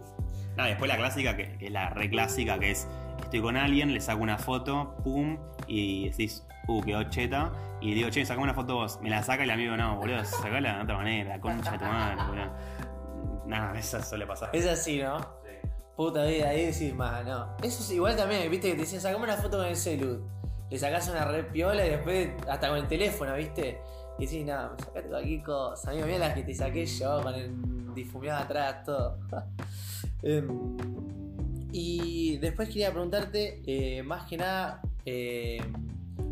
No, 0.56 0.64
después 0.64 0.88
la 0.88 0.96
clásica, 0.96 1.36
que, 1.36 1.56
que 1.56 1.66
es 1.66 1.72
la 1.72 1.90
re 1.90 2.10
clásica, 2.10 2.58
que 2.58 2.72
es 2.72 2.88
estoy 3.22 3.40
con 3.40 3.56
alguien, 3.56 3.94
le 3.94 4.00
saco 4.00 4.22
una 4.22 4.38
foto, 4.38 4.96
pum, 5.04 5.38
y 5.68 6.08
decís, 6.08 6.44
uh, 6.66 6.82
quedó 6.82 7.04
cheta. 7.04 7.52
Y 7.80 7.94
digo, 7.94 8.10
che, 8.10 8.26
sacame 8.26 8.42
una 8.44 8.54
foto 8.54 8.74
vos. 8.74 8.98
Me 9.00 9.08
la 9.08 9.22
saca 9.22 9.42
y 9.42 9.44
el 9.44 9.50
amigo, 9.52 9.76
no, 9.76 9.96
boludo, 9.96 10.24
sacala 10.24 10.78
de 10.78 10.82
otra 10.82 10.96
manera, 10.96 11.28
la 11.36 11.40
concha 11.40 11.70
de 11.72 11.78
tu 11.78 11.84
madre, 11.84 12.16
boludo. 12.26 12.52
Nada, 13.50 13.76
eso 13.78 14.00
suele 14.02 14.26
pasar. 14.26 14.50
Es 14.52 14.66
así, 14.66 15.02
¿no? 15.02 15.18
Puta 15.96 16.24
vida, 16.24 16.48
ahí 16.48 16.66
decís, 16.66 16.94
más, 16.94 17.26
no. 17.26 17.56
Eso 17.62 17.82
es 17.82 17.90
igual 17.90 18.16
también, 18.16 18.50
viste, 18.50 18.68
que 18.68 18.74
te 18.74 18.80
dicen, 18.82 19.00
sacame 19.00 19.24
una 19.24 19.36
foto 19.36 19.58
con 19.58 19.66
el 19.66 19.76
celu. 19.76 20.24
Le 20.70 20.78
sacás 20.78 21.08
una 21.08 21.24
red 21.24 21.46
piola 21.48 21.84
y 21.84 21.90
después 21.90 22.30
hasta 22.48 22.68
con 22.68 22.78
el 22.78 22.86
teléfono, 22.86 23.34
viste. 23.34 23.80
Y 24.18 24.24
decís, 24.24 24.46
no, 24.46 24.78
sacate 24.78 25.08
cualquier 25.08 25.42
cosa. 25.42 25.90
Amigo, 25.90 26.06
mira 26.06 26.18
las 26.18 26.34
que 26.34 26.42
te 26.42 26.54
saqué 26.54 26.86
yo 26.86 27.20
con 27.22 27.34
el 27.34 27.94
difuminado 27.94 28.44
atrás, 28.44 28.84
todo. 28.84 29.18
Em, 30.22 30.76
y 31.72 32.36
después 32.38 32.68
quería 32.68 32.90
preguntarte, 32.90 33.62
eh, 33.66 34.02
más 34.02 34.28
que 34.28 34.36
nada, 34.36 34.82
eh, 35.06 35.62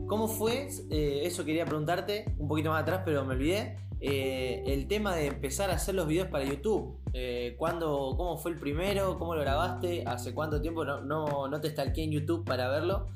¿cómo 0.07 0.29
fue? 0.29 0.69
eh, 0.91 1.23
eso 1.25 1.43
quería 1.45 1.65
preguntarte 1.65 2.27
un 2.39 2.49
poquito 2.49 2.71
más 2.71 2.83
atrás, 2.83 3.01
pero 3.05 3.25
me 3.25 3.35
olvidé. 3.35 3.77
Eh, 4.01 4.63
el 4.67 4.87
tema 4.87 5.15
de 5.15 5.27
empezar 5.27 5.71
a 5.71 5.75
hacer 5.75 5.95
los 5.95 6.07
videos 6.07 6.29
para 6.29 6.45
YouTube. 6.45 6.99
Eh, 7.13 7.55
¿cuándo, 7.59 8.15
¿Cómo 8.17 8.37
fue 8.37 8.53
el 8.53 8.59
primero? 8.59 9.19
¿Cómo 9.19 9.35
lo 9.35 9.41
grabaste? 9.41 10.05
¿Hace 10.07 10.35
cuánto 10.35 10.61
tiempo? 10.61 10.85
No, 10.85 11.01
no, 11.01 11.49
no 11.49 11.61
te 11.61 11.71
stalkeé 11.71 12.05
en 12.05 12.13
YouTube 12.13 12.45
para 12.45 12.69
verlo, 12.69 13.07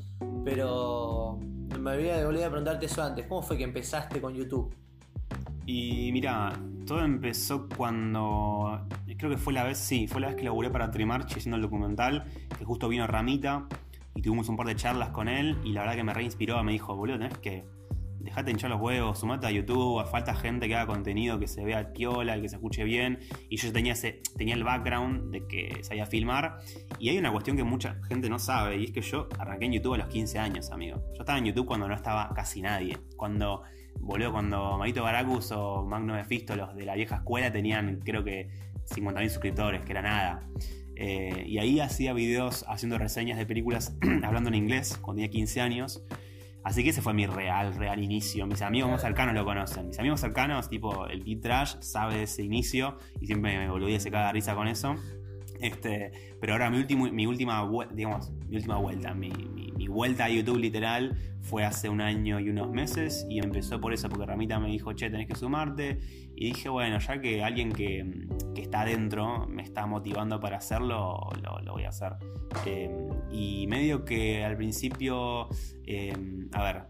pero 0.45 1.39
me 1.79 1.93
olvidé 1.93 2.19
de 2.19 2.25
volver 2.25 2.45
a 2.45 2.49
preguntarte 2.49 2.87
eso 2.87 3.03
antes. 3.03 3.27
¿Cómo 3.27 3.43
fue 3.43 3.57
que 3.57 3.65
empezaste 3.65 4.21
con 4.21 4.35
YouTube? 4.35 4.75
Y 5.67 6.11
mira, 6.13 6.53
todo 6.87 7.05
empezó 7.05 7.69
cuando. 7.77 8.81
Creo 9.17 9.31
que 9.31 9.39
fue 9.39 9.53
la 9.53 9.65
vez, 9.65 9.79
sí, 9.79 10.07
fue 10.09 10.21
la 10.21 10.29
vez 10.29 10.37
que 10.37 10.45
laburé 10.45 10.71
para 10.71 10.91
Trimarch 10.91 11.37
haciendo 11.37 11.57
el 11.57 11.63
documental, 11.63 12.25
que 12.59 12.65
justo 12.65 12.89
vino 12.89 13.07
Ramita 13.07 13.69
y 14.15 14.23
tuvimos 14.23 14.49
un 14.49 14.57
par 14.57 14.67
de 14.67 14.77
charlas 14.77 15.11
con 15.11 15.29
él. 15.29 15.57
Y 15.65 15.73
la 15.73 15.83
verdad 15.83 15.97
que 15.97 16.05
me 16.05 16.15
reinspiró, 16.15 16.63
me 16.65 16.73
dijo, 16.73 16.97
boludo, 16.97 17.19
tenés 17.19 17.39
que. 17.39 17.65
Dejate 18.23 18.51
hinchar 18.51 18.71
los 18.71 18.81
huevos, 18.81 19.19
sumate 19.19 19.47
a 19.47 19.51
YouTube, 19.51 20.05
falta 20.07 20.35
gente 20.35 20.69
que 20.69 20.75
haga 20.75 20.87
contenido 20.87 21.39
que 21.39 21.47
se 21.47 21.65
vea 21.65 21.93
piola 21.93 22.37
y 22.37 22.43
que 22.43 22.49
se 22.49 22.57
escuche 22.57 22.85
bien. 22.85 23.19
Y 23.49 23.57
yo 23.57 23.73
tenía, 23.73 23.95
tenía 24.37 24.55
el 24.55 24.65
background 24.65 25.31
de 25.31 25.47
que 25.47 25.83
sabía 25.83 26.07
filmar. 26.07 26.59
Y 26.99 27.09
hay 27.09 27.19
una 27.19 27.33
cuestión 27.33 27.57
que 27.57 27.65
mucha 27.65 27.97
gente 28.09 28.29
no 28.29 28.39
sabe, 28.39 28.79
y 28.79 28.85
es 28.85 28.91
que 28.93 29.03
yo 29.03 29.29
arranqué 29.39 29.67
en 29.67 29.73
YouTube 29.73 29.95
a 29.95 29.99
los 29.99 30.09
15 30.09 30.39
años, 30.39 30.71
amigo. 30.71 31.03
Yo 31.15 31.21
estaba 31.21 31.39
en 31.39 31.47
YouTube 31.47 31.67
cuando 31.67 31.89
no 31.89 31.95
estaba 31.95 32.33
casi 32.35 32.63
nadie. 32.63 32.99
Cuando 33.17 33.63
Boludo, 34.01 34.33
cuando 34.33 34.79
Marito 34.79 35.03
Baracus 35.03 35.53
o 35.53 35.85
Magno 35.85 36.15
Mephisto, 36.15 36.57
los 36.57 36.75
de 36.75 36.85
la 36.85 36.95
vieja 36.95 37.17
escuela, 37.17 37.53
tenían 37.53 38.01
creo 38.05 38.25
que 38.25 38.49
50.000 38.91 39.29
suscriptores, 39.29 39.85
que 39.85 39.93
era 39.93 40.03
nada. 40.03 40.49
Eh, 40.97 41.45
y 41.47 41.59
ahí 41.59 41.81
hacía 41.81 42.13
videos 42.13 42.65
haciendo 42.69 42.99
reseñas 42.99 43.39
de 43.39 43.47
películas 43.47 43.97
hablando 44.23 44.49
en 44.49 44.55
inglés 44.55 44.99
cuando 45.01 45.21
tenía 45.21 45.31
15 45.31 45.61
años. 45.61 46.05
Así 46.65 46.85
que 46.85 46.91
ese 46.91 47.03
fue 47.03 47.13
mi 47.13 47.27
real, 47.27 47.75
real 47.75 48.03
inicio. 48.03 48.47
Mis 48.47 48.63
amigos 48.63 48.91
más 48.91 49.01
cercanos 49.01 49.35
lo 49.35 49.45
conocen. 49.45 49.89
Mis 49.89 49.99
amigos 49.99 50.21
cercanos, 50.21 50.69
tipo 50.69 51.07
el 51.07 51.25
Kid 51.25 51.41
Trash, 51.41 51.77
sabe 51.81 52.19
de 52.19 52.23
ese 52.25 52.43
inicio 52.43 52.99
y 53.21 53.27
siempre 53.27 53.59
me 53.59 53.69
boludía, 53.69 53.99
se 53.99 54.11
caga 54.11 54.29
de 54.29 54.33
risa 54.35 54.55
con 54.55 54.69
eso. 54.69 54.95
Este, 55.63 56.11
pero 56.41 56.55
ahora 56.55 56.71
mi, 56.71 56.79
último, 56.79 57.11
mi 57.11 57.25
última 57.27 57.69
digamos, 57.93 58.31
mi 58.49 58.57
última 58.57 58.79
vuelta, 58.79 59.15
mi, 59.15 59.31
mi- 59.31 59.73
vuelta 59.89 60.25
a 60.25 60.29
YouTube 60.31 60.59
literal 60.59 61.17
fue 61.41 61.65
hace 61.65 61.89
un 61.89 62.01
año 62.01 62.41
y 62.41 62.49
unos 62.49 62.71
meses 62.71 63.27
y 63.29 63.39
empezó 63.41 63.81
por 63.81 63.93
eso, 63.93 64.09
porque 64.09 64.25
Ramita 64.27 64.59
me 64.59 64.69
dijo, 64.69 64.93
che, 64.95 65.11
tenés 65.11 65.27
que 65.29 65.35
sumarte. 65.35 65.99
Y 66.35 66.47
dije, 66.47 66.69
bueno, 66.69 66.99
ya 66.99 67.21
que 67.21 67.45
alguien 67.45 67.71
que, 67.73 68.27
que 68.55 68.63
está 68.63 68.83
adentro 68.83 69.47
me 69.49 69.63
está 69.63 69.87
motivando 69.87 70.41
para 70.41 70.57
hacerlo, 70.57 71.29
lo, 71.43 71.73
voy 71.73 71.85
a 71.85 71.91
hacer. 71.91 72.15
Eh, 72.65 72.91
y 73.31 73.67
medio 73.67 74.05
que 74.05 74.45
al 74.45 74.57
principio, 74.57 75.49
eh, 75.87 76.13
a 76.53 76.63
ver, 76.63 76.83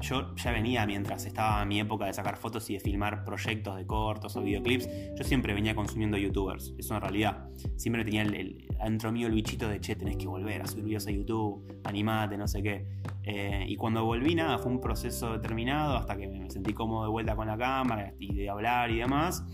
yo 0.00 0.34
ya 0.36 0.52
venía 0.52 0.86
mientras 0.86 1.24
estaba 1.26 1.64
mi 1.64 1.80
época 1.80 2.06
de 2.06 2.12
sacar 2.12 2.36
fotos 2.36 2.68
y 2.70 2.74
de 2.74 2.80
filmar 2.80 3.24
proyectos 3.24 3.76
de 3.76 3.86
cortos 3.86 4.36
o 4.36 4.42
videoclips, 4.42 4.88
yo 5.16 5.24
siempre 5.24 5.54
venía 5.54 5.74
consumiendo 5.74 6.16
youtubers, 6.16 6.74
eso 6.78 6.94
en 6.94 7.00
realidad. 7.00 7.48
Siempre 7.76 8.04
tenía 8.04 8.22
el, 8.22 8.34
el- 8.34 8.66
adentro 8.80 9.10
mío 9.12 9.26
el 9.26 9.32
bichito 9.34 9.68
de, 9.68 9.80
che, 9.80 9.96
tenés 9.96 10.16
que 10.16 10.26
volver 10.26 10.60
a 10.62 10.66
subir 10.66 10.84
videos 10.84 11.06
a 11.06 11.10
YouTube, 11.10 11.80
animate, 11.84 12.36
no 12.36 12.46
sé 12.46 12.62
qué. 12.62 12.86
Eh, 13.22 13.64
y 13.66 13.76
cuando 13.76 14.04
volví, 14.04 14.34
nada, 14.34 14.58
fue 14.58 14.70
un 14.70 14.80
proceso 14.80 15.32
determinado 15.32 15.96
hasta 15.96 16.16
que 16.16 16.28
me 16.28 16.48
sentí 16.50 16.72
cómodo 16.72 17.04
de 17.04 17.10
vuelta 17.10 17.34
con 17.34 17.46
la 17.48 17.56
cámara 17.56 18.12
y 18.18 18.34
de 18.34 18.48
hablar 18.50 18.90
y 18.90 18.98
demás. 18.98 19.44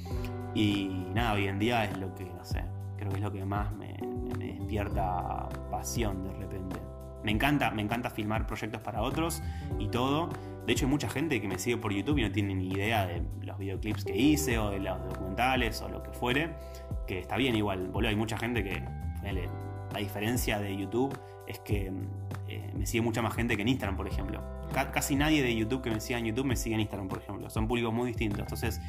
Y 0.54 0.88
nada, 1.14 1.34
hoy 1.34 1.46
en 1.46 1.58
día 1.58 1.84
es 1.84 1.96
lo 1.98 2.14
que, 2.14 2.24
no 2.24 2.44
sé, 2.44 2.64
creo 2.98 3.10
que 3.10 3.16
es 3.16 3.22
lo 3.22 3.32
que 3.32 3.44
más 3.44 3.72
me- 3.74 3.96
me 4.38 4.52
despierta 4.54 5.48
pasión 5.70 6.24
de 6.24 6.32
repente. 6.34 6.80
Me 7.24 7.30
encanta, 7.30 7.70
me 7.70 7.82
encanta 7.82 8.10
filmar 8.10 8.46
proyectos 8.46 8.80
para 8.80 9.02
otros 9.02 9.42
y 9.78 9.88
todo. 9.88 10.28
De 10.66 10.72
hecho, 10.72 10.86
hay 10.86 10.90
mucha 10.90 11.08
gente 11.08 11.40
que 11.40 11.48
me 11.48 11.58
sigue 11.58 11.76
por 11.76 11.92
YouTube 11.92 12.18
y 12.18 12.22
no 12.22 12.30
tiene 12.32 12.54
ni 12.54 12.68
idea 12.68 13.06
de 13.06 13.22
los 13.42 13.58
videoclips 13.58 14.04
que 14.04 14.16
hice 14.16 14.58
o 14.58 14.70
de 14.70 14.78
los 14.80 14.98
documentales 15.04 15.80
o 15.82 15.88
lo 15.88 16.02
que 16.02 16.10
fuere. 16.12 16.54
Que 17.06 17.18
está 17.18 17.36
bien 17.36 17.54
igual, 17.56 17.88
boludo. 17.88 18.08
Hay 18.10 18.16
mucha 18.16 18.36
gente 18.38 18.62
que. 18.64 18.82
La 19.92 19.98
diferencia 19.98 20.58
de 20.58 20.74
YouTube 20.76 21.16
es 21.46 21.58
que 21.58 21.92
eh, 22.48 22.72
me 22.74 22.86
sigue 22.86 23.02
mucha 23.02 23.20
más 23.22 23.34
gente 23.34 23.56
que 23.56 23.62
en 23.62 23.68
Instagram, 23.68 23.96
por 23.96 24.08
ejemplo. 24.08 24.42
Ca- 24.72 24.90
casi 24.90 25.16
nadie 25.16 25.42
de 25.42 25.54
YouTube 25.54 25.82
que 25.82 25.90
me 25.90 26.00
siga 26.00 26.18
en 26.18 26.24
YouTube 26.24 26.46
me 26.46 26.56
sigue 26.56 26.74
en 26.76 26.80
Instagram, 26.80 27.08
por 27.08 27.18
ejemplo. 27.18 27.50
Son 27.50 27.68
públicos 27.68 27.92
muy 27.92 28.06
distintos. 28.08 28.40
Entonces, 28.40 28.80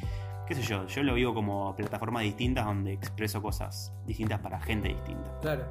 qué 0.46 0.54
sé 0.54 0.62
yo, 0.62 0.86
yo 0.86 1.02
lo 1.02 1.14
vivo 1.14 1.34
como 1.34 1.74
plataformas 1.74 2.22
distintas 2.22 2.66
donde 2.66 2.92
expreso 2.92 3.40
cosas 3.42 3.92
distintas 4.06 4.40
para 4.40 4.60
gente 4.60 4.88
distinta. 4.88 5.38
Claro. 5.40 5.64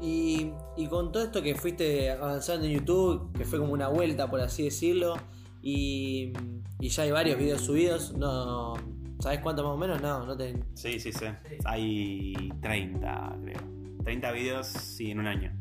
Y, 0.00 0.52
y 0.76 0.86
con 0.88 1.12
todo 1.12 1.22
esto 1.22 1.42
que 1.42 1.54
fuiste 1.54 2.10
avanzando 2.10 2.66
en 2.66 2.72
YouTube, 2.72 3.32
que 3.36 3.44
fue 3.44 3.58
como 3.58 3.72
una 3.72 3.88
vuelta, 3.88 4.30
por 4.30 4.40
así 4.40 4.64
decirlo, 4.64 5.16
y, 5.62 6.32
y 6.80 6.88
ya 6.88 7.02
hay 7.02 7.10
varios 7.10 7.38
videos 7.38 7.62
subidos, 7.62 8.14
no. 8.14 8.74
¿Sabes 9.18 9.40
cuánto 9.40 9.64
más 9.64 9.72
o 9.72 9.78
menos? 9.78 10.00
No, 10.02 10.26
no 10.26 10.36
te. 10.36 10.62
Sí, 10.74 11.00
sí, 11.00 11.12
sí. 11.12 11.24
Hay 11.64 12.52
30, 12.60 13.38
creo. 13.42 13.60
30 14.04 14.30
videos, 14.32 14.66
sí, 14.66 15.10
en 15.10 15.20
un 15.20 15.26
año. 15.26 15.52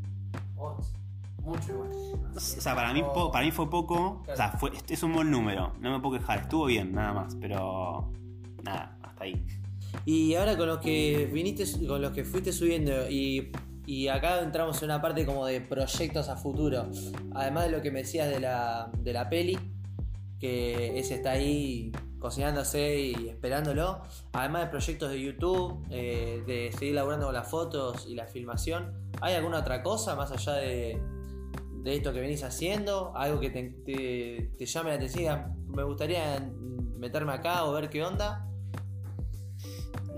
Mucho 1.41 1.71
igual. 1.71 1.91
O 2.35 2.39
sea, 2.39 2.75
para 2.75 2.93
mí, 2.93 3.03
para 3.31 3.45
mí 3.45 3.51
fue 3.51 3.69
poco. 3.69 4.23
O 4.27 4.35
sea, 4.35 4.49
fue, 4.51 4.71
es 4.89 5.03
un 5.03 5.13
buen 5.13 5.31
número. 5.31 5.73
No 5.79 5.91
me 5.91 5.99
puedo 5.99 6.19
quejar. 6.19 6.39
Estuvo 6.41 6.65
bien, 6.65 6.93
nada 6.93 7.13
más. 7.13 7.35
Pero. 7.39 8.11
Nada, 8.65 8.97
hasta 9.01 9.23
ahí. 9.23 9.45
Y 10.05 10.35
ahora 10.35 10.57
con 10.57 10.67
los 10.67 10.79
que 10.79 11.29
viniste, 11.31 11.63
con 11.87 12.01
los 12.01 12.11
que 12.11 12.25
fuiste 12.25 12.51
subiendo 12.51 13.09
y, 13.09 13.51
acá 14.11 14.41
entramos 14.41 14.81
en 14.81 14.85
una 14.89 15.01
parte 15.01 15.25
como 15.25 15.45
de 15.45 15.61
proyectos 15.61 16.27
a 16.29 16.35
futuro. 16.35 16.89
Además 17.33 17.65
de 17.65 17.71
lo 17.71 17.81
que 17.81 17.91
me 17.91 17.99
decías 17.99 18.29
de 18.29 18.39
la, 18.39 18.91
de 18.97 19.13
la 19.13 19.29
peli, 19.29 19.57
que 20.39 20.99
ese 20.99 21.15
está 21.15 21.31
ahí 21.31 21.91
cocinándose 22.19 22.99
y 22.99 23.29
esperándolo. 23.29 24.01
Además 24.33 24.63
de 24.63 24.67
proyectos 24.69 25.11
de 25.11 25.21
YouTube, 25.21 25.85
eh, 25.91 26.43
de 26.45 26.71
seguir 26.77 26.95
laburando 26.95 27.27
con 27.27 27.35
las 27.35 27.47
fotos 27.49 28.05
y 28.09 28.15
la 28.15 28.25
filmación. 28.27 29.11
¿Hay 29.21 29.35
alguna 29.35 29.59
otra 29.59 29.81
cosa 29.83 30.15
más 30.15 30.31
allá 30.31 30.53
de, 30.53 30.99
de 31.83 31.95
esto 31.95 32.11
que 32.11 32.19
venís 32.19 32.43
haciendo? 32.43 33.15
¿Algo 33.15 33.39
que 33.39 33.49
te, 33.51 33.63
te- 33.85 34.51
te 34.57 34.65
llame 34.65 34.89
la 34.89 34.95
atención? 34.95 35.65
Me 35.67 35.83
gustaría 35.83 36.39
meterme 36.97 37.33
acá 37.33 37.65
o 37.65 37.73
ver 37.73 37.89
qué 37.89 38.03
onda. 38.03 38.47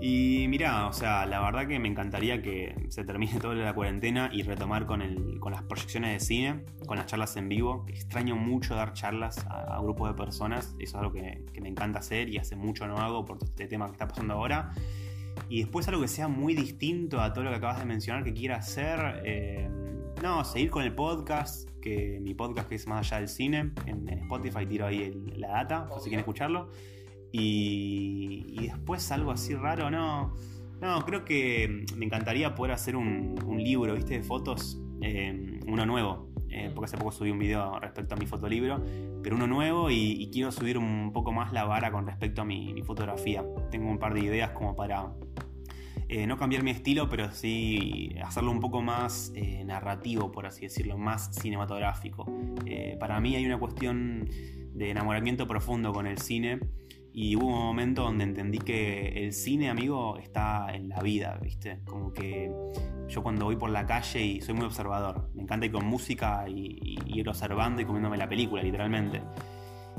Y 0.00 0.46
mirá, 0.48 0.86
o 0.86 0.92
sea, 0.92 1.26
la 1.26 1.40
verdad 1.40 1.66
que 1.66 1.78
me 1.80 1.88
encantaría 1.88 2.40
que 2.40 2.86
se 2.88 3.02
termine 3.04 3.40
toda 3.40 3.54
la 3.56 3.74
cuarentena 3.74 4.30
y 4.32 4.42
retomar 4.42 4.86
con, 4.86 5.02
el, 5.02 5.40
con 5.40 5.52
las 5.52 5.62
proyecciones 5.62 6.12
de 6.12 6.20
cine, 6.24 6.64
con 6.86 6.98
las 6.98 7.06
charlas 7.06 7.36
en 7.36 7.48
vivo. 7.48 7.84
Extraño 7.88 8.36
mucho 8.36 8.76
dar 8.76 8.92
charlas 8.92 9.44
a, 9.46 9.76
a 9.76 9.80
grupos 9.80 10.08
de 10.10 10.14
personas, 10.14 10.76
eso 10.78 10.82
es 10.82 10.94
algo 10.94 11.12
que, 11.12 11.44
que 11.52 11.60
me 11.60 11.68
encanta 11.68 11.98
hacer 11.98 12.28
y 12.28 12.38
hace 12.38 12.54
mucho 12.54 12.86
no 12.86 12.98
hago 12.98 13.24
por 13.24 13.38
todo 13.38 13.50
este 13.50 13.66
tema 13.66 13.86
que 13.86 13.92
está 13.92 14.06
pasando 14.06 14.34
ahora. 14.34 14.70
Y 15.48 15.60
después 15.62 15.88
algo 15.88 16.00
que 16.02 16.08
sea 16.08 16.28
muy 16.28 16.54
distinto 16.54 17.20
a 17.20 17.32
todo 17.32 17.44
lo 17.44 17.50
que 17.50 17.56
acabas 17.56 17.78
de 17.80 17.84
mencionar 17.84 18.22
que 18.22 18.32
quiera 18.34 18.56
hacer. 18.56 19.22
eh, 19.24 19.68
no, 20.22 20.44
seguir 20.44 20.70
con 20.70 20.82
el 20.84 20.94
podcast, 20.94 21.68
que 21.80 22.18
mi 22.20 22.34
podcast 22.34 22.68
que 22.68 22.74
es 22.76 22.86
más 22.86 23.06
allá 23.06 23.18
del 23.20 23.28
cine, 23.28 23.72
en, 23.86 24.08
en 24.08 24.18
Spotify 24.20 24.64
tiro 24.66 24.86
ahí 24.86 25.02
el- 25.02 25.40
la 25.40 25.48
data, 25.48 25.86
por 25.88 25.98
si 26.00 26.08
quieren 26.08 26.20
escucharlo. 26.20 26.70
Y, 27.32 28.46
y 28.48 28.66
después 28.68 29.10
algo 29.12 29.30
así 29.30 29.54
raro, 29.54 29.90
no. 29.90 30.34
No, 30.80 31.04
creo 31.04 31.24
que 31.24 31.84
me 31.96 32.06
encantaría 32.06 32.54
poder 32.54 32.72
hacer 32.72 32.94
un, 32.96 33.34
un 33.44 33.62
libro, 33.62 33.94
¿viste? 33.94 34.14
De 34.14 34.22
fotos, 34.22 34.80
eh, 35.02 35.58
uno 35.66 35.84
nuevo. 35.86 36.28
eh, 36.50 36.70
porque 36.74 36.86
hace 36.86 36.96
poco 36.96 37.12
subí 37.12 37.30
un 37.30 37.38
video 37.38 37.78
respecto 37.78 38.14
a 38.14 38.18
mi 38.18 38.26
fotolibro, 38.26 38.82
pero 39.22 39.36
uno 39.36 39.46
nuevo 39.46 39.90
y, 39.90 40.12
y 40.22 40.30
quiero 40.30 40.50
subir 40.50 40.78
un 40.78 41.12
poco 41.12 41.32
más 41.32 41.52
la 41.52 41.64
vara 41.64 41.90
con 41.90 42.06
respecto 42.06 42.42
a 42.42 42.44
mi, 42.44 42.72
mi 42.72 42.82
fotografía. 42.82 43.44
Tengo 43.70 43.90
un 43.90 43.98
par 43.98 44.14
de 44.14 44.20
ideas 44.20 44.50
como 44.52 44.74
para 44.74 45.12
eh, 46.08 46.26
no 46.26 46.36
cambiar 46.38 46.62
mi 46.62 46.70
estilo, 46.70 47.08
pero 47.08 47.30
sí 47.32 48.14
hacerlo 48.24 48.50
un 48.50 48.60
poco 48.60 48.80
más 48.80 49.32
eh, 49.34 49.62
narrativo, 49.64 50.32
por 50.32 50.46
así 50.46 50.62
decirlo, 50.62 50.96
más 50.96 51.34
cinematográfico. 51.34 52.26
Para 52.98 53.20
mí 53.20 53.34
hay 53.36 53.46
una 53.46 53.58
cuestión 53.58 54.28
de 54.74 54.90
enamoramiento 54.90 55.46
profundo 55.46 55.92
con 55.92 56.06
el 56.06 56.18
cine 56.18 56.60
y 57.20 57.34
hubo 57.34 57.48
un 57.48 57.64
momento 57.64 58.04
donde 58.04 58.22
entendí 58.22 58.58
que 58.58 59.24
el 59.24 59.32
cine, 59.32 59.70
amigo, 59.70 60.18
está 60.18 60.72
en 60.72 60.88
la 60.88 61.00
vida, 61.00 61.36
¿viste? 61.42 61.80
Como 61.84 62.12
que 62.12 62.48
yo 63.08 63.24
cuando 63.24 63.46
voy 63.46 63.56
por 63.56 63.70
la 63.70 63.84
calle 63.86 64.24
y 64.24 64.40
soy 64.40 64.54
muy 64.54 64.66
observador, 64.66 65.28
me 65.34 65.42
encanta 65.42 65.66
ir 65.66 65.72
con 65.72 65.84
música 65.84 66.44
y 66.48 66.96
ir 67.06 67.28
observando 67.28 67.82
y 67.82 67.84
comiéndome 67.84 68.18
la 68.18 68.28
película, 68.28 68.62
literalmente. 68.62 69.20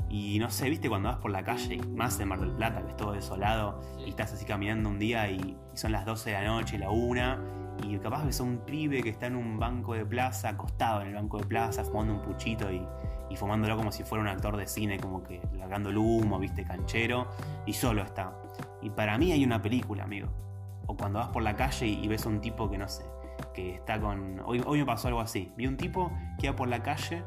Y 0.08 0.38
no 0.38 0.48
sé, 0.48 0.70
viste 0.70 0.88
cuando 0.88 1.10
vas 1.10 1.18
por 1.18 1.30
la 1.30 1.44
calle, 1.44 1.78
más 1.94 2.18
en 2.20 2.28
Mar 2.28 2.40
del 2.40 2.52
Plata, 2.52 2.82
que 2.82 2.92
es 2.92 2.96
todo 2.96 3.12
desolado, 3.12 3.82
y 4.02 4.08
estás 4.08 4.32
así 4.32 4.46
caminando 4.46 4.88
un 4.88 4.98
día 4.98 5.30
y, 5.30 5.58
son 5.74 5.92
las 5.92 6.06
12 6.06 6.30
de 6.30 6.36
la 6.36 6.44
noche, 6.44 6.78
la 6.78 6.88
una, 6.88 7.38
y 7.82 7.98
capaz 7.98 8.24
ves 8.24 8.40
a 8.40 8.44
un 8.44 8.58
pibe 8.58 9.02
que 9.02 9.10
está 9.10 9.26
en 9.26 9.36
un 9.36 9.58
banco 9.58 9.94
de 9.94 10.04
plaza, 10.04 10.50
acostado 10.50 11.02
en 11.02 11.08
el 11.08 11.14
banco 11.14 11.38
de 11.38 11.44
plaza, 11.44 11.84
fumando 11.84 12.14
un 12.14 12.22
puchito 12.22 12.70
y, 12.70 12.86
fumándolo 13.36 13.76
como 13.76 13.92
si 13.92 14.02
fuera 14.02 14.22
un 14.22 14.28
actor 14.28 14.56
de 14.56 14.66
cine, 14.66 14.98
como 14.98 15.22
que 15.22 15.40
largando 15.56 15.90
el 15.90 15.98
humo, 15.98 16.38
viste, 16.38 16.64
canchero, 16.64 17.28
y 17.66 17.72
solo 17.72 18.02
está. 18.02 18.32
Y 18.82 18.90
para 18.90 19.16
mí 19.18 19.32
hay 19.32 19.44
una 19.44 19.62
película, 19.62 20.04
amigo. 20.04 20.28
O 20.86 20.96
cuando 20.96 21.20
vas 21.20 21.28
por 21.28 21.42
la 21.42 21.56
calle 21.56 21.86
y, 21.86 22.06
ves 22.08 22.26
a 22.26 22.28
un 22.28 22.40
tipo 22.40 22.70
que 22.70 22.76
no 22.76 22.88
sé, 22.88 23.04
que 23.54 23.74
está 23.76 24.00
con. 24.00 24.40
Hoy, 24.44 24.62
hoy 24.66 24.80
me 24.80 24.86
pasó 24.86 25.08
algo 25.08 25.20
así. 25.20 25.52
Vi 25.56 25.66
un 25.66 25.76
tipo 25.76 26.10
que 26.38 26.46
iba 26.46 26.56
por 26.56 26.68
la 26.68 26.82
calle 26.82 27.22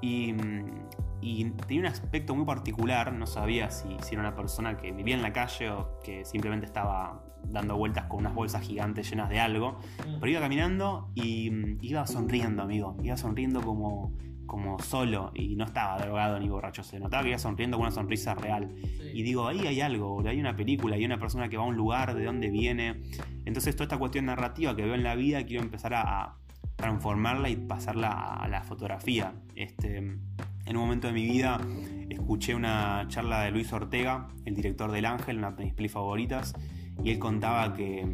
y 0.00 0.32
mm, 0.32 0.88
y 1.22 1.50
tenía 1.50 1.80
un 1.80 1.86
aspecto 1.86 2.34
muy 2.34 2.44
particular, 2.44 3.12
no 3.12 3.26
sabía 3.26 3.70
si, 3.70 3.96
era 4.10 4.20
una 4.20 4.34
persona 4.34 4.76
que 4.76 4.92
vivía 4.92 5.14
en 5.14 5.22
la 5.22 5.32
calle 5.32 5.70
o 5.70 6.00
que 6.02 6.24
simplemente 6.24 6.66
estaba 6.66 7.22
dando 7.44 7.76
vueltas 7.76 8.06
con 8.06 8.20
unas 8.20 8.34
bolsas 8.34 8.62
gigantes 8.62 9.08
llenas 9.10 9.28
de 9.28 9.40
algo, 9.40 9.78
mm. 10.06 10.20
pero 10.20 10.32
iba 10.32 10.40
caminando 10.40 11.10
y 11.14 11.50
mm, 11.50 11.78
iba 11.82 12.06
sonriendo, 12.06 12.62
amigo, 12.62 12.96
iba 13.02 13.16
sonriendo 13.16 13.60
como, 13.62 14.12
como 14.46 14.78
solo 14.78 15.32
y 15.34 15.56
no 15.56 15.64
estaba 15.64 15.98
drogado 15.98 16.38
ni 16.38 16.48
borracho, 16.48 16.82
se 16.82 16.98
notaba 17.00 17.22
que 17.22 17.30
iba 17.30 17.38
sonriendo 17.38 17.76
con 17.76 17.86
una 17.86 17.94
sonrisa 17.94 18.34
real. 18.34 18.70
Y 19.12 19.22
digo, 19.22 19.48
ahí 19.48 19.66
hay 19.66 19.80
algo, 19.80 20.22
hay 20.26 20.38
una 20.38 20.54
película, 20.54 20.96
hay 20.96 21.04
una 21.04 21.18
persona 21.18 21.48
que 21.48 21.56
va 21.56 21.64
a 21.64 21.66
un 21.66 21.76
lugar, 21.76 22.14
de 22.14 22.24
dónde 22.24 22.50
viene. 22.50 23.02
Entonces 23.44 23.74
toda 23.74 23.84
esta 23.84 23.98
cuestión 23.98 24.26
narrativa 24.26 24.76
que 24.76 24.84
veo 24.84 24.94
en 24.94 25.02
la 25.02 25.14
vida 25.14 25.44
quiero 25.44 25.62
empezar 25.62 25.94
a, 25.94 26.36
transformarla 26.80 27.50
y 27.50 27.56
pasarla 27.56 28.10
a 28.10 28.48
la 28.48 28.62
fotografía. 28.62 29.34
Este, 29.54 29.98
en 29.98 30.76
un 30.76 30.82
momento 30.82 31.08
de 31.08 31.12
mi 31.12 31.26
vida 31.26 31.60
escuché 32.08 32.54
una 32.54 33.04
charla 33.08 33.42
de 33.42 33.50
Luis 33.50 33.72
Ortega, 33.72 34.28
el 34.44 34.54
director 34.54 34.90
del 34.90 35.04
Ángel, 35.04 35.38
una 35.38 35.52
de 35.52 35.64
mis 35.64 35.74
pelis 35.74 35.92
favoritas, 35.92 36.54
y 37.02 37.10
él 37.10 37.18
contaba 37.18 37.74
que, 37.74 38.06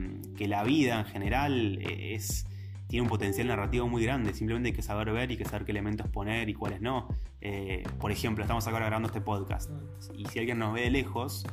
la 0.46 0.62
vida 0.64 1.00
en 1.00 1.06
general 1.06 1.78
es, 1.82 2.46
tiene 2.88 3.02
un 3.02 3.08
potencial 3.08 3.48
narrativo 3.48 3.88
muy 3.88 4.04
grande, 4.04 4.32
simplemente 4.34 4.68
hay 4.68 4.74
que 4.74 4.82
saber 4.82 5.10
ver 5.12 5.30
y 5.30 5.36
que 5.36 5.44
saber 5.44 5.64
qué 5.64 5.72
elementos 5.72 6.08
poner 6.08 6.48
y 6.48 6.54
cuáles 6.54 6.80
no. 6.80 7.08
Eh, 7.40 7.84
por 7.98 8.12
ejemplo, 8.12 8.44
estamos 8.44 8.66
acá 8.66 8.76
grabando 8.76 9.08
este 9.08 9.20
podcast, 9.20 9.70
y 10.16 10.26
si 10.26 10.38
alguien 10.38 10.58
nos 10.58 10.74
ve 10.74 10.82
de 10.82 10.90
lejos, 10.90 11.46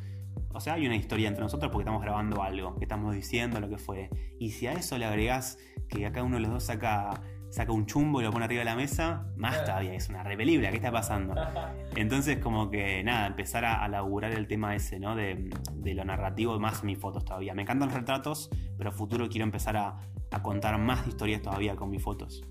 o 0.53 0.59
sea, 0.59 0.73
hay 0.73 0.85
una 0.85 0.95
historia 0.95 1.27
entre 1.27 1.43
nosotros 1.43 1.71
porque 1.71 1.83
estamos 1.83 2.01
grabando 2.01 2.43
algo, 2.43 2.77
que 2.77 2.85
estamos 2.85 3.15
diciendo, 3.15 3.59
lo 3.59 3.69
que 3.69 3.77
fue. 3.77 4.09
Y 4.39 4.51
si 4.51 4.67
a 4.67 4.73
eso 4.73 4.97
le 4.99 5.05
agregás 5.05 5.57
que 5.89 6.05
acá 6.05 6.21
uno 6.21 6.35
de 6.35 6.41
los 6.41 6.51
dos 6.51 6.63
saca 6.63 7.21
saca 7.53 7.71
un 7.71 7.85
chumbo 7.85 8.19
y 8.19 8.23
lo 8.23 8.31
pone 8.31 8.45
arriba 8.45 8.61
de 8.61 8.65
la 8.65 8.75
mesa, 8.75 9.27
más 9.35 9.63
todavía, 9.63 9.93
es 9.93 10.09
una 10.09 10.23
repelibra, 10.23 10.71
¿qué 10.71 10.77
está 10.77 10.91
pasando? 10.91 11.35
Entonces, 11.95 12.39
como 12.39 12.71
que 12.71 13.03
nada, 13.03 13.27
empezar 13.27 13.63
a, 13.63 13.87
laburar 13.87 14.31
el 14.31 14.47
tema 14.47 14.75
ese, 14.75 14.99
¿no? 14.99 15.15
De, 15.15 15.51
lo 15.83 16.03
narrativo, 16.03 16.59
más 16.59 16.83
mis 16.83 16.97
fotos 16.97 17.23
todavía. 17.23 17.53
Me 17.53 17.61
encantan 17.61 17.89
los 17.89 17.95
retratos, 17.95 18.49
pero 18.75 18.91
futuro 18.91 19.29
quiero 19.29 19.43
empezar 19.43 19.77
a, 19.77 19.99
contar 20.41 20.79
más 20.79 21.07
historias 21.07 21.43
todavía 21.43 21.75
con 21.75 21.91
mis 21.91 22.01
fotos. 22.01 22.43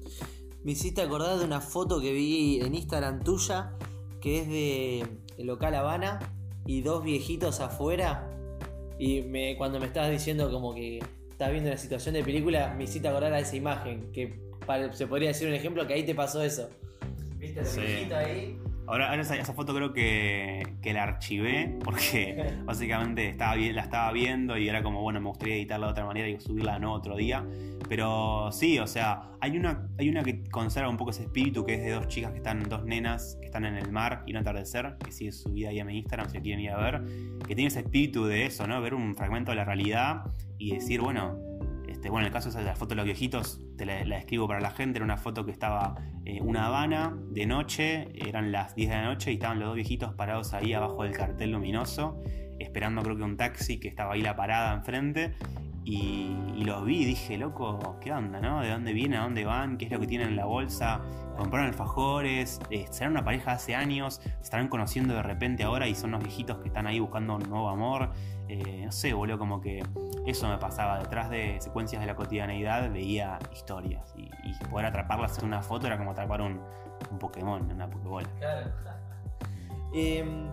Me 0.62 0.70
hiciste 0.70 1.02
acordar 1.02 1.36
de 1.36 1.46
una 1.46 1.60
foto 1.60 2.00
que 2.00 2.12
vi 2.12 2.60
en 2.60 2.72
Instagram 2.72 3.24
tuya, 3.24 3.72
que 4.20 4.38
es 4.38 4.46
de 4.46 5.00
el 5.36 5.46
local 5.48 5.74
Habana 5.74 6.20
y 6.64 6.82
dos 6.82 7.02
viejitos 7.02 7.58
afuera. 7.58 8.30
Y 9.00 9.22
me, 9.22 9.56
cuando 9.56 9.80
me 9.80 9.86
estabas 9.86 10.12
diciendo 10.12 10.48
como 10.52 10.76
que 10.76 11.00
estás 11.28 11.50
viendo 11.50 11.70
la 11.70 11.76
situación 11.76 12.14
de 12.14 12.22
película, 12.22 12.72
me 12.78 12.84
hiciste 12.84 13.08
acordar 13.08 13.32
a 13.32 13.40
esa 13.40 13.56
imagen, 13.56 14.12
que 14.12 14.51
se 14.92 15.06
podría 15.06 15.28
decir 15.28 15.48
un 15.48 15.54
ejemplo 15.54 15.86
que 15.86 15.94
ahí 15.94 16.04
te 16.04 16.14
pasó 16.14 16.42
eso. 16.42 16.70
¿Viste 17.38 17.60
el 17.60 17.66
sí. 17.66 18.12
ahí? 18.12 18.58
Ahora, 18.86 19.14
esa, 19.14 19.54
foto 19.54 19.74
creo 19.74 19.92
que, 19.92 20.76
la 20.92 21.04
archivé 21.04 21.78
porque 21.84 22.58
básicamente 22.64 23.28
estaba 23.28 23.56
la 23.56 23.80
estaba 23.80 24.12
viendo 24.12 24.58
y 24.58 24.68
era 24.68 24.82
como, 24.82 25.00
bueno, 25.00 25.20
me 25.20 25.28
gustaría 25.28 25.54
editarla 25.54 25.86
de 25.86 25.92
otra 25.92 26.04
manera 26.04 26.28
y 26.28 26.40
subirla 26.40 26.78
no 26.78 26.92
otro 26.92 27.16
día. 27.16 27.46
Pero 27.88 28.50
sí, 28.50 28.78
o 28.78 28.86
sea, 28.86 29.30
hay 29.40 29.56
una, 29.56 29.88
hay 29.98 30.08
una 30.08 30.22
que 30.22 30.42
conserva 30.50 30.88
un 30.88 30.96
poco 30.96 31.10
ese 31.10 31.22
espíritu 31.22 31.64
que 31.64 31.74
es 31.74 31.82
de 31.82 31.90
dos 31.92 32.08
chicas 32.08 32.32
que 32.32 32.38
están, 32.38 32.68
dos 32.68 32.84
nenas 32.84 33.38
que 33.40 33.46
están 33.46 33.64
en 33.64 33.76
el 33.76 33.90
mar 33.92 34.24
y 34.26 34.32
un 34.32 34.38
atardecer, 34.38 34.96
que 35.02 35.12
sigue 35.12 35.32
subida 35.32 35.68
ahí 35.68 35.78
a 35.78 35.84
mi 35.84 35.98
Instagram 35.98 36.28
si 36.28 36.40
quieren 36.40 36.60
ir 36.60 36.70
a 36.70 36.78
ver, 36.78 37.02
que 37.46 37.54
tiene 37.54 37.68
ese 37.68 37.80
espíritu 37.80 38.26
de 38.26 38.46
eso, 38.46 38.66
¿no? 38.66 38.80
Ver 38.82 38.94
un 38.94 39.14
fragmento 39.14 39.52
de 39.52 39.56
la 39.56 39.64
realidad 39.64 40.24
y 40.58 40.74
decir, 40.74 41.00
bueno, 41.00 41.38
este, 41.92 42.08
bueno, 42.08 42.26
en 42.26 42.32
el 42.32 42.32
caso 42.32 42.50
de 42.50 42.64
la 42.64 42.74
foto 42.74 42.90
de 42.90 42.96
los 42.96 43.04
viejitos, 43.04 43.60
te 43.76 43.84
la, 43.84 44.18
escribo 44.18 44.48
para 44.48 44.60
la 44.60 44.70
gente, 44.70 44.98
era 44.98 45.04
una 45.04 45.18
foto 45.18 45.44
que 45.44 45.52
estaba 45.52 45.94
eh, 46.24 46.40
una 46.40 46.66
Habana 46.66 47.16
de 47.30 47.46
noche, 47.46 48.08
eran 48.14 48.50
las 48.50 48.74
10 48.74 48.90
de 48.90 48.96
la 48.96 49.04
noche 49.04 49.30
y 49.30 49.34
estaban 49.34 49.58
los 49.58 49.68
dos 49.68 49.76
viejitos 49.76 50.14
parados 50.14 50.54
ahí 50.54 50.72
abajo 50.72 51.04
del 51.04 51.12
cartel 51.12 51.52
luminoso, 51.52 52.16
esperando 52.58 53.02
creo 53.02 53.16
que 53.16 53.22
un 53.22 53.36
taxi 53.36 53.78
que 53.78 53.88
estaba 53.88 54.14
ahí 54.14 54.22
la 54.22 54.36
parada 54.36 54.74
enfrente. 54.74 55.34
Y, 55.84 56.64
los 56.64 56.84
vi 56.84 57.02
y 57.02 57.04
dije, 57.04 57.36
loco, 57.36 57.96
¿qué 58.00 58.12
onda, 58.12 58.40
no? 58.40 58.60
¿De 58.60 58.70
dónde 58.70 58.92
vienen? 58.92 59.20
¿A 59.20 59.24
dónde 59.24 59.44
van? 59.44 59.78
¿Qué 59.78 59.86
es 59.86 59.90
lo 59.90 59.98
que 59.98 60.06
tienen 60.06 60.28
en 60.28 60.36
la 60.36 60.44
bolsa? 60.44 61.00
Compraron 61.36 61.68
alfajores, 61.68 62.60
eh, 62.70 62.86
serán 62.90 63.12
una 63.12 63.24
pareja 63.24 63.52
hace 63.52 63.74
años, 63.74 64.20
se 64.22 64.42
estarán 64.42 64.68
conociendo 64.68 65.14
de 65.14 65.22
repente 65.22 65.64
ahora 65.64 65.88
y 65.88 65.94
son 65.94 66.12
los 66.12 66.22
viejitos 66.22 66.58
que 66.58 66.68
están 66.68 66.86
ahí 66.86 67.00
buscando 67.00 67.34
un 67.34 67.48
nuevo 67.48 67.68
amor. 67.68 68.10
Eh, 68.48 68.82
no 68.84 68.92
sé, 68.92 69.12
boludo, 69.12 69.38
como 69.38 69.60
que 69.60 69.82
eso 70.26 70.48
me 70.48 70.58
pasaba. 70.58 71.00
Detrás 71.00 71.30
de 71.30 71.60
secuencias 71.60 72.00
de 72.00 72.06
la 72.06 72.14
cotidianeidad 72.14 72.92
veía 72.92 73.38
historias. 73.52 74.14
Y, 74.16 74.30
poder 74.70 74.86
atraparlas 74.86 75.38
en 75.38 75.46
una 75.46 75.62
foto 75.62 75.86
era 75.86 75.98
como 75.98 76.12
atrapar 76.12 76.40
un, 76.42 76.60
un 77.10 77.18
Pokémon, 77.18 77.70
una 77.70 77.90
Pokébola. 77.90 78.28
Claro. 78.38 78.70
Em, 79.94 80.48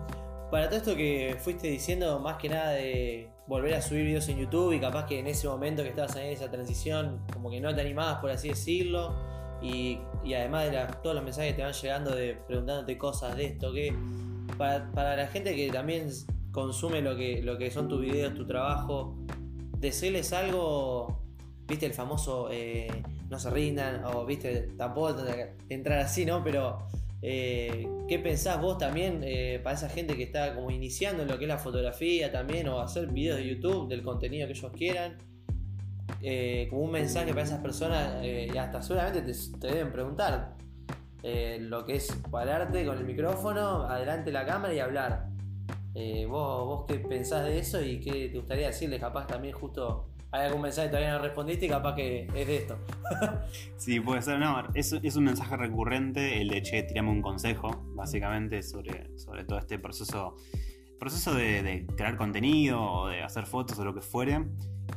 para 0.50 0.68
todo 0.68 0.76
esto 0.76 0.94
que 0.96 1.34
fuiste 1.38 1.68
diciendo, 1.68 2.18
más 2.20 2.36
que 2.36 2.50
nada 2.50 2.72
de 2.72 3.29
volver 3.50 3.74
a 3.74 3.82
subir 3.82 4.04
videos 4.04 4.28
en 4.28 4.38
YouTube 4.38 4.72
y 4.72 4.78
capaz 4.78 5.06
que 5.06 5.18
en 5.18 5.26
ese 5.26 5.48
momento 5.48 5.82
que 5.82 5.88
estabas 5.88 6.14
en 6.14 6.26
esa 6.26 6.48
transición, 6.48 7.20
como 7.32 7.50
que 7.50 7.60
no 7.60 7.74
te 7.74 7.80
animabas, 7.80 8.20
por 8.20 8.30
así 8.30 8.50
decirlo. 8.50 9.12
Y, 9.60 9.98
además 10.24 10.70
de 10.70 10.78
todos 11.02 11.16
los 11.16 11.24
mensajes 11.24 11.50
que 11.50 11.56
te 11.56 11.62
van 11.64 11.72
llegando 11.72 12.14
de 12.14 12.34
preguntándote 12.46 12.96
cosas 12.96 13.36
de 13.36 13.46
esto, 13.46 13.72
que 13.72 13.92
para, 14.56 14.88
para 14.92 15.16
la 15.16 15.26
gente 15.26 15.56
que 15.56 15.68
también 15.68 16.10
consume 16.52 17.02
lo 17.02 17.16
que, 17.16 17.42
lo 17.42 17.58
que 17.58 17.72
son 17.72 17.88
tus 17.88 18.00
videos, 18.00 18.34
tu 18.34 18.46
trabajo, 18.46 19.16
decirles 19.78 20.32
algo, 20.32 21.20
viste 21.66 21.86
el 21.86 21.92
famoso 21.92 22.48
eh, 22.52 23.02
no 23.28 23.40
se 23.40 23.50
rindan, 23.50 24.04
o 24.04 24.24
viste, 24.24 24.68
tampoco 24.78 25.16
entrar 25.68 25.98
así, 25.98 26.24
¿no? 26.24 26.44
Pero, 26.44 26.86
eh, 27.22 27.88
¿qué 28.08 28.18
pensás 28.18 28.60
vos 28.60 28.78
también 28.78 29.22
eh, 29.24 29.60
para 29.62 29.76
esa 29.76 29.88
gente 29.88 30.16
que 30.16 30.22
está 30.22 30.54
como 30.54 30.70
iniciando 30.70 31.22
en 31.22 31.28
lo 31.28 31.38
que 31.38 31.44
es 31.44 31.48
la 31.48 31.58
fotografía 31.58 32.32
también, 32.32 32.68
o 32.68 32.80
hacer 32.80 33.08
videos 33.08 33.38
de 33.38 33.48
YouTube 33.48 33.88
del 33.88 34.02
contenido 34.02 34.46
que 34.46 34.52
ellos 34.52 34.72
quieran? 34.72 35.18
como 36.68 36.82
un 36.82 36.90
mensaje 36.90 37.30
para 37.30 37.44
esas 37.44 37.60
personas, 37.60 38.22
y 38.22 38.54
hasta 38.58 38.82
seguramente 38.82 39.22
te, 39.22 39.66
deben 39.68 39.90
preguntar 39.90 40.56
lo 41.60 41.86
que 41.86 41.94
es 41.94 42.14
pararte 42.30 42.84
con 42.84 42.98
el 42.98 43.04
micrófono, 43.04 43.84
adelante 43.84 44.26
de 44.26 44.32
la 44.32 44.44
cámara 44.44 44.74
y 44.74 44.80
hablar. 44.80 45.30
Eh, 45.94 46.24
¿vos, 46.26 46.66
¿Vos 46.66 46.84
qué 46.86 47.00
pensás 47.00 47.44
de 47.44 47.58
eso 47.58 47.82
y 47.82 48.00
qué 48.00 48.28
te 48.28 48.38
gustaría 48.38 48.68
decirle? 48.68 48.98
Capaz 49.00 49.26
también 49.26 49.54
justo 49.54 50.08
hay 50.32 50.46
algún 50.46 50.62
mensaje 50.62 50.88
que 50.88 50.90
todavía 50.92 51.12
no 51.12 51.18
respondiste 51.18 51.66
y 51.66 51.68
capaz 51.68 51.94
que 51.94 52.26
es 52.34 52.46
de 52.46 52.56
esto. 52.56 52.78
sí, 53.76 54.00
puede 54.00 54.22
ser. 54.22 54.38
No, 54.38 54.62
es, 54.74 54.92
un 54.92 55.24
mensaje 55.24 55.56
recurrente 55.56 56.40
el 56.40 56.48
de, 56.48 56.62
che, 56.62 56.82
tirame 56.84 57.10
un 57.10 57.20
consejo, 57.20 57.84
básicamente, 57.94 58.62
sobre, 58.62 59.18
sobre 59.18 59.44
todo 59.44 59.58
este 59.58 59.78
proceso, 59.78 60.36
proceso 60.98 61.34
de, 61.34 61.86
crear 61.96 62.16
contenido 62.16 62.80
o 62.80 63.08
de 63.08 63.22
hacer 63.22 63.46
fotos 63.46 63.78
o 63.78 63.84
lo 63.84 63.94
que 63.94 64.02
fuere. 64.02 64.46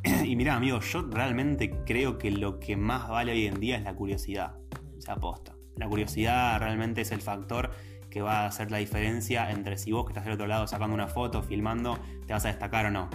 y 0.24 0.36
mira, 0.36 0.56
amigo, 0.56 0.80
yo 0.80 1.02
realmente 1.10 1.72
creo 1.86 2.18
que 2.18 2.30
lo 2.30 2.60
que 2.60 2.78
más 2.78 3.10
vale 3.10 3.32
hoy 3.32 3.48
en 3.48 3.60
día 3.60 3.78
es 3.78 3.84
la 3.84 3.96
curiosidad. 3.96 4.56
Se 5.00 5.12
aposta. 5.12 5.56
La 5.78 5.88
curiosidad 5.88 6.60
realmente 6.60 7.02
es 7.02 7.12
el 7.12 7.22
factor 7.22 7.72
que 8.12 8.22
va 8.22 8.42
a 8.42 8.46
hacer 8.46 8.70
la 8.70 8.78
diferencia 8.78 9.50
entre 9.50 9.76
si 9.78 9.92
vos 9.92 10.06
que 10.06 10.12
estás 10.12 10.26
del 10.26 10.36
otro 10.36 10.46
lado 10.46 10.68
sacando 10.68 10.94
una 10.94 11.08
foto, 11.08 11.42
filmando, 11.42 11.98
te 12.28 12.34
vas 12.34 12.46
a 12.46 12.50
destacar 12.50 12.86
o 12.86 12.92
no. 12.92 13.10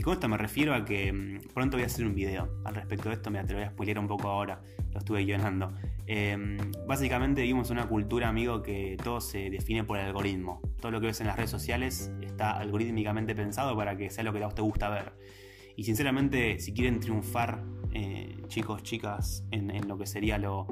Y 0.00 0.02
con 0.02 0.14
esto 0.14 0.28
me 0.28 0.38
refiero 0.38 0.72
a 0.72 0.82
que 0.82 1.12
mm, 1.12 1.52
pronto 1.52 1.76
voy 1.76 1.84
a 1.84 1.86
hacer 1.86 2.06
un 2.06 2.14
video 2.14 2.48
al 2.64 2.74
respecto 2.74 3.10
de 3.10 3.16
esto, 3.16 3.30
me 3.30 3.44
te 3.44 3.52
lo 3.52 3.58
voy 3.58 3.66
a 3.66 3.70
spoiler 3.70 3.98
un 3.98 4.08
poco 4.08 4.30
ahora, 4.30 4.62
lo 4.94 4.98
estuve 4.98 5.24
guionando. 5.24 5.74
Em, 6.06 6.56
básicamente 6.86 7.42
vivimos 7.42 7.68
una 7.68 7.86
cultura, 7.86 8.26
amigo, 8.26 8.62
que 8.62 8.96
todo 9.04 9.20
se 9.20 9.50
define 9.50 9.84
por 9.84 9.98
el 9.98 10.06
algoritmo. 10.06 10.62
Todo 10.80 10.90
lo 10.90 11.02
que 11.02 11.08
ves 11.08 11.20
en 11.20 11.26
las 11.26 11.36
redes 11.36 11.50
sociales 11.50 12.10
está 12.22 12.52
algorítmicamente 12.52 13.34
pensado 13.34 13.76
para 13.76 13.94
que 13.98 14.08
sea 14.08 14.24
lo 14.24 14.32
que 14.32 14.42
a 14.42 14.46
vos 14.46 14.54
gusta 14.54 14.88
ver. 14.88 15.12
Y 15.76 15.84
sinceramente, 15.84 16.60
si 16.60 16.72
quieren 16.72 16.98
triunfar, 16.98 17.62
eh, 17.92 18.36
chicos, 18.48 18.82
chicas, 18.82 19.44
en, 19.50 19.88
lo 19.88 19.98
que 19.98 20.06
sería 20.06 20.38
lo, 20.38 20.66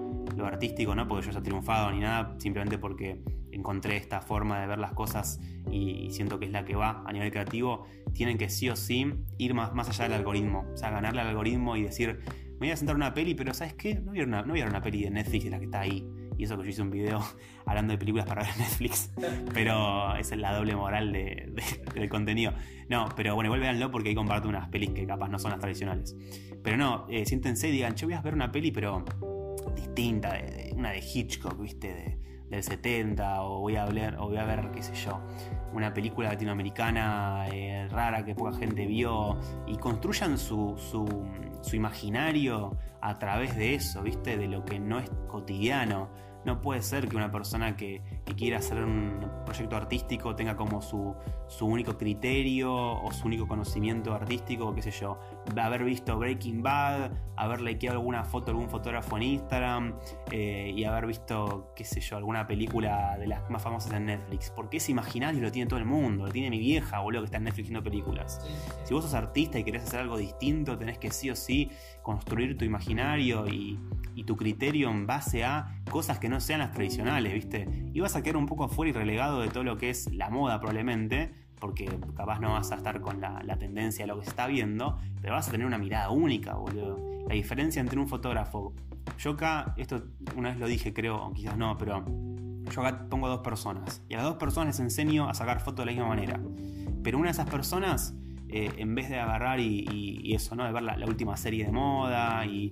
artístico, 0.44 0.94
no 0.94 1.08
porque 1.08 1.26
yo 1.26 1.30
haya 1.30 1.42
triunfado 1.42 1.90
ni 1.90 2.00
nada, 2.00 2.34
simplemente 2.38 2.78
porque 2.78 3.22
encontré 3.50 3.96
esta 3.96 4.20
forma 4.20 4.60
de 4.60 4.66
ver 4.66 4.78
las 4.78 4.92
cosas 4.92 5.40
y, 5.70 6.10
siento 6.10 6.38
que 6.38 6.46
es 6.46 6.52
la 6.52 6.64
que 6.64 6.76
va 6.76 7.02
a 7.06 7.12
nivel 7.12 7.30
creativo, 7.30 7.86
tienen 8.12 8.38
que 8.38 8.48
sí 8.48 8.68
o 8.70 8.76
sí 8.76 9.12
ir 9.36 9.54
más, 9.54 9.74
más 9.74 9.88
allá 9.88 10.04
del 10.04 10.14
algoritmo. 10.14 10.64
O 10.72 10.76
sea, 10.76 10.90
ganarle 10.90 11.20
al 11.20 11.28
algoritmo 11.28 11.76
y 11.76 11.82
decir, 11.82 12.20
me 12.52 12.66
voy 12.66 12.70
a 12.70 12.76
sentar 12.76 12.96
una 12.96 13.14
peli, 13.14 13.34
pero 13.34 13.54
¿sabes 13.54 13.74
qué? 13.74 13.96
No 13.96 14.12
voy 14.12 14.20
una, 14.22 14.42
no 14.42 14.54
una 14.54 14.80
peli 14.80 15.02
de 15.02 15.10
Netflix 15.10 15.44
de 15.44 15.50
la 15.50 15.58
que 15.58 15.64
está 15.66 15.80
ahí. 15.80 16.08
Y 16.38 16.44
eso 16.44 16.56
que 16.56 16.64
yo 16.64 16.70
hice 16.70 16.82
un 16.82 16.90
video 16.90 17.20
hablando 17.66 17.92
de 17.92 17.98
películas 17.98 18.26
para 18.26 18.44
ver 18.44 18.56
Netflix. 18.58 19.12
Pero 19.52 20.16
esa 20.16 20.34
es 20.34 20.40
la 20.40 20.54
doble 20.54 20.74
moral 20.74 21.12
de, 21.12 21.52
del 21.94 22.08
contenido. 22.08 22.54
No, 22.88 23.08
pero 23.14 23.34
bueno, 23.34 23.48
igual 23.48 23.60
véanlo 23.60 23.90
porque 23.90 24.08
ahí 24.08 24.14
comparto 24.14 24.48
unas 24.48 24.68
pelis 24.68 24.90
que 24.90 25.06
capaz 25.06 25.28
no 25.28 25.38
son 25.38 25.50
las 25.50 25.60
tradicionales. 25.60 26.16
Pero 26.62 26.76
no, 26.76 27.06
eh, 27.10 27.26
siéntense 27.26 27.68
y 27.68 27.72
digan, 27.72 27.94
yo 27.94 28.06
voy 28.06 28.14
a 28.14 28.22
ver 28.22 28.32
una 28.32 28.50
peli, 28.50 28.70
pero 28.70 29.04
distinta, 29.74 30.32
de, 30.32 30.72
una 30.74 30.92
de 30.92 31.00
Hitchcock, 31.00 31.60
¿viste? 31.60 32.18
del 32.48 32.62
70, 32.62 33.42
o 33.42 33.60
voy 33.60 33.76
a 33.76 33.84
ver, 33.84 34.16
o 34.16 34.28
voy 34.28 34.38
a 34.38 34.44
ver, 34.44 34.70
qué 34.70 34.82
sé 34.82 34.94
yo, 34.94 35.20
una 35.72 35.92
película 35.92 36.30
latinoamericana 36.30 37.46
eh, 37.52 37.86
rara 37.90 38.24
que 38.24 38.34
poca 38.34 38.56
gente 38.56 38.86
vio, 38.86 39.38
y 39.66 39.76
construyan 39.76 40.38
su, 40.38 40.74
su, 40.78 41.06
su 41.60 41.76
imaginario 41.76 42.76
a 43.00 43.18
través 43.18 43.56
de 43.56 43.74
eso, 43.74 44.02
¿viste? 44.02 44.36
De 44.36 44.48
lo 44.48 44.64
que 44.64 44.78
no 44.78 44.98
es 44.98 45.10
cotidiano 45.26 46.10
no 46.44 46.60
puede 46.60 46.82
ser 46.82 47.08
que 47.08 47.16
una 47.16 47.30
persona 47.30 47.76
que, 47.76 48.02
quiera 48.36 48.58
hacer 48.58 48.84
un 48.84 49.28
proyecto 49.44 49.74
artístico 49.74 50.36
tenga 50.36 50.54
como 50.54 50.80
su, 50.80 51.16
único 51.60 51.98
criterio 51.98 52.72
o 52.72 53.10
su 53.10 53.26
único 53.26 53.48
conocimiento 53.48 54.14
artístico, 54.14 54.72
qué 54.76 54.82
sé 54.82 54.92
yo, 54.92 55.18
haber 55.60 55.82
visto 55.82 56.16
Breaking 56.16 56.62
Bad, 56.62 57.10
haber 57.36 57.60
likeado 57.60 57.98
alguna 57.98 58.22
foto 58.22 58.46
de 58.46 58.50
algún 58.52 58.70
fotógrafo 58.70 59.16
en 59.16 59.22
Instagram 59.24 59.94
eh, 60.30 60.72
y 60.72 60.84
haber 60.84 61.06
visto, 61.06 61.72
qué 61.74 61.84
sé 61.84 62.00
yo, 62.00 62.16
alguna 62.16 62.46
película 62.46 63.16
de 63.18 63.26
las 63.26 63.50
más 63.50 63.60
famosas 63.60 63.92
en 63.94 64.06
Netflix. 64.06 64.50
Porque 64.50 64.76
ese 64.76 64.92
imaginario 64.92 65.40
lo 65.40 65.50
tiene 65.50 65.68
todo 65.68 65.80
el 65.80 65.86
mundo, 65.86 66.26
lo 66.26 66.30
tiene 66.32 66.50
mi 66.50 66.60
vieja, 66.60 67.00
boludo, 67.00 67.22
que 67.22 67.26
está 67.26 67.38
en 67.38 67.44
Netflix 67.44 67.68
viendo 67.70 67.82
películas. 67.82 68.40
Si 68.84 68.94
vos 68.94 69.02
sos 69.02 69.14
artista 69.14 69.58
y 69.58 69.64
querés 69.64 69.82
hacer 69.82 70.00
algo 70.00 70.16
distinto, 70.16 70.78
tenés 70.78 70.98
que 70.98 71.10
sí 71.10 71.28
o 71.30 71.34
sí 71.34 71.70
construir 72.02 72.56
tu 72.56 72.64
imaginario 72.64 73.48
y, 73.48 73.78
y 74.14 74.24
tu 74.24 74.36
criterio 74.36 74.90
en 74.90 75.06
base 75.06 75.44
a 75.44 75.80
cosas 75.90 76.18
que 76.18 76.27
no 76.28 76.40
sean 76.40 76.60
las 76.60 76.72
tradicionales, 76.72 77.32
¿viste? 77.32 77.68
Y 77.92 78.00
vas 78.00 78.16
a 78.16 78.22
quedar 78.22 78.36
un 78.36 78.46
poco 78.46 78.64
afuera 78.64 78.90
y 78.90 78.92
relegado 78.92 79.40
de 79.40 79.48
todo 79.48 79.64
lo 79.64 79.76
que 79.76 79.90
es 79.90 80.12
la 80.12 80.30
moda 80.30 80.60
probablemente, 80.60 81.32
porque 81.58 81.86
capaz 82.16 82.40
no 82.40 82.52
vas 82.52 82.70
a 82.72 82.76
estar 82.76 83.00
con 83.00 83.20
la, 83.20 83.56
tendencia 83.58 84.04
de 84.04 84.08
lo 84.08 84.18
que 84.18 84.24
se 84.24 84.30
está 84.30 84.46
viendo, 84.46 84.98
pero 85.20 85.34
vas 85.34 85.48
a 85.48 85.50
tener 85.50 85.66
una 85.66 85.78
mirada 85.78 86.10
única, 86.10 86.54
boludo. 86.54 86.98
La 87.28 87.34
diferencia 87.34 87.80
entre 87.80 87.98
un 87.98 88.08
fotógrafo... 88.08 88.72
Yo 89.18 89.32
acá, 89.32 89.74
esto 89.76 90.04
una 90.36 90.50
vez 90.50 90.58
lo 90.58 90.66
dije 90.68 90.92
creo, 90.92 91.32
quizás 91.34 91.56
no, 91.56 91.76
pero 91.76 92.04
yo 92.70 92.80
acá 92.80 93.08
pongo 93.08 93.28
dos 93.28 93.40
personas. 93.40 94.02
Y 94.08 94.14
a 94.14 94.18
las 94.18 94.26
dos 94.26 94.36
personas 94.36 94.68
les 94.68 94.80
enseño 94.80 95.28
a 95.28 95.34
sacar 95.34 95.60
fotos 95.60 95.84
de 95.84 95.86
la 95.86 95.92
misma 95.92 96.08
manera. 96.08 96.40
Pero 97.02 97.18
una 97.18 97.28
de 97.28 97.32
esas 97.32 97.48
personas 97.48 98.14
eh, 98.50 98.70
en 98.78 98.94
vez 98.94 99.10
de 99.10 99.18
agarrar 99.18 99.60
y, 99.60 100.32
eso, 100.34 100.54
¿no? 100.54 100.64
De 100.64 100.72
ver 100.72 100.82
la, 100.82 101.06
última 101.06 101.36
serie 101.36 101.66
de 101.66 101.72
moda 101.72 102.46
y, 102.46 102.70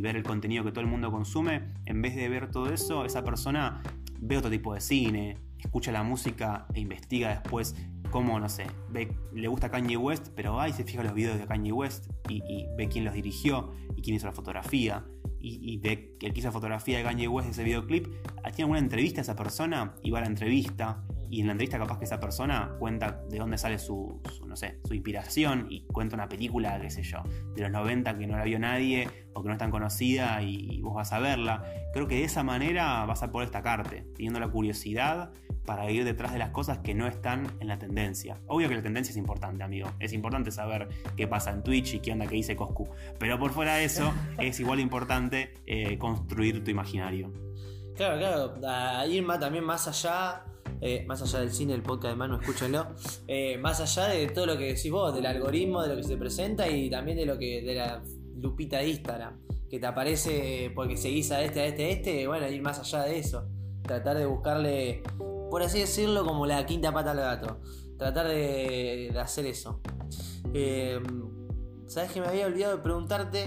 ver 0.00 0.14
el 0.14 0.22
contenido 0.22 0.62
que 0.62 0.70
todo 0.70 0.82
el 0.82 0.86
mundo 0.90 1.10
consume, 1.10 1.72
en 1.84 2.00
vez 2.00 2.14
de 2.14 2.28
ver 2.28 2.50
todo 2.50 2.72
eso, 2.72 3.04
esa 3.04 3.24
persona 3.24 3.82
ve 4.20 4.36
otro 4.36 4.50
tipo 4.50 4.72
de 4.72 4.80
cine, 4.80 5.38
escucha 5.58 5.90
la 5.90 6.04
música 6.04 6.66
e 6.74 6.80
investiga 6.80 7.30
después 7.30 7.74
cómo, 8.10 8.38
no 8.38 8.48
sé, 8.48 8.66
ve, 8.90 9.16
le 9.34 9.48
gusta 9.48 9.68
Kanye 9.70 9.96
West, 9.96 10.28
pero 10.36 10.54
va 10.54 10.68
y 10.68 10.72
se 10.72 10.84
fija 10.84 11.02
los 11.02 11.12
videos 11.12 11.38
de 11.38 11.46
Kanye 11.46 11.72
West 11.72 12.08
y, 12.28 12.66
ve 12.76 12.88
quién 12.88 13.04
los 13.04 13.14
dirigió 13.14 13.72
y 13.96 14.02
quién 14.02 14.16
hizo 14.16 14.26
la 14.26 14.32
fotografía. 14.32 15.04
Y, 15.40 15.78
ve 15.78 16.16
que 16.18 16.26
el 16.26 16.32
que 16.32 16.40
hizo 16.40 16.48
la 16.48 16.52
fotografía 16.52 16.98
de 16.98 17.04
Kanye 17.04 17.28
West 17.28 17.46
de 17.46 17.52
ese 17.52 17.62
videoclip, 17.62 18.06
tiene 18.06 18.62
alguna 18.62 18.78
entrevista 18.78 19.20
a 19.20 19.22
esa 19.22 19.36
persona 19.36 19.94
y 20.02 20.10
va 20.10 20.18
a 20.18 20.22
la 20.22 20.26
entrevista 20.28 21.04
y 21.30 21.40
en 21.40 21.46
la 21.46 21.52
entrevista 21.52 21.78
capaz 21.78 21.98
que 21.98 22.04
esa 22.04 22.20
persona 22.20 22.74
cuenta 22.78 23.22
de 23.28 23.38
dónde 23.38 23.58
sale 23.58 23.78
su, 23.78 24.20
no 24.46 24.56
sé, 24.56 24.78
su 24.84 24.94
inspiración 24.94 25.66
y 25.70 25.82
cuenta 25.86 26.16
una 26.16 26.28
película, 26.28 26.80
qué 26.80 26.90
sé 26.90 27.02
yo, 27.02 27.22
de 27.54 27.62
los 27.62 27.70
90 27.70 28.18
que 28.18 28.26
no 28.26 28.36
la 28.36 28.44
vio 28.44 28.58
nadie 28.58 29.08
o 29.34 29.42
que 29.42 29.48
no 29.48 29.52
es 29.52 29.58
tan 29.58 29.70
conocida 29.70 30.40
y, 30.42 30.80
vos 30.80 30.94
vas 30.94 31.12
a 31.12 31.18
verla. 31.18 31.64
Creo 31.92 32.06
que 32.06 32.16
de 32.16 32.24
esa 32.24 32.42
manera 32.42 33.04
vas 33.04 33.22
a 33.22 33.30
poder 33.30 33.48
destacarte, 33.48 34.06
teniendo 34.14 34.40
la 34.40 34.48
curiosidad 34.48 35.32
para 35.64 35.90
ir 35.90 36.04
detrás 36.04 36.32
de 36.32 36.38
las 36.38 36.50
cosas 36.50 36.78
que 36.78 36.94
no 36.94 37.06
están 37.06 37.46
en 37.60 37.68
la 37.68 37.78
tendencia. 37.78 38.40
Obvio 38.46 38.68
que 38.68 38.76
la 38.76 38.82
tendencia 38.82 39.10
es 39.10 39.16
importante, 39.16 39.64
amigo. 39.64 39.90
Es 39.98 40.12
importante 40.12 40.52
saber 40.52 40.88
qué 41.16 41.26
pasa 41.26 41.50
en 41.50 41.62
Twitch 41.62 41.94
y 41.94 41.98
qué 41.98 42.12
onda 42.12 42.26
que 42.26 42.36
dice 42.36 42.54
Coscu. 42.54 42.88
Pero 43.18 43.38
por 43.38 43.50
fuera 43.50 43.74
de 43.74 43.84
eso, 43.84 44.12
es 44.38 44.60
igual 44.60 44.80
importante 44.80 45.54
eh, 45.66 45.98
construir 45.98 46.62
tu 46.62 46.70
imaginario. 46.70 47.32
Claro, 47.96 48.18
claro. 48.18 48.68
A 48.68 49.06
ir 49.06 49.26
también 49.40 49.64
más 49.64 49.88
allá 49.88 50.44
eh, 50.80 51.04
más 51.06 51.22
allá 51.22 51.40
del 51.40 51.52
cine, 51.52 51.74
el 51.74 51.82
podcast 51.82 52.12
de 52.12 52.16
mano, 52.16 52.40
escúchenlo, 52.40 52.86
eh, 53.26 53.58
más 53.58 53.80
allá 53.80 54.08
de 54.08 54.26
todo 54.28 54.46
lo 54.46 54.58
que 54.58 54.74
decís 54.74 54.90
vos, 54.90 55.14
del 55.14 55.26
algoritmo, 55.26 55.82
de 55.82 55.88
lo 55.88 55.96
que 55.96 56.02
se 56.02 56.16
presenta 56.16 56.68
y 56.68 56.90
también 56.90 57.16
de 57.16 57.26
lo 57.26 57.38
que, 57.38 57.62
de 57.62 57.74
la 57.74 58.02
lupita 58.36 58.78
de 58.78 58.88
Instagram, 58.88 59.40
que 59.68 59.78
te 59.78 59.86
aparece 59.86 60.72
porque 60.74 60.96
seguís 60.96 61.30
a 61.32 61.42
este, 61.42 61.60
a 61.60 61.66
este, 61.66 61.84
a 61.84 61.88
este, 61.88 62.26
bueno, 62.26 62.48
ir 62.48 62.62
más 62.62 62.78
allá 62.78 63.04
de 63.04 63.18
eso, 63.18 63.48
tratar 63.82 64.16
de 64.16 64.26
buscarle, 64.26 65.02
por 65.50 65.62
así 65.62 65.80
decirlo, 65.80 66.24
como 66.24 66.46
la 66.46 66.64
quinta 66.66 66.92
pata 66.92 67.12
al 67.12 67.18
gato, 67.18 67.60
tratar 67.98 68.28
de, 68.28 69.12
hacer 69.18 69.46
eso. 69.46 69.80
Eh, 70.54 71.00
Sabes 71.86 72.10
que 72.10 72.20
me 72.20 72.26
había 72.26 72.46
olvidado 72.46 72.76
de 72.76 72.82
preguntarte 72.82 73.46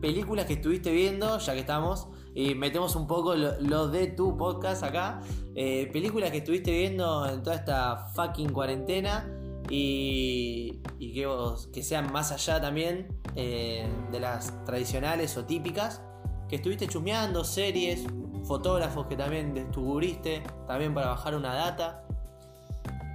películas 0.00 0.46
que 0.46 0.54
estuviste 0.54 0.92
viendo, 0.92 1.38
ya 1.38 1.52
que 1.52 1.60
estamos, 1.60 2.08
y 2.36 2.54
metemos 2.54 2.94
un 2.96 3.06
poco 3.06 3.34
lo, 3.34 3.88
de 3.88 4.08
tu 4.08 4.36
podcast 4.36 4.82
acá. 4.82 5.22
Eh, 5.54 5.88
películas 5.90 6.30
que 6.30 6.38
estuviste 6.38 6.70
viendo 6.70 7.26
en 7.26 7.42
toda 7.42 7.56
esta 7.56 8.08
fucking 8.14 8.50
cuarentena 8.50 9.26
y, 9.70 10.82
que, 10.98 11.26
que 11.72 11.82
sean 11.82 12.12
más 12.12 12.32
allá 12.32 12.60
también 12.60 13.08
eh, 13.36 13.88
de 14.12 14.20
las 14.20 14.52
tradicionales 14.66 15.34
o 15.38 15.46
típicas. 15.46 16.02
Que 16.46 16.56
estuviste 16.56 16.86
chumeando, 16.86 17.42
series, 17.42 18.04
fotógrafos 18.44 19.06
que 19.06 19.16
también 19.16 19.54
descubriste, 19.54 20.42
también 20.68 20.92
para 20.92 21.06
bajar 21.06 21.34
una 21.34 21.54
data. 21.54 22.04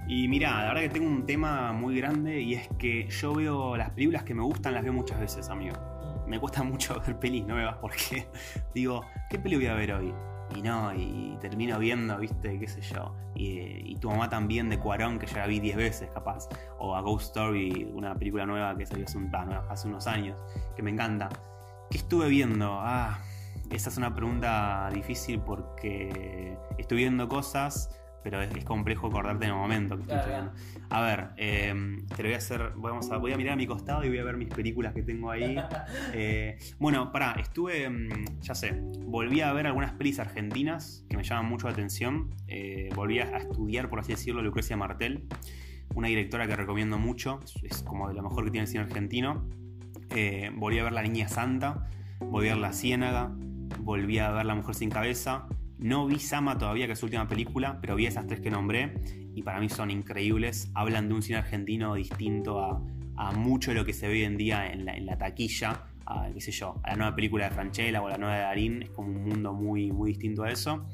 Y 0.08 0.26
mira, 0.26 0.62
la 0.62 0.68
verdad 0.74 0.80
que 0.80 0.98
tengo 0.98 1.06
un 1.06 1.24
tema 1.26 1.72
muy 1.72 1.96
grande 1.96 2.40
y 2.40 2.54
es 2.54 2.68
que 2.76 3.08
yo 3.08 3.34
veo 3.34 3.76
las 3.76 3.90
películas 3.90 4.24
que 4.24 4.34
me 4.34 4.42
gustan, 4.42 4.74
las 4.74 4.82
veo 4.82 4.92
muchas 4.92 5.20
veces, 5.20 5.48
amigo 5.48 5.91
me 6.32 6.40
cuesta 6.40 6.62
mucho 6.62 6.98
ver 7.06 7.18
pelis 7.18 7.44
nuevas 7.44 7.76
porque 7.78 8.26
digo, 8.74 9.04
¿qué 9.28 9.38
peli 9.38 9.56
voy 9.56 9.66
a 9.66 9.74
ver 9.74 9.92
hoy? 9.92 10.14
Y 10.56 10.62
no, 10.62 10.94
y 10.94 11.36
termino 11.40 11.78
viendo, 11.78 12.16
viste, 12.18 12.58
qué 12.58 12.66
sé 12.66 12.80
yo. 12.80 13.14
Y, 13.34 13.96
tu 13.96 14.10
mamá 14.10 14.28
también 14.28 14.68
de 14.68 14.80
Cuarón, 14.80 15.18
que 15.18 15.26
ya 15.26 15.38
la 15.38 15.46
vi 15.46 15.60
10 15.60 15.76
veces 15.76 16.10
capaz. 16.10 16.48
O 16.78 16.96
a 16.96 17.00
Ghost 17.00 17.26
Story, 17.26 17.88
una 17.94 18.16
película 18.16 18.44
nueva 18.46 18.76
que 18.76 18.84
salió 18.84 19.04
hace, 19.04 19.18
hace 19.70 19.88
unos 19.88 20.06
años, 20.08 20.36
que 20.74 20.82
me 20.82 20.90
encanta. 20.90 21.28
¿Qué 21.88 21.98
estuve 21.98 22.28
viendo? 22.28 22.78
Ah, 22.80 23.22
esa 23.70 23.90
es 23.90 23.96
una 23.96 24.12
pregunta 24.14 24.90
difícil 24.92 25.40
porque 25.40 26.58
estoy 26.78 26.98
viendo 26.98 27.28
cosas 27.28 27.90
pero 28.22 28.40
es, 28.40 28.64
complejo 28.64 29.08
acordarte 29.08 29.44
en 29.44 29.50
el 29.50 29.56
momento 29.56 29.96
que 29.96 30.02
estoy 30.02 30.32
A 30.90 31.00
ver, 31.00 31.30
em, 31.36 32.06
te 32.06 32.22
lo 32.22 32.28
voy 32.28 32.34
a 32.34 32.38
hacer. 32.38 32.72
Vamos 32.76 33.10
a, 33.10 33.18
voy 33.18 33.32
a 33.32 33.36
mirar 33.36 33.54
a 33.54 33.56
mi 33.56 33.66
costado 33.66 34.04
y 34.04 34.08
voy 34.08 34.18
a 34.18 34.24
ver 34.24 34.36
mis 34.36 34.48
películas 34.48 34.92
que 34.94 35.02
tengo 35.02 35.30
ahí. 35.30 35.56
Eh, 36.14 36.58
bueno, 36.78 37.10
pará, 37.10 37.36
estuve. 37.38 37.84
Em, 37.84 38.08
ya 38.40 38.54
sé, 38.54 38.80
volví 39.04 39.40
a 39.40 39.52
ver 39.52 39.66
algunas 39.66 39.92
pelis 39.92 40.18
argentinas 40.18 41.04
que 41.08 41.16
me 41.16 41.22
llaman 41.22 41.46
mucho 41.46 41.66
la 41.66 41.72
atención. 41.72 42.30
Eh, 42.48 42.90
volví 42.94 43.18
a 43.18 43.24
estudiar, 43.36 43.88
por 43.88 44.00
así 44.00 44.12
decirlo, 44.12 44.42
Lucrecia 44.42 44.76
Martel, 44.76 45.26
una 45.94 46.08
directora 46.08 46.46
que 46.46 46.56
recomiendo 46.56 46.98
mucho. 46.98 47.40
Es 47.62 47.82
como 47.82 48.08
de 48.08 48.14
lo 48.14 48.22
mejor 48.22 48.44
que 48.44 48.50
tiene 48.50 48.64
el 48.64 48.68
cine 48.68 48.84
argentino. 48.84 49.48
Eh, 50.10 50.50
volví 50.54 50.78
a 50.78 50.84
ver 50.84 50.92
La 50.92 51.02
Niña 51.02 51.28
Santa, 51.28 51.88
volví 52.20 52.48
a 52.48 52.52
ver 52.52 52.60
La 52.60 52.72
Ciénaga, 52.72 53.30
volví 53.80 54.18
a 54.18 54.30
ver 54.30 54.46
La 54.46 54.54
Mujer 54.54 54.74
Sin 54.74 54.90
Cabeza. 54.90 55.46
No 55.82 56.06
vi 56.06 56.20
Sama 56.20 56.56
todavía, 56.58 56.86
que 56.86 56.92
es 56.92 56.98
su 56.98 57.06
última 57.06 57.26
película, 57.26 57.78
pero 57.80 57.96
vi 57.96 58.06
esas 58.06 58.26
tres 58.28 58.40
que 58.40 58.50
nombré 58.50 58.94
y 59.34 59.42
para 59.42 59.58
mí 59.58 59.68
son 59.68 59.90
increíbles. 59.90 60.70
Hablan 60.74 61.08
de 61.08 61.14
un 61.14 61.22
cine 61.22 61.38
argentino 61.38 61.94
distinto 61.94 62.60
a, 63.16 63.32
mucho 63.32 63.70
de 63.70 63.76
lo 63.76 63.84
que 63.84 63.92
se 63.92 64.06
ve 64.06 64.14
hoy 64.14 64.22
en 64.24 64.36
día 64.36 64.72
en 64.72 65.06
la, 65.06 65.18
taquilla, 65.18 65.86
a, 66.06 66.28
qué 66.32 66.40
sé 66.40 66.52
yo, 66.52 66.80
a 66.84 66.90
la 66.90 66.96
nueva 66.96 67.14
película 67.14 67.48
de 67.48 67.54
Franchella 67.54 68.00
o 68.00 68.06
a 68.06 68.10
la 68.10 68.18
nueva 68.18 68.34
de 68.34 68.40
Darín. 68.42 68.82
Es 68.82 68.90
como 68.90 69.08
un 69.08 69.24
mundo 69.24 69.52
muy, 69.52 69.90
muy 69.90 70.10
distinto 70.10 70.44
a 70.44 70.50
eso. 70.50 70.86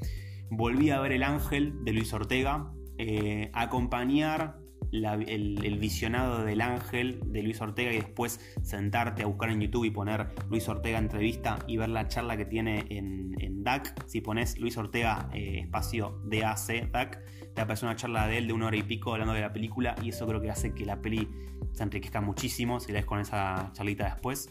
Volví 0.50 0.90
a 0.90 1.00
ver 1.00 1.12
El 1.12 1.22
Ángel 1.22 1.84
de 1.84 1.92
Luis 1.92 2.12
Ortega, 2.14 2.70
eh, 2.96 3.50
acompañar 3.52 4.58
el, 4.92 5.78
visionado 5.78 6.44
del 6.44 6.60
ángel 6.60 7.20
de 7.26 7.42
Luis 7.42 7.60
Ortega 7.60 7.92
y 7.92 7.96
después 7.96 8.40
sentarte 8.62 9.22
a 9.22 9.26
buscar 9.26 9.50
en 9.50 9.60
YouTube 9.60 9.84
y 9.84 9.90
poner 9.90 10.28
Luis 10.48 10.68
Ortega 10.68 10.98
entrevista 10.98 11.58
y 11.66 11.76
ver 11.76 11.90
la 11.90 12.08
charla 12.08 12.36
que 12.36 12.44
tiene 12.44 12.86
en, 12.90 13.28
DAC. 13.62 14.06
Si 14.06 14.20
pones 14.20 14.58
Luis 14.58 14.76
Ortega 14.78 15.28
eh, 15.34 15.60
espacio 15.60 16.22
DAC, 16.24 16.90
DAC, 16.90 17.24
te 17.54 17.60
aparece 17.60 17.84
una 17.84 17.96
charla 17.96 18.26
de 18.26 18.38
él 18.38 18.46
de 18.46 18.52
una 18.52 18.66
hora 18.68 18.76
y 18.76 18.82
pico 18.82 19.12
hablando 19.12 19.34
de 19.34 19.40
la 19.40 19.52
película 19.52 19.94
y 20.02 20.10
eso 20.10 20.26
creo 20.26 20.40
que 20.40 20.50
hace 20.50 20.72
que 20.72 20.86
la 20.86 21.02
peli 21.02 21.28
se 21.72 21.82
enriquezca 21.82 22.20
muchísimo 22.20 22.80
si 22.80 22.92
la 22.92 23.00
ves 23.00 23.06
con 23.06 23.20
esa 23.20 23.70
charlita 23.72 24.04
después. 24.04 24.48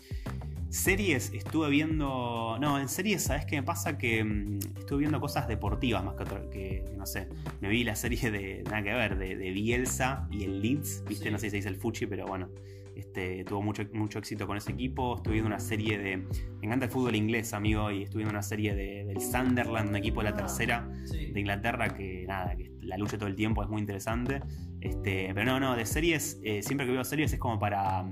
Series, 0.70 1.32
estuve 1.34 1.70
viendo. 1.70 2.58
No, 2.60 2.80
en 2.80 2.90
series, 2.90 3.24
¿sabes 3.24 3.46
qué 3.46 3.56
me 3.56 3.64
pasa? 3.64 3.98
Que 3.98 4.24
mm, 4.24 4.60
estuve 4.78 5.00
viendo 5.00 5.20
cosas 5.20 5.48
deportivas 5.48 6.04
más 6.04 6.16
que, 6.16 6.24
otra, 6.24 6.42
que, 6.50 6.84
no 6.98 7.06
sé. 7.06 7.30
Me 7.62 7.70
vi 7.70 7.84
la 7.84 7.96
serie 7.96 8.32
de. 8.32 8.64
Nada 8.64 8.84
que 8.84 8.94
ver, 8.94 9.18
de, 9.18 9.52
Bielsa 9.52 10.28
y 10.30 10.44
el 10.44 10.62
Leeds, 10.62 11.04
¿viste? 11.08 11.32
No 11.32 11.38
sé 11.38 11.48
si 11.48 11.52
se 11.52 11.56
dice 11.58 11.70
el 11.70 11.78
Fuchi, 11.78 12.06
pero 12.06 12.28
bueno. 12.28 12.50
Este, 12.98 13.44
tuvo 13.44 13.62
mucho, 13.62 13.84
mucho 13.94 14.20
éxito 14.20 14.48
con 14.48 14.58
ese 14.58 14.72
equipo. 14.72 15.18
Estuve 15.18 15.34
viendo 15.34 15.48
una 15.48 15.60
serie 15.60 15.98
de. 15.98 16.18
Me 16.18 16.66
encanta 16.68 16.86
el 16.86 16.92
fútbol 16.92 17.16
inglés, 17.16 17.54
amigo, 17.54 17.92
y 17.92 18.04
estuve 18.04 18.20
viendo 18.24 18.32
una 18.32 18.44
serie 18.44 18.76
de, 18.76 19.06
del 19.06 19.22
Sunderland, 19.22 19.90
un 19.90 19.96
equipo 19.96 20.22
de 20.22 20.32
la 20.32 20.36
ah, 20.36 20.40
tercera 20.40 20.90
de 21.12 21.40
Inglaterra, 21.40 21.90
que 21.90 22.26
nada, 22.28 22.56
que 22.56 22.72
la 22.82 22.98
lucha 22.98 23.18
todo 23.18 23.30
el 23.30 23.36
tiempo 23.36 23.62
es 23.64 23.70
muy 23.70 23.82
interesante. 23.82 24.42
Este, 24.82 25.32
pero 25.34 25.46
no, 25.46 25.60
no, 25.60 25.76
de 25.76 25.86
series, 25.86 26.40
eh, 26.44 26.62
siempre 26.62 26.86
que 26.86 26.94
veo 26.94 27.04
series 27.04 27.34
es 27.34 27.40
como 27.40 27.60
para 27.60 28.06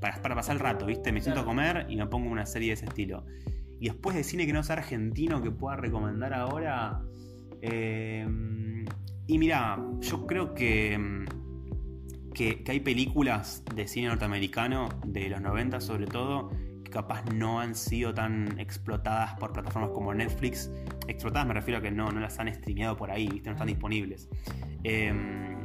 para, 0.00 0.34
pasar 0.34 0.56
el 0.56 0.60
rato, 0.60 0.86
¿viste? 0.86 1.12
Me 1.12 1.20
siento 1.20 1.40
a 1.40 1.44
comer 1.44 1.86
y 1.88 1.96
me 1.96 2.06
pongo 2.06 2.30
una 2.30 2.46
serie 2.46 2.68
de 2.68 2.74
ese 2.74 2.86
estilo. 2.86 3.24
Y 3.80 3.86
después 3.88 4.16
de 4.16 4.24
cine 4.24 4.46
que 4.46 4.52
no 4.52 4.62
sea 4.62 4.76
argentino 4.76 5.42
que 5.42 5.50
pueda 5.50 5.76
recomendar 5.76 6.34
ahora. 6.34 7.00
Em, 7.60 8.84
y 9.26 9.38
mira, 9.38 9.78
yo 10.00 10.26
creo 10.26 10.54
em, 10.56 11.26
que, 12.38 12.62
que, 12.62 12.70
hay 12.70 12.80
películas 12.80 13.64
de 13.74 13.88
cine 13.88 14.06
norteamericano, 14.06 14.88
de 15.04 15.28
los 15.28 15.40
90 15.40 15.80
sobre 15.80 16.06
todo, 16.06 16.50
que 16.84 16.90
capaz 16.90 17.24
no 17.34 17.58
han 17.58 17.74
sido 17.74 18.14
tan 18.14 18.60
explotadas 18.60 19.34
por 19.40 19.52
plataformas 19.52 19.90
como 19.90 20.14
Netflix. 20.14 20.70
Explotadas 21.08 21.48
me 21.48 21.54
refiero 21.54 21.78
a 21.78 21.82
que 21.82 21.90
no, 21.90 22.12
no 22.12 22.20
las 22.20 22.38
han 22.38 22.54
streameado 22.54 22.96
por 22.96 23.10
ahí, 23.10 23.26
¿viste? 23.26 23.50
No 23.50 23.56
están 23.56 23.66
disponibles. 23.66 24.28
Em, 24.84 25.58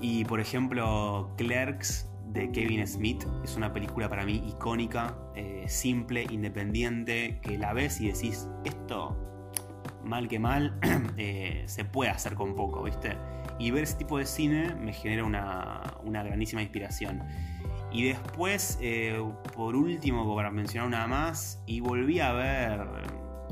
y 0.00 0.24
por 0.24 0.40
ejemplo, 0.40 1.34
Clerks 1.36 2.10
de 2.28 2.50
Kevin 2.52 2.86
Smith. 2.86 3.26
Es 3.44 3.54
una 3.56 3.74
película 3.74 4.08
para 4.08 4.24
mí 4.24 4.42
icónica, 4.48 5.18
eh, 5.34 5.66
simple, 5.68 6.26
independiente, 6.30 7.38
que 7.42 7.58
la 7.58 7.74
ves 7.74 8.00
y 8.00 8.08
decís, 8.08 8.48
esto, 8.64 9.14
mal 10.02 10.26
que 10.26 10.38
mal, 10.38 10.78
eh, 11.18 11.64
se 11.66 11.84
puede 11.84 12.10
hacer 12.10 12.34
con 12.34 12.54
poco, 12.54 12.82
¿viste? 12.84 13.16
Y 13.58 13.70
ver 13.70 13.84
ese 13.84 13.96
tipo 13.96 14.18
de 14.18 14.26
cine 14.26 14.74
me 14.74 14.92
genera 14.92 15.24
una, 15.24 15.82
una 16.04 16.22
grandísima 16.22 16.62
inspiración. 16.62 17.22
Y 17.92 18.04
después, 18.04 18.78
eh, 18.82 19.22
por 19.54 19.76
último, 19.76 20.34
para 20.34 20.50
mencionar 20.50 20.88
una 20.88 21.06
más, 21.06 21.62
y 21.66 21.80
volví 21.80 22.20
a 22.20 22.32
ver 22.32 22.86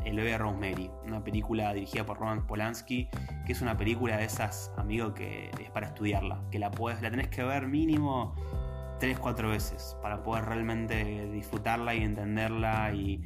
El 0.04 0.16
bebé 0.16 0.36
Rosemary, 0.36 0.90
una 1.06 1.24
película 1.24 1.72
dirigida 1.72 2.04
por 2.04 2.18
Roman 2.18 2.46
Polanski, 2.46 3.08
que 3.46 3.52
es 3.52 3.62
una 3.62 3.76
película 3.76 4.18
de 4.18 4.24
esas, 4.24 4.70
amigo, 4.76 5.14
que 5.14 5.50
es 5.58 5.70
para 5.70 5.86
estudiarla, 5.86 6.42
que 6.50 6.58
la, 6.58 6.70
puedes, 6.70 7.00
la 7.00 7.10
tenés 7.10 7.28
que 7.28 7.42
ver 7.42 7.66
mínimo 7.68 8.34
tres, 8.98 9.18
cuatro 9.18 9.50
veces 9.50 9.96
para 10.02 10.22
poder 10.22 10.44
realmente 10.44 11.30
disfrutarla 11.30 11.94
y 11.94 12.02
entenderla 12.02 12.92
y, 12.94 13.22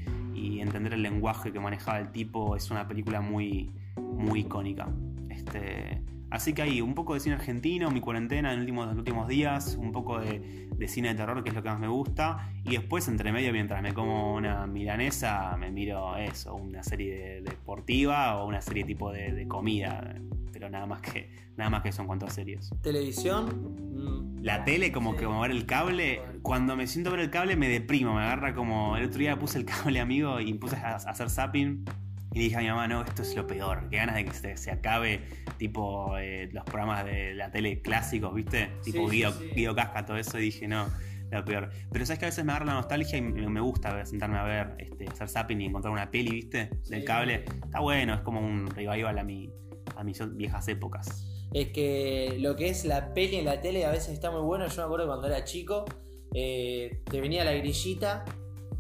entender 0.61 0.95
el 0.95 1.03
lenguaje 1.03 1.53
que 1.53 1.59
manejaba 1.59 1.99
el 1.99 2.13
tipo. 2.13 2.55
Es 2.55 2.71
una 2.71 2.87
película 2.87 3.21
muy, 3.21 3.73
muy 3.97 4.41
icónica. 4.41 4.89
Este, 5.31 6.03
así 6.31 6.53
que 6.53 6.63
hay 6.63 6.81
un 6.81 6.95
poco 6.95 7.15
de 7.15 7.21
cine 7.21 7.37
argentino, 7.37 7.91
mi 7.91 8.01
cuarentena 8.01 8.53
en 8.53 8.67
los 8.67 8.97
últimos, 8.97 9.29
días, 9.29 9.77
un 9.77 9.93
poco 9.93 10.19
de, 10.21 10.89
cine 10.89 11.09
de 11.09 11.15
terror, 11.15 11.43
que 11.43 11.51
es 11.51 11.55
lo 11.55 11.63
que 11.63 11.69
más 11.69 11.79
me 11.79 11.89
gusta. 11.89 12.51
Y 12.65 12.73
después, 12.73 13.09
entre 13.09 13.33
medio, 13.33 13.53
mientras 13.53 13.83
me 13.83 13.93
como 13.95 14.35
una 14.35 14.67
milanesa, 14.67 15.57
me 15.57 15.71
miro 15.71 16.17
eso, 16.17 16.55
una 16.55 16.83
serie 16.83 17.43
deportiva 17.43 18.37
o 18.37 18.47
una 18.47 18.61
serie 18.61 18.85
tipo 18.85 19.13
de, 19.13 19.33
de 19.33 19.47
comida 19.47 20.15
pero 20.59 20.71
nada 20.71 20.87
más 20.87 21.01
que 21.01 21.31
nada 21.57 21.71
más 21.71 21.83
que 21.83 21.91
eso 21.91 22.03
en 22.03 22.09
cuanto 22.09 22.27
a 22.27 22.31
series. 22.31 22.71
Televisión. 22.83 23.47
Mm. 23.95 24.43
La 24.43 24.65
tele, 24.65 24.91
como 24.91 25.17
que 25.17 25.27
mover 25.27 25.53
el 25.53 25.67
cable. 25.67 26.21
Cuando 26.43 26.77
me 26.77 26.87
siento 26.89 27.13
ver 27.13 27.21
el 27.21 27.31
cable 27.31 27.55
me 27.55 27.69
deprimo, 27.69 28.15
me 28.15 28.23
agarra 28.23 28.55
como. 28.55 28.97
El 28.97 29.05
otro 29.05 29.19
día 29.19 29.39
puse 29.39 29.59
el 29.59 29.65
cable, 29.65 30.01
amigo, 30.01 30.41
y 30.41 30.55
puse 30.55 30.77
a 30.77 30.97
hacer 30.97 31.31
zapping. 31.31 31.85
Y 32.33 32.41
dije 32.41 32.57
a 32.57 32.61
mi 32.61 32.69
mamá, 32.69 32.87
no, 32.87 33.03
esto 33.03 33.23
es 33.23 33.35
lo 33.35 33.47
peor. 33.47 33.89
Qué 33.91 33.97
ganas 33.97 34.15
de 34.17 34.25
que 34.25 34.57
se, 34.57 34.71
acabe, 34.71 35.23
tipo, 35.57 36.17
eh, 36.19 36.49
los 36.53 36.65
programas 36.65 37.05
de 37.05 37.35
la 37.35 37.51
tele 37.51 37.81
clásicos, 37.81 38.35
¿viste? 38.35 38.71
Tipo 38.85 39.09
Guido, 39.09 39.75
Casca, 39.75 40.05
todo 40.05 40.19
eso. 40.19 40.39
Y 40.39 40.43
dije, 40.43 40.69
no, 40.69 40.89
lo 41.31 41.45
peor. 41.45 41.71
Pero 41.91 42.05
sabes 42.05 42.19
que 42.19 42.27
a 42.27 42.29
veces 42.29 42.45
me 42.45 42.53
agarra 42.53 42.67
la 42.67 42.75
nostalgia 42.75 43.19
y 43.19 43.23
me, 43.23 43.61
gusta 43.61 44.05
sentarme 44.05 44.39
a 44.39 44.45
ver, 44.45 44.75
este, 44.79 45.09
hacer 45.09 45.29
zapping 45.29 45.61
y 45.61 45.67
encontrar 45.67 45.93
una 45.93 46.11
peli, 46.11 46.31
¿viste? 46.31 46.71
Del 46.89 47.05
cable. 47.05 47.45
Está 47.65 47.81
bueno, 47.81 48.15
es 48.15 48.21
como 48.21 48.41
un 48.41 48.67
revival 48.69 49.19
a 49.19 49.25
mi, 49.25 49.51
a 49.97 50.05
mis 50.05 50.21
viejas 50.37 50.69
épocas. 50.69 51.27
Es 51.53 51.69
que 51.69 52.37
lo 52.41 52.57
que 52.57 52.69
es 52.69 52.85
la 52.85 53.15
peli 53.15 53.37
en 53.37 53.47
la 53.47 53.61
tele 53.63 53.87
a 53.87 53.91
veces 53.91 54.13
está 54.13 54.31
muy 54.31 54.43
bueno. 54.43 54.69
Yo 54.69 54.77
me 54.77 54.85
acuerdo 54.85 55.07
cuando 55.07 55.29
era 55.29 55.45
chico, 55.45 55.87
eh, 56.35 57.03
te 57.11 57.21
venía 57.21 57.45
la 57.45 57.53
grillita 57.53 58.25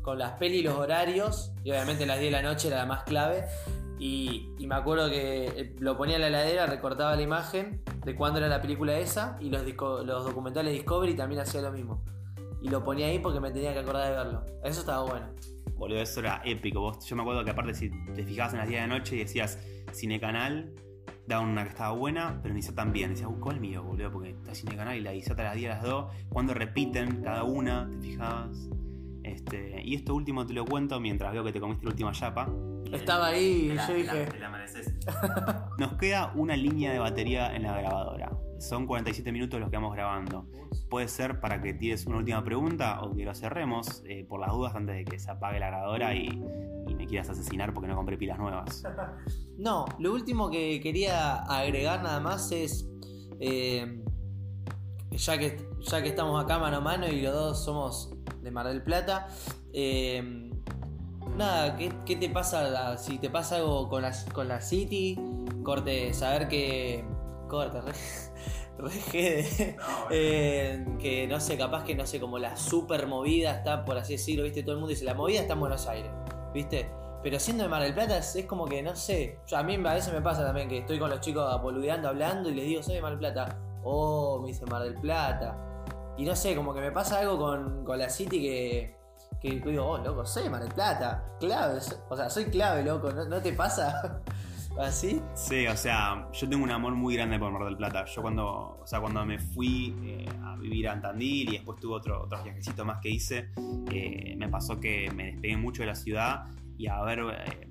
con 0.08 0.18
las 0.18 0.32
pelis 0.38 0.60
y 0.60 0.62
los 0.62 0.74
horarios, 0.74 1.52
y 1.62 1.70
obviamente 1.70 2.06
las 2.06 2.18
10 2.18 2.32
de 2.32 2.42
la 2.42 2.42
noche 2.42 2.68
era 2.68 2.78
la 2.78 2.86
más 2.86 3.02
clave. 3.02 3.44
Y, 3.98 4.54
me 4.58 4.74
acuerdo 4.74 5.10
que 5.10 5.48
eh, 5.48 5.76
lo 5.80 5.98
ponía 5.98 6.14
en 6.14 6.22
la 6.22 6.28
heladera, 6.28 6.64
recortaba 6.64 7.14
la 7.14 7.20
imagen 7.20 7.82
de 8.06 8.14
cuándo 8.14 8.38
era 8.38 8.48
la 8.48 8.62
película 8.62 8.98
esa, 8.98 9.36
y 9.38 9.50
los, 9.50 9.62
los 10.06 10.24
documentales 10.24 10.72
Discovery 10.72 11.14
también 11.14 11.42
hacía 11.42 11.60
lo 11.60 11.72
mismo. 11.72 12.02
Y 12.62 12.70
lo 12.70 12.82
ponía 12.82 13.08
ahí 13.08 13.18
porque 13.18 13.38
me 13.38 13.50
tenía 13.50 13.74
que 13.74 13.80
acordar 13.80 14.08
de 14.08 14.16
verlo. 14.16 14.46
Eso 14.64 14.80
estaba 14.80 15.04
bueno. 15.04 15.26
Boludo, 15.74 16.00
eso 16.00 16.20
era 16.20 16.40
épico. 16.42 16.98
yo 17.06 17.16
me 17.16 17.20
acuerdo 17.20 17.44
que 17.44 17.50
aparte 17.50 17.74
si 17.74 17.90
te 18.14 18.24
fijabas 18.24 18.54
en 18.54 18.60
las 18.60 18.68
10 18.68 18.80
de 18.80 18.88
la 18.88 18.98
noche 18.98 19.14
y 19.14 19.18
decías 19.18 19.58
Cine 19.92 20.18
Canal, 20.18 20.72
daban 21.26 21.50
una 21.50 21.64
que 21.64 21.68
estaba 21.68 21.94
buena, 21.94 22.40
pero 22.42 22.54
ni 22.54 22.62
tan 22.62 22.74
también. 22.74 23.10
Decía, 23.10 23.28
uh, 23.28 23.38
¿cuál 23.38 23.60
mío, 23.60 23.82
boludo? 23.82 24.10
Porque 24.10 24.30
está 24.30 24.54
Cine 24.54 24.74
Canal 24.74 24.96
y 24.96 25.02
la 25.02 25.12
hice 25.12 25.32
a 25.32 25.36
las 25.36 25.54
10 25.54 25.70
a 25.70 25.74
las 25.74 25.82
2. 25.82 26.06
Cuando 26.30 26.54
repiten 26.54 27.22
cada 27.22 27.44
una, 27.44 27.90
¿te 27.90 27.98
fijas? 28.06 28.70
Este, 29.28 29.82
y 29.84 29.94
esto 29.94 30.14
último 30.14 30.46
te 30.46 30.54
lo 30.54 30.64
cuento 30.64 30.98
mientras 31.00 31.32
veo 31.32 31.44
que 31.44 31.52
te 31.52 31.60
comiste 31.60 31.84
la 31.84 31.90
última 31.90 32.12
chapa. 32.12 32.48
Estaba 32.92 33.28
ahí, 33.28 33.72
y 33.72 33.76
yo 33.76 33.94
dije. 33.94 34.28
Nos 35.78 35.94
queda 35.94 36.32
una 36.34 36.56
línea 36.56 36.92
de 36.92 36.98
batería 36.98 37.54
en 37.54 37.64
la 37.64 37.78
grabadora. 37.78 38.32
Son 38.58 38.86
47 38.86 39.30
minutos 39.30 39.60
los 39.60 39.70
que 39.70 39.76
vamos 39.76 39.94
grabando. 39.94 40.46
Puede 40.88 41.08
ser 41.08 41.40
para 41.40 41.60
que 41.60 41.74
tires 41.74 42.06
una 42.06 42.18
última 42.18 42.42
pregunta 42.42 43.02
o 43.02 43.14
que 43.14 43.24
lo 43.24 43.34
cerremos 43.34 44.02
eh, 44.06 44.24
por 44.26 44.40
las 44.40 44.50
dudas 44.50 44.74
antes 44.74 44.96
de 44.96 45.04
que 45.04 45.18
se 45.18 45.30
apague 45.30 45.60
la 45.60 45.68
grabadora 45.68 46.14
y, 46.14 46.28
me 46.98 47.06
quieras 47.06 47.30
asesinar 47.30 47.72
porque 47.72 47.86
no 47.86 47.94
compré 47.94 48.16
pilas 48.16 48.38
nuevas. 48.38 48.82
No, 49.58 49.86
lo 49.98 50.12
último 50.12 50.50
que 50.50 50.80
quería 50.80 51.42
agregar 51.42 52.00
nada 52.02 52.20
más 52.20 52.52
es. 52.52 52.88
Eh, 53.40 54.04
ya, 55.10 55.36
que, 55.36 55.68
ya 55.80 56.00
que 56.00 56.10
estamos 56.10 56.42
acá 56.42 56.60
mano 56.60 56.76
a 56.76 56.80
mano 56.80 57.08
y 57.08 57.20
los 57.22 57.34
dos 57.34 57.64
somos 57.64 58.17
de 58.48 58.52
Mar 58.52 58.66
del 58.66 58.82
Plata. 58.82 59.28
Eh, 59.72 60.50
nada, 61.36 61.76
¿qué, 61.76 62.16
te 62.16 62.28
pasa 62.28 62.96
si 62.96 63.18
te 63.18 63.30
pasa 63.30 63.56
algo 63.56 63.88
con 63.88 64.02
la, 64.02 64.12
con 64.32 64.48
la 64.48 64.60
City? 64.60 65.18
Corte, 65.62 66.12
saber 66.14 66.48
que. 66.48 67.04
Corte, 67.48 67.80
re, 67.80 67.92
eh, 70.10 70.86
que 71.00 71.26
no 71.26 71.40
sé, 71.40 71.56
capaz 71.56 71.84
que 71.84 71.94
no 71.94 72.06
sé, 72.06 72.20
como 72.20 72.38
la 72.38 72.56
super 72.56 73.06
movida 73.06 73.52
está, 73.52 73.84
por 73.84 73.98
así 73.98 74.14
decirlo, 74.14 74.44
¿viste? 74.44 74.62
Todo 74.62 74.72
el 74.72 74.78
mundo 74.78 74.90
dice, 74.90 75.04
la 75.04 75.14
movida 75.14 75.40
está 75.40 75.54
en 75.54 75.60
Buenos 75.60 75.86
Aires, 75.86 76.10
¿viste? 76.52 76.90
Pero 77.22 77.40
siendo 77.40 77.64
de 77.64 77.68
Mar 77.68 77.82
del 77.82 77.94
Plata 77.94 78.18
es, 78.18 78.44
como 78.46 78.66
que, 78.66 78.82
no 78.82 78.94
sé. 78.94 79.40
a 79.52 79.62
mí 79.62 79.74
a 79.74 79.94
veces 79.94 80.12
me 80.12 80.20
pasa 80.20 80.44
también 80.44 80.68
que 80.68 80.78
estoy 80.78 80.98
con 80.98 81.10
los 81.10 81.20
chicos 81.20 81.52
apoludeando, 81.52 82.08
hablando 82.08 82.48
y 82.48 82.54
les 82.54 82.66
digo, 82.66 82.82
soy 82.82 82.94
de 82.94 83.02
Mar 83.02 83.10
del 83.10 83.18
Plata. 83.18 83.58
Oh, 83.82 84.40
me 84.40 84.48
dice 84.48 84.64
Mar 84.66 84.82
del 84.82 84.94
Plata. 84.94 85.67
Y 86.18 86.24
no 86.24 86.34
sé, 86.34 86.56
como 86.56 86.74
que 86.74 86.80
me 86.80 86.90
pasa 86.90 87.20
algo 87.20 87.38
con, 87.38 87.98
la 87.98 88.10
City 88.10 88.40
que, 88.40 88.96
que 89.40 89.60
digo, 89.60 89.86
oh, 89.86 89.98
loco, 89.98 90.26
soy 90.26 90.50
Mar 90.50 90.60
del 90.60 90.74
Plata. 90.74 91.24
Clave, 91.38 91.78
o 92.10 92.16
sea, 92.16 92.28
soy 92.28 92.46
clave, 92.46 92.82
loco, 92.82 93.12
¿no, 93.12 93.40
te 93.40 93.52
pasa? 93.52 94.20
¿Así? 94.80 95.22
Sí, 95.34 95.66
o 95.68 95.76
sea, 95.76 96.28
yo 96.32 96.48
tengo 96.48 96.64
un 96.64 96.72
amor 96.72 96.94
muy 96.94 97.14
grande 97.14 97.38
por 97.38 97.52
Mar 97.52 97.64
del 97.64 97.76
Plata. 97.76 98.04
Yo 98.04 98.20
cuando, 98.20 98.78
o 98.80 98.86
sea, 98.86 99.00
cuando 99.00 99.24
me 99.24 99.38
fui 99.38 99.94
eh, 100.02 100.26
a 100.42 100.56
vivir 100.56 100.88
a 100.88 100.92
Antandil 100.92 101.50
y 101.50 101.52
después 101.52 101.78
tuve 101.78 101.94
otro, 101.94 102.24
otros 102.24 102.42
viajecitos 102.42 102.84
más 102.84 102.98
que 103.00 103.10
hice, 103.10 103.50
eh, 103.92 104.34
me 104.36 104.48
pasó 104.48 104.80
que 104.80 105.12
me 105.14 105.26
despegué 105.26 105.56
mucho 105.56 105.82
de 105.82 105.86
la 105.86 105.94
ciudad 105.94 106.46
y 106.76 106.88
haber, 106.88 107.20
eh, 107.20 107.70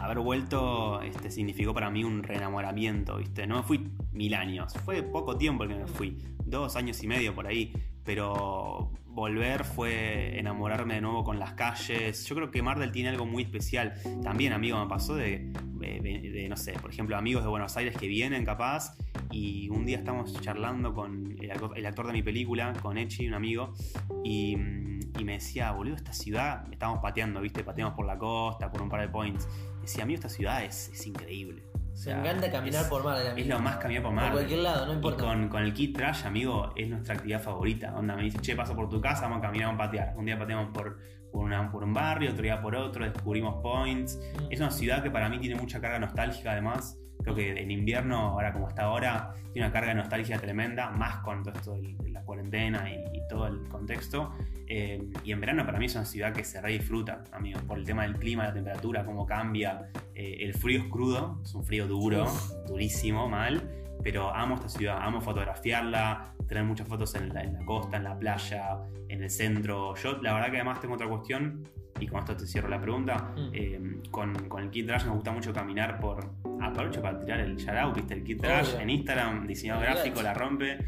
haber 0.00 0.18
vuelto 0.20 1.00
este, 1.02 1.30
significó 1.30 1.74
para 1.74 1.90
mí 1.90 2.04
un 2.04 2.22
reenamoramiento, 2.22 3.16
¿viste? 3.16 3.46
No 3.46 3.56
me 3.56 3.62
fui 3.62 3.88
mil 4.12 4.34
años, 4.34 4.72
fue 4.84 5.02
poco 5.02 5.36
tiempo 5.36 5.64
el 5.64 5.70
que 5.70 5.76
me 5.76 5.86
fui, 5.86 6.18
dos 6.44 6.76
años 6.76 7.02
y 7.02 7.06
medio 7.06 7.34
por 7.34 7.46
ahí, 7.46 7.72
pero 8.04 8.90
volver 9.16 9.64
fue 9.64 10.38
enamorarme 10.38 10.94
de 10.94 11.00
nuevo 11.00 11.24
con 11.24 11.38
las 11.38 11.54
calles. 11.54 12.26
Yo 12.26 12.36
creo 12.36 12.50
que 12.50 12.62
Mar 12.62 12.78
del 12.78 12.92
tiene 12.92 13.08
algo 13.08 13.24
muy 13.24 13.44
especial. 13.44 13.94
También, 14.22 14.52
amigo, 14.52 14.78
me 14.78 14.88
pasó 14.88 15.14
de, 15.14 15.52
no 16.48 16.56
sé, 16.56 16.74
por 16.74 16.90
ejemplo, 16.90 17.16
amigos 17.16 17.42
de 17.42 17.48
Buenos 17.48 17.76
Aires 17.78 17.96
que 17.96 18.08
vienen 18.08 18.44
capaz 18.44 18.94
y 19.30 19.70
un 19.70 19.86
día 19.86 19.96
estamos 19.96 20.38
charlando 20.40 20.94
con 20.94 21.36
el 21.40 21.50
actor, 21.50 21.86
actor 21.86 22.06
de 22.06 22.12
mi 22.12 22.22
película, 22.22 22.74
con 22.82 22.98
Echi, 22.98 23.26
un 23.26 23.34
amigo, 23.34 23.72
y, 24.22 24.56
me 24.56 25.32
decía, 25.32 25.72
boludo, 25.72 25.96
esta 25.96 26.12
ciudad, 26.12 26.64
estábamos 26.70 27.02
pateando, 27.02 27.40
¿viste? 27.40 27.64
Pateamos 27.64 27.94
por 27.94 28.06
la 28.06 28.16
costa, 28.16 28.70
por 28.70 28.82
un 28.82 28.88
par 28.88 29.00
de 29.00 29.08
points. 29.08 29.48
Decía, 29.86 30.02
amigo, 30.02 30.16
esta 30.16 30.28
ciudad 30.28 30.64
es, 30.64 30.88
es 30.88 31.06
increíble. 31.06 31.62
O 31.92 31.96
sea, 31.96 32.16
Me 32.16 32.28
encanta 32.28 32.50
caminar 32.50 32.82
es- 32.82 32.88
por 32.88 33.04
mar. 33.04 33.38
Es 33.38 33.46
lo 33.46 33.58
más 33.60 33.76
caminar 33.76 34.02
por 34.02 34.12
mar. 34.12 34.24
Por 34.26 34.32
cualquier 34.40 34.58
lado, 34.60 34.84
no 34.86 34.92
Y 34.92 34.96
importa. 34.96 35.24
con, 35.24 35.48
con 35.48 35.62
el 35.62 35.72
kit 35.72 35.96
trash, 35.96 36.26
amigo, 36.26 36.72
es 36.74 36.88
nuestra 36.88 37.14
actividad 37.14 37.40
favorita. 37.40 37.94
Onda, 37.96 38.16
me 38.16 38.24
dice, 38.24 38.38
che, 38.40 38.56
paso 38.56 38.74
por 38.74 38.88
tu 38.88 39.00
casa, 39.00 39.22
vamos 39.22 39.38
a 39.38 39.42
caminar, 39.42 39.68
vamos 39.68 39.80
a 39.82 39.84
patear. 39.86 40.14
Un 40.16 40.26
día 40.26 40.36
pateamos 40.38 40.70
por, 40.74 40.98
por, 41.32 41.44
una- 41.44 41.70
por 41.70 41.84
un 41.84 41.94
barrio, 41.94 42.32
otro 42.32 42.42
día 42.42 42.60
por 42.60 42.74
otro, 42.74 43.04
descubrimos 43.10 43.62
points. 43.62 44.18
Mm. 44.40 44.46
Es 44.50 44.58
una 44.60 44.70
ciudad 44.72 45.02
que 45.04 45.10
para 45.12 45.28
mí 45.28 45.38
tiene 45.38 45.54
mucha 45.54 45.80
carga 45.80 46.00
nostálgica, 46.00 46.50
además. 46.50 46.98
Creo 47.22 47.34
que 47.34 47.50
en 47.50 47.70
invierno, 47.70 48.16
ahora 48.18 48.52
como 48.52 48.68
está 48.68 48.84
ahora, 48.84 49.34
tiene 49.52 49.66
una 49.66 49.72
carga 49.72 49.88
de 49.88 49.96
nostalgia 49.96 50.38
tremenda, 50.38 50.90
más 50.90 51.16
con 51.18 51.42
todo 51.42 51.54
esto 51.54 51.74
de 51.74 52.10
la 52.10 52.22
cuarentena 52.22 52.90
y, 52.90 53.18
y 53.18 53.28
todo 53.28 53.46
el 53.46 53.66
contexto. 53.68 54.32
Eh, 54.68 55.10
y 55.24 55.32
en 55.32 55.40
verano 55.40 55.64
para 55.64 55.78
mí 55.78 55.86
es 55.86 55.94
una 55.94 56.04
ciudad 56.04 56.32
que 56.32 56.44
se 56.44 56.60
re 56.60 56.72
disfruta, 56.72 57.22
amigo, 57.32 57.60
por 57.60 57.78
el 57.78 57.84
tema 57.84 58.02
del 58.02 58.16
clima, 58.16 58.44
la 58.44 58.52
temperatura, 58.52 59.04
cómo 59.04 59.26
cambia. 59.26 59.88
Eh, 60.14 60.38
el 60.40 60.54
frío 60.54 60.80
es 60.80 60.86
crudo, 60.86 61.40
es 61.42 61.54
un 61.54 61.64
frío 61.64 61.86
duro, 61.86 62.26
durísimo, 62.66 63.28
mal. 63.28 63.62
Pero 64.02 64.34
amo 64.34 64.54
esta 64.56 64.68
ciudad, 64.68 64.98
amo 65.00 65.20
fotografiarla, 65.20 66.32
tener 66.48 66.64
muchas 66.64 66.86
fotos 66.88 67.14
en 67.16 67.32
la, 67.34 67.42
en 67.42 67.54
la 67.54 67.64
costa, 67.64 67.96
en 67.96 68.04
la 68.04 68.18
playa, 68.18 68.78
en 69.08 69.22
el 69.22 69.30
centro. 69.30 69.94
Yo, 69.96 70.18
la 70.22 70.34
verdad 70.34 70.50
que 70.50 70.56
además 70.56 70.80
tengo 70.80 70.94
otra 70.94 71.08
cuestión, 71.08 71.64
y 71.98 72.06
con 72.06 72.20
esto 72.20 72.36
te 72.36 72.46
cierro 72.46 72.68
la 72.68 72.80
pregunta. 72.80 73.32
Mm. 73.36 73.50
Eh, 73.54 73.80
con, 74.10 74.34
con 74.48 74.62
el 74.62 74.70
Kid 74.70 74.86
Trash 74.86 75.04
me 75.06 75.12
gusta 75.12 75.32
mucho 75.32 75.52
caminar 75.52 75.98
por. 75.98 76.30
Aprovecho 76.60 77.02
para 77.02 77.18
tirar 77.18 77.40
el 77.40 77.56
shoutout, 77.56 77.96
viste, 77.96 78.14
el 78.14 78.22
Kid 78.24 78.40
Trash 78.40 78.70
Obvio. 78.74 78.80
en 78.80 78.90
Instagram, 78.90 79.46
diseñador 79.46 79.84
gráfico, 79.84 80.22
la 80.22 80.34
rompe. 80.34 80.78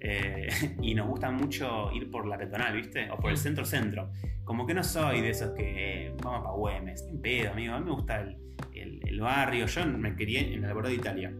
Eh, 0.00 0.48
y 0.82 0.94
nos 0.94 1.06
gusta 1.08 1.30
mucho 1.30 1.90
ir 1.92 2.10
por 2.10 2.26
la 2.26 2.38
peatonal, 2.38 2.74
¿viste? 2.76 3.10
O 3.10 3.16
por 3.16 3.30
el 3.30 3.36
Mm. 3.36 3.40
centro-centro. 3.40 4.10
Como 4.44 4.66
que 4.66 4.74
no 4.74 4.82
soy 4.82 5.20
de 5.20 5.30
esos 5.30 5.50
que 5.50 6.06
eh, 6.08 6.14
vamos 6.22 6.40
para 6.42 6.54
Güemes, 6.54 7.06
en 7.08 7.20
pedo, 7.20 7.52
amigo. 7.52 7.74
A 7.74 7.78
mí 7.80 7.84
me 7.86 7.92
gusta 7.92 8.20
el, 8.20 8.36
el- 8.74 9.00
el 9.06 9.20
barrio. 9.20 9.66
Yo 9.66 9.86
me 9.86 10.14
crié 10.14 10.52
en 10.54 10.64
el 10.64 10.70
Alborada 10.70 10.90
de 10.90 10.96
Italia. 10.96 11.32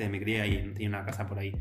Este, 0.00 0.08
me 0.10 0.18
crié 0.20 0.40
ahí, 0.40 0.72
tenía 0.72 0.88
una 0.88 1.04
casa 1.04 1.26
por 1.26 1.38
ahí. 1.38 1.54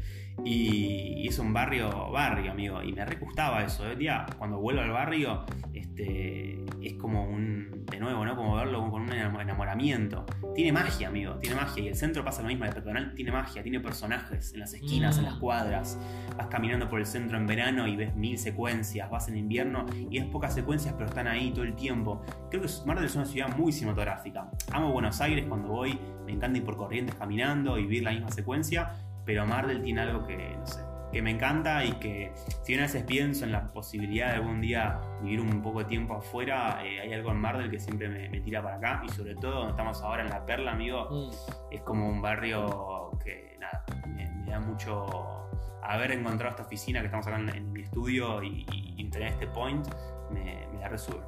Y, 0.46 1.24
y 1.24 1.28
es 1.28 1.38
un 1.40 1.52
barrio, 1.54 2.10
barrio, 2.12 2.52
amigo. 2.54 2.82
Y 2.82 2.94
me 2.94 3.04
re 3.04 3.18
gustaba 3.18 3.64
eso. 3.64 3.84
Hoy 3.84 3.98
día, 3.98 4.26
cuando 4.38 4.58
vuelvo 4.60 4.82
al 4.82 4.92
barrio, 4.92 5.44
este, 5.74 6.64
es 6.82 6.94
como 6.94 7.26
un, 7.26 7.86
de 7.92 8.00
nuevo, 8.00 8.24
¿no? 8.24 8.38
Como 8.38 8.56
verlo 8.56 8.90
con 8.90 9.02
un 9.02 9.10
enamo- 9.10 9.42
enamoramiento. 9.42 10.26
Tiene 10.56 10.72
magia, 10.72 11.10
amigo, 11.10 11.36
tiene 11.36 11.58
magia. 11.58 11.84
Y 11.84 11.88
el 11.90 11.96
centro 11.96 12.24
pasa 12.24 12.42
lo 12.42 12.48
mismo, 12.48 12.64
el 12.64 12.72
peatonal 12.72 13.14
tiene 13.14 13.32
magia, 13.34 13.62
tiene 13.62 13.82
personajes 13.82 14.54
en 14.54 14.62
las 14.62 14.74
esquinas, 14.74 15.18
Mm. 15.18 15.20
en 15.20 15.26
las 15.26 15.36
cuadras. 15.36 16.00
Vas 16.38 16.48
caminando 16.48 16.88
por 16.90 17.00
el 17.02 17.06
centro 17.06 17.38
en 17.38 17.46
verano 17.46 17.88
y 17.88 17.98
ves 17.98 18.16
mil 18.16 18.38
secuencias, 18.38 19.10
vas 19.10 19.28
en 19.28 19.36
invierno 19.36 19.86
y 20.10 20.20
ves 20.20 20.30
pocas 20.30 20.54
secuencias, 20.54 20.94
pero 20.94 21.08
están 21.10 21.28
ahí 21.28 21.52
todo 21.52 21.64
el 21.66 21.76
tiempo. 21.76 22.22
Creo 22.50 22.62
que 22.62 22.70
Mar 22.86 22.96
del 22.98 23.06
es 23.08 23.16
una 23.18 23.26
ciudad 23.26 23.54
muy 23.58 23.74
cinematográfica. 23.74 24.50
Amo 24.72 24.94
Buenos 24.94 25.20
Aires 25.20 25.46
cuando 25.50 25.68
voy, 25.68 26.00
me 26.30 26.36
encanta 26.36 26.58
ir 26.60 26.66
por 26.66 26.78
corrientes 26.78 27.16
caminando 27.16 27.78
y 27.78 27.84
vivir 27.84 28.04
la 28.04 28.12
misma 28.12 28.30
secuencia, 28.32 28.92
pero 29.26 29.46
Mar 29.46 29.68
del 29.68 29.82
tiene 29.82 30.02
algo 30.02 30.26
que, 30.26 30.56
no 30.58 30.66
sé, 30.68 30.82
que 31.12 31.22
me 31.24 31.32
encanta 31.32 31.84
y 31.84 31.94
que 31.94 32.32
si 32.64 32.74
bien 32.74 32.82
a 32.82 32.84
veces 32.84 33.04
pienso 33.04 33.44
en 33.46 33.52
la 33.52 33.72
posibilidad 33.74 34.28
de 34.30 34.34
algún 34.36 34.62
día 34.62 35.00
vivir 35.24 35.42
un 35.42 35.62
poco 35.64 35.80
de 35.80 35.86
tiempo 35.86 36.14
afuera, 36.16 36.82
eh, 36.86 37.00
hay 37.02 37.14
algo 37.14 37.32
en 37.32 37.38
Mar 37.38 37.58
del 37.58 37.72
que 37.72 37.80
siempre 37.80 38.08
me, 38.10 38.30
me 38.30 38.42
tira 38.42 38.62
para 38.62 38.76
acá 38.76 39.02
y 39.06 39.10
sobre 39.10 39.34
todo 39.36 39.52
donde 39.56 39.72
estamos 39.72 40.02
ahora 40.04 40.22
en 40.24 40.30
La 40.30 40.46
Perla, 40.46 40.72
amigo, 40.74 41.08
Mm. 41.10 41.30
es 41.74 41.82
como 41.82 42.08
un 42.08 42.22
barrio 42.22 43.12
que 43.24 43.58
nada, 43.60 43.84
me, 44.08 44.30
me 44.30 44.52
da 44.52 44.60
mucho 44.60 45.48
haber 45.82 46.12
encontrado 46.12 46.52
esta 46.52 46.64
oficina 46.64 47.00
que 47.00 47.06
estamos 47.08 47.26
acá 47.26 47.40
en, 47.40 47.50
en 47.50 47.72
mi 47.74 47.82
estudio 47.82 48.44
y, 48.44 48.66
y- 48.72 48.94
y 48.98 49.10
tener 49.10 49.30
este 49.30 49.48
point 49.48 49.88
me, 50.30 50.68
me 50.72 50.80
da 50.80 50.90
resube. 50.90 51.22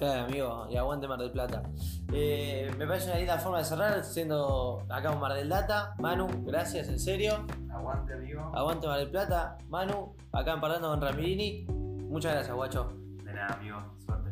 Claro, 0.00 0.24
amigo, 0.24 0.66
y 0.70 0.76
aguante 0.76 1.06
Mar 1.06 1.18
del 1.18 1.30
Plata. 1.30 1.62
Eh, 2.10 2.72
me 2.78 2.86
parece 2.86 3.10
una 3.10 3.18
linda 3.18 3.36
forma 3.36 3.58
de 3.58 3.64
cerrar, 3.66 4.02
siendo 4.02 4.82
acá 4.88 5.10
un 5.10 5.20
Mar 5.20 5.34
del 5.34 5.50
Data. 5.50 5.94
Manu, 5.98 6.26
gracias, 6.46 6.88
en 6.88 6.98
serio. 6.98 7.44
Aguante 7.70 8.14
amigo. 8.14 8.50
Aguante 8.54 8.86
Mar 8.86 8.98
del 8.98 9.10
Plata. 9.10 9.58
Manu, 9.68 10.16
acá 10.32 10.54
en 10.54 10.60
Parlando 10.62 10.88
con 10.88 11.02
Ramirini. 11.02 11.66
Muchas 11.68 12.32
gracias, 12.32 12.56
guacho. 12.56 12.94
De 13.24 13.30
nada 13.34 13.52
amigo, 13.52 13.76
suerte. 14.06 14.30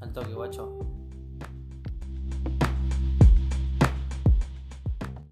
Al 0.00 0.12
toque, 0.14 0.32
guacho. 0.32 0.78